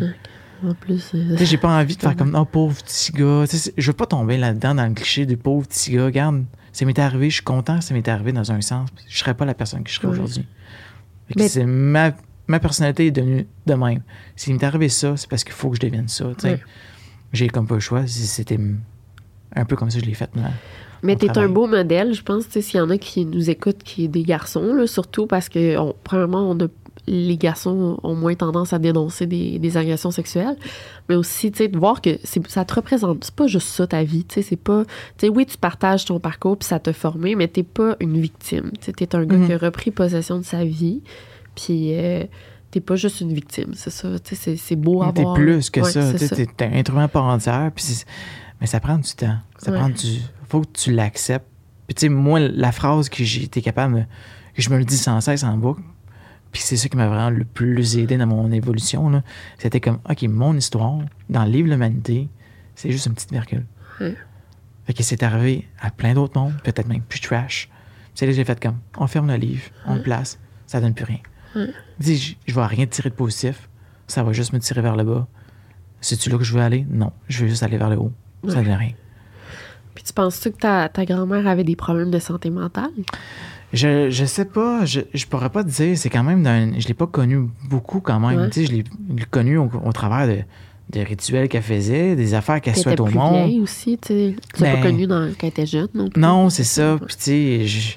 [0.66, 3.59] En plus, euh, j'ai pas envie de faire comme, oh pauvre petit gars, tu sais,
[3.59, 6.84] c'est- je veux pas tomber là-dedans dans le cliché du pauvre petit gars, regarde, ça
[6.84, 9.45] m'est arrivé, je suis content que ça m'est arrivé dans un sens, je serais pas
[9.45, 10.47] la personne que je serais aujourd'hui.
[11.36, 12.12] Mais- c'est ma,
[12.49, 14.03] ma personnalité est devenue de même.
[14.36, 16.24] S'il m'est arrivé ça, c'est parce qu'il faut que je devienne ça.
[16.36, 16.51] tu sais.
[16.55, 16.61] Ouais.
[17.32, 18.05] J'ai comme pas le choix.
[18.09, 18.59] C'était
[19.55, 20.28] un peu comme ça que je l'ai fait.
[21.03, 24.05] Mais t'es un beau modèle, je pense, s'il y en a qui nous écoutent, qui
[24.05, 26.66] est des garçons, là, surtout parce que, on- premièrement, on a,
[27.07, 30.57] les garçons ont moins tendance à dénoncer des, des agressions sexuelles,
[31.09, 33.86] mais aussi, tu sais, de voir que c'est- ça te représente, c'est pas juste ça
[33.86, 36.78] ta vie, tu sais, c'est pas, tu sais, oui, tu partages ton parcours puis ça
[36.78, 39.46] t'a formé, mais t'es pas une victime, tu sais, t'es un gars Mhm.
[39.46, 41.01] qui a repris possession de sa vie,
[41.57, 42.24] puis euh,
[42.70, 45.34] t'es pas juste une victime, c'est ça, tu sais, c'est- beau à T'es voir.
[45.34, 46.12] plus que Ouais, ça.
[46.12, 47.70] T'es t'es un à part entière.
[47.74, 47.84] puis
[48.61, 49.36] mais ça prend du temps.
[49.59, 49.78] Ça Ouais.
[49.78, 50.20] prend du.
[50.51, 51.46] Faut que tu l'acceptes.
[51.86, 54.05] Puis tu sais, moi, la phrase que j'ai été capable de-
[54.55, 55.82] que je me le dis sans cesse en boucle,
[56.53, 59.22] puis c'est ça qui m'a vraiment le plus aidé dans mon évolution, là,
[59.59, 60.98] c'était comme, OK, mon histoire,
[61.28, 62.28] dans le livre de l'humanité,
[62.74, 63.64] c'est juste une petite virgule.
[64.01, 64.16] Ouais.
[64.86, 67.68] Fait que c'est arrivé à plein d'autres mondes, peut-être même plus trash.
[68.14, 71.05] C'est là j'ai fait comme, on ferme le livre, on le place, ça donne plus
[71.05, 71.20] rien.
[71.98, 73.68] Dis, je, vais rien tirer de positif,
[74.07, 75.26] ça va juste me tirer vers le bas.
[76.01, 76.86] C'est-tu là que je veux aller?
[76.90, 78.12] Non, je veux juste aller vers le haut.
[78.48, 78.92] Ça donne rien.
[80.01, 82.88] Puis tu penses-tu que ta, ta grand-mère avait des problèmes de santé mentale?
[83.74, 86.42] Je, je sais pas, je, je pourrais pas te dire, c'est quand même.
[86.80, 88.40] Je l'ai pas connu beaucoup quand même.
[88.40, 88.48] Ouais.
[88.51, 88.84] Tu sais, je l'ai
[89.30, 90.42] connu au, au travers de,
[90.88, 93.44] des rituels qu'elle faisait, des affaires qu'elle souhaite au plus monde.
[93.46, 94.36] vieille aussi, tu sais.
[94.57, 96.18] Tu l'as Ben- pas connue dans- quand elle était jeune non plus.
[96.20, 96.96] Non, c'est ça.
[97.07, 97.96] Puis tu sais, je-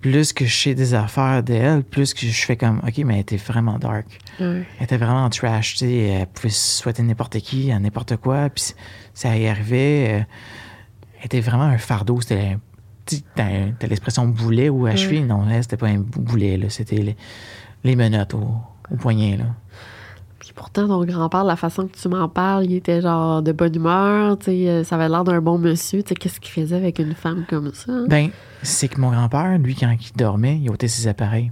[0.00, 3.20] plus que je sais des affaires d'elle, plus que je fais comme, OK, mais elle
[3.20, 4.06] était vraiment dark.
[4.40, 4.64] Ouais.
[4.78, 5.94] Elle était vraiment trash, tu sais.
[5.96, 8.48] Elle pouvait souhaiter n'importe qui, à n'importe quoi.
[8.48, 8.72] Puis
[9.14, 10.22] ça y arrivait.
[10.22, 10.24] euh,
[11.24, 12.20] était vraiment un fardeau.
[12.20, 12.58] C'était.
[13.34, 15.24] T'as l'expression boulet ou à cheville.
[15.24, 16.70] Non, elle, c'était pas un bou- boulet, là.
[16.70, 17.16] C'était les,
[17.84, 18.48] les menottes au,
[18.90, 19.44] au poignet, là.
[20.38, 23.74] Puis pourtant, ton grand-père, la façon que tu m'en parles, il était genre de bonne
[23.74, 24.68] humeur, tu sais.
[24.68, 26.02] euh, Ça avait l'air d'un bon monsieur.
[26.02, 27.92] Tu sais, qu'est-ce qu'il faisait avec une femme comme ça?
[27.92, 28.04] hein?
[28.08, 28.30] Ben,
[28.62, 31.50] c'est que mon grand-père, lui, quand il dormait, il ôtait ses appareils.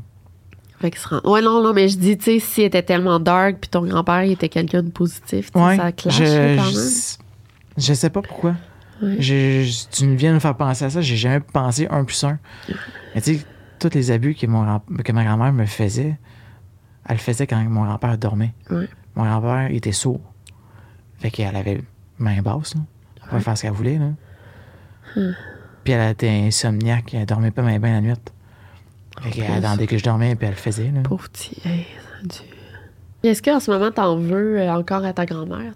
[0.81, 3.21] Fait qu'il se rend- Ouais, non, non, mais je dis, tu sais, s'il était tellement
[3.21, 5.77] dark, puis ton grand-père, il était quelqu'un de positif, Ouais.
[5.77, 7.15] ça clash je,
[7.77, 8.55] je, je sais pas pourquoi.
[9.03, 9.17] Ouais.
[9.21, 11.01] Je- je- tu me viens de me faire penser à ça.
[11.01, 12.39] J'ai jamais pensé un plus un.
[13.15, 13.45] Mais tu sais,
[13.79, 16.17] tous les abus que, mon que ma grand-mère me faisait,
[17.09, 18.55] elle le faisait quand mon grand-père dormait.
[18.71, 18.89] Ouais.
[19.17, 20.21] Mon grand-père était sourd.
[21.19, 21.83] Fait qu'elle avait
[22.19, 22.81] main basse, là.
[23.23, 24.11] Elle pouvait faire ce qu'elle voulait, là.
[25.17, 25.33] Hmm.
[25.85, 27.13] Puis elle était insomniaque.
[27.15, 28.13] Elle dormait pas bien la nuit.
[29.21, 29.55] Fait qu'elle plus.
[29.55, 31.01] attendait que je dormais, puis elle le faisait, là.
[31.03, 31.61] Pauvre petit.
[31.65, 31.87] Hey,
[32.25, 32.45] Dieu.
[33.23, 35.75] Est-ce qu'en ce moment, t'en veux euh, encore à ta grand-mère?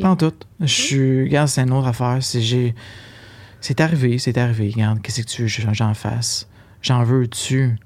[0.00, 0.32] Pas en tout.
[0.60, 1.22] Je suis.
[1.24, 2.18] Regarde, c'est une autre affaire.
[2.20, 2.74] C'est, j'ai...
[3.60, 4.70] c'est arrivé, c'est arrivé.
[4.74, 6.48] Regarde, qu'est-ce que tu veux que j'en fasse?
[6.80, 7.76] J'en veux-tu?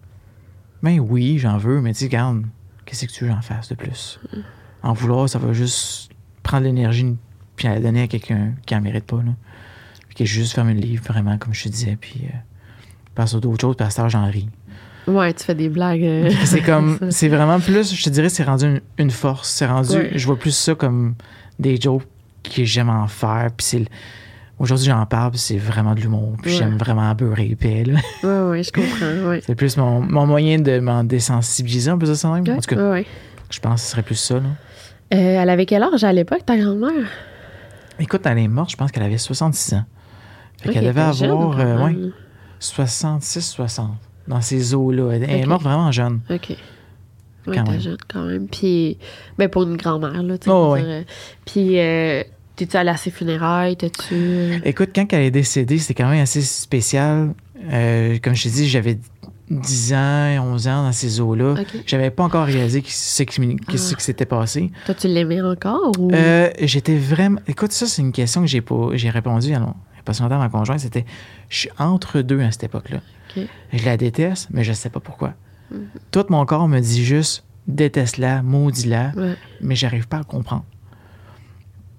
[0.82, 2.45] Ben oui, j'en veux, mais sais, regarde,
[2.87, 4.20] qu'est-ce que tu veux que j'en fasse de plus?
[4.82, 6.11] En vouloir, ça va juste
[6.43, 7.16] prendre l'énergie
[7.57, 9.32] puis la donner à quelqu'un qui en mérite pas, là.
[10.09, 12.37] Puis que juste fermer le livre, vraiment, comme je te disais, puis euh,
[13.15, 14.49] passer à d'autres choses, puis à heure, j'en ris.
[15.07, 16.03] Ouais, tu fais des blagues.
[16.05, 19.49] euh, C'est comme, c'est vraiment plus, je te dirais, c'est rendu une, une force.
[19.51, 20.11] C'est rendu, Ouais.
[20.15, 21.15] je vois plus ça comme
[21.59, 22.05] des jokes
[22.45, 23.49] que j'aime en faire.
[23.57, 23.85] Puis c'est,
[24.59, 26.35] aujourd'hui j'en parle, puis c'est vraiment de l'humour.
[26.43, 26.59] Puis Ouais.
[26.59, 27.85] j'aime vraiment beurrer épais.
[27.85, 27.99] là.
[28.23, 29.29] Ouais, ouais, je comprends.
[29.31, 29.43] Ouais.
[29.47, 32.45] C'est plus mon, mon moyen de m'en désensibiliser un peu ça même?
[32.45, 33.03] Ouais, En tout cas,
[33.51, 34.35] je pense que ce serait plus ça.
[34.35, 34.41] Là.
[35.13, 37.09] Euh, elle avait quel âge à l'époque, ta grand-mère?
[37.99, 39.85] Écoute, elle est morte, je pense qu'elle avait 66 ans.
[40.63, 42.13] Fait qu'elle devait avoir quand euh, ouais, même.
[42.61, 43.89] 66-60
[44.31, 45.11] dans ces eaux-là.
[45.12, 46.20] Elle est morte vraiment jeune.
[46.31, 46.51] OK.
[47.47, 47.81] Ouais, Quand même.
[47.81, 48.48] jeune quand même.
[48.48, 48.98] Puis,
[49.39, 50.51] ben pour une grand-mère, là, tu sais.
[50.51, 51.02] Oh, euh,
[51.47, 52.23] Puis, euh,
[52.57, 53.77] t'es-tu allée à ses funérailles?
[53.77, 54.15] T'as-tu...
[54.15, 57.35] euh, Écoute, quand elle est décédée, c'était quand même assez spécial.
[57.73, 58.98] Euh, comme je t'ai dit, j'avais
[59.51, 61.55] 10 ans, 11 ans dans ces eaux-là.
[61.86, 63.98] J'avais pas encore réalisé ce qui, ce Ah.
[63.98, 64.70] s'était passé.
[64.86, 66.12] Toi, tu l'aimais encore ou...
[66.12, 67.40] Euh, j'étais vraiment.
[67.48, 68.90] Écoute, ça, c'est une question que j'ai pas.
[68.94, 70.81] J'ai répondu il y a long- il y a pas si longtemps à ma conjointe.
[70.81, 71.05] C'était.
[71.49, 73.01] Je suis entre deux à cette époque-là.
[73.73, 75.35] Je la déteste, mais je sais pas pourquoi.
[76.11, 79.37] Tout mon corps me dit juste déteste-la, maudis-la, Ouais.
[79.61, 80.65] mais j'arrive pas à comprendre.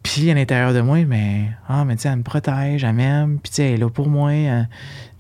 [0.03, 3.39] Puis à l'intérieur de moi, mais ah, mais tu sais, elle me protège, elle m'aime,
[3.39, 4.31] puis tu sais, elle est là pour moi.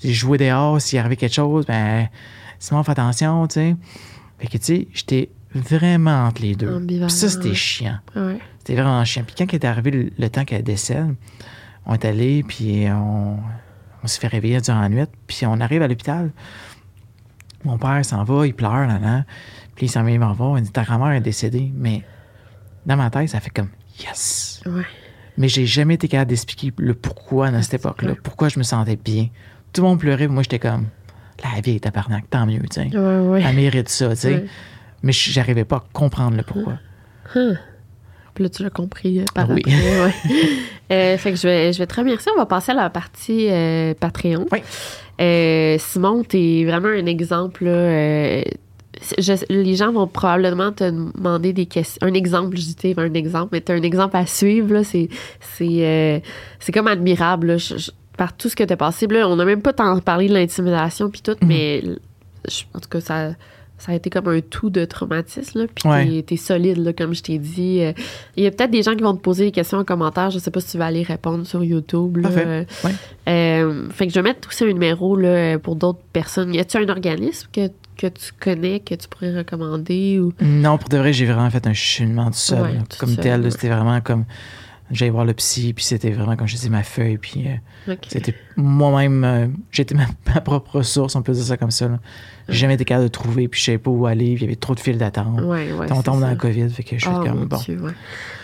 [0.03, 2.09] j'ai joué dehors, s'il arrivait quelque chose, ben,
[2.59, 3.75] Simon, fais attention, tu sais.
[4.39, 6.83] Fait que tu sais, j'étais vraiment entre les deux.
[6.85, 7.55] Puis ça, c'était ouais.
[7.55, 7.99] chiant.
[8.15, 8.39] Ouais.
[8.57, 9.23] C'était vraiment chiant.
[9.23, 11.15] Puis quand est arrivé le, le temps qu'elle décède,
[11.85, 13.37] on est allé, puis on,
[14.03, 16.31] on s'est fait réveiller durant la nuit, puis on arrive à l'hôpital.
[17.63, 19.25] Mon père s'en va, il pleure, là, là.
[19.75, 21.71] Puis il s'en vient me voir, il dit Ta grand-mère est décédée.
[21.75, 22.03] Mais
[22.85, 24.61] dans ma tête, ça fait comme Yes!
[24.65, 24.85] Ouais.
[25.37, 28.95] Mais j'ai jamais été capable d'expliquer le pourquoi dans cette époque-là, pourquoi je me sentais
[28.95, 29.29] bien.
[29.73, 30.87] Tout le monde pleurait, puis moi j'étais comme
[31.43, 32.97] La vie est tabarnak, tant mieux, tu sais.
[32.97, 33.43] Ouais, ouais.
[33.43, 34.45] Elle mérite ça, tu sais.
[35.03, 36.79] Mais j'arrivais pas à comprendre le pourquoi.
[38.33, 39.61] Puis là, tu l'as compris euh, par Oui.
[39.65, 40.01] après.
[40.05, 40.13] ouais.
[40.91, 42.29] Euh, fait que je vais, je vais te remercier.
[42.35, 44.45] On va passer à la partie euh, Patreon.
[44.51, 44.59] Oui.
[45.21, 47.63] Euh, Simon, tu es vraiment un exemple.
[47.63, 48.43] là,
[49.17, 52.05] je- les gens vont probablement te demander des questions.
[52.05, 54.81] Un exemple, je dis un exemple, mais tu un exemple à suivre.
[54.83, 57.47] C'est comme admirable.
[57.47, 59.07] là, je- je- par tout ce que tu as passé.
[59.07, 61.81] Là, on n'a même pas tant parlé de l'intimidation puis tout, mais
[62.49, 63.29] je- en tout cas, ça,
[63.81, 65.59] ça a été comme un tout de traumatisme.
[65.59, 66.21] Là, puis Ouais.
[66.21, 67.81] t'es- solide, là, comme je t'ai dit.
[67.81, 67.93] Euh,
[68.37, 70.29] Il y a peut-être des gens qui vont te poser des questions en commentaire.
[70.29, 72.17] Je sais pas si tu vas aller répondre sur YouTube.
[72.17, 72.23] Là.
[72.29, 72.45] Parfait.
[72.47, 72.91] Euh, Ouais.
[73.27, 76.53] euh, fait que je vais mettre aussi un numéro là, pour d'autres personnes.
[76.53, 77.67] Y a-tu un organisme que,
[77.97, 80.19] que tu connais, que tu pourrais recommander?
[80.19, 80.33] Ou...
[80.41, 82.61] Non, pour de vrai, j'ai vraiment fait un cheminement tout seul.
[82.61, 84.25] Ouais, tout comme seul, tel, c'était vraiment comme.
[84.91, 87.45] J'allais voir le psy, puis c'était vraiment, comme je disais, ma feuille, puis
[87.87, 89.23] euh, c'était moi-même.
[89.23, 90.05] euh, J'étais ma,
[90.35, 91.89] ma propre ressource, on peut dire ça comme ça.
[92.49, 94.45] J'ai jamais été capable de trouver, puis je savais pas où aller, puis il y
[94.45, 95.39] avait trop de files d'attente.
[95.41, 97.57] Ouais, ouais, on tombe dans la COVID, fait que je suis Ah, comme bon.
[97.57, 97.91] Dieu, ouais.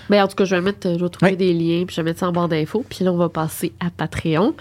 [0.09, 2.05] Ben, en tout cas, je vais mettre, je vais trouver des liens, puis je vais
[2.05, 2.85] mettre ça en barre d'infos.
[2.89, 4.53] Puis là, on va passer à Patreon.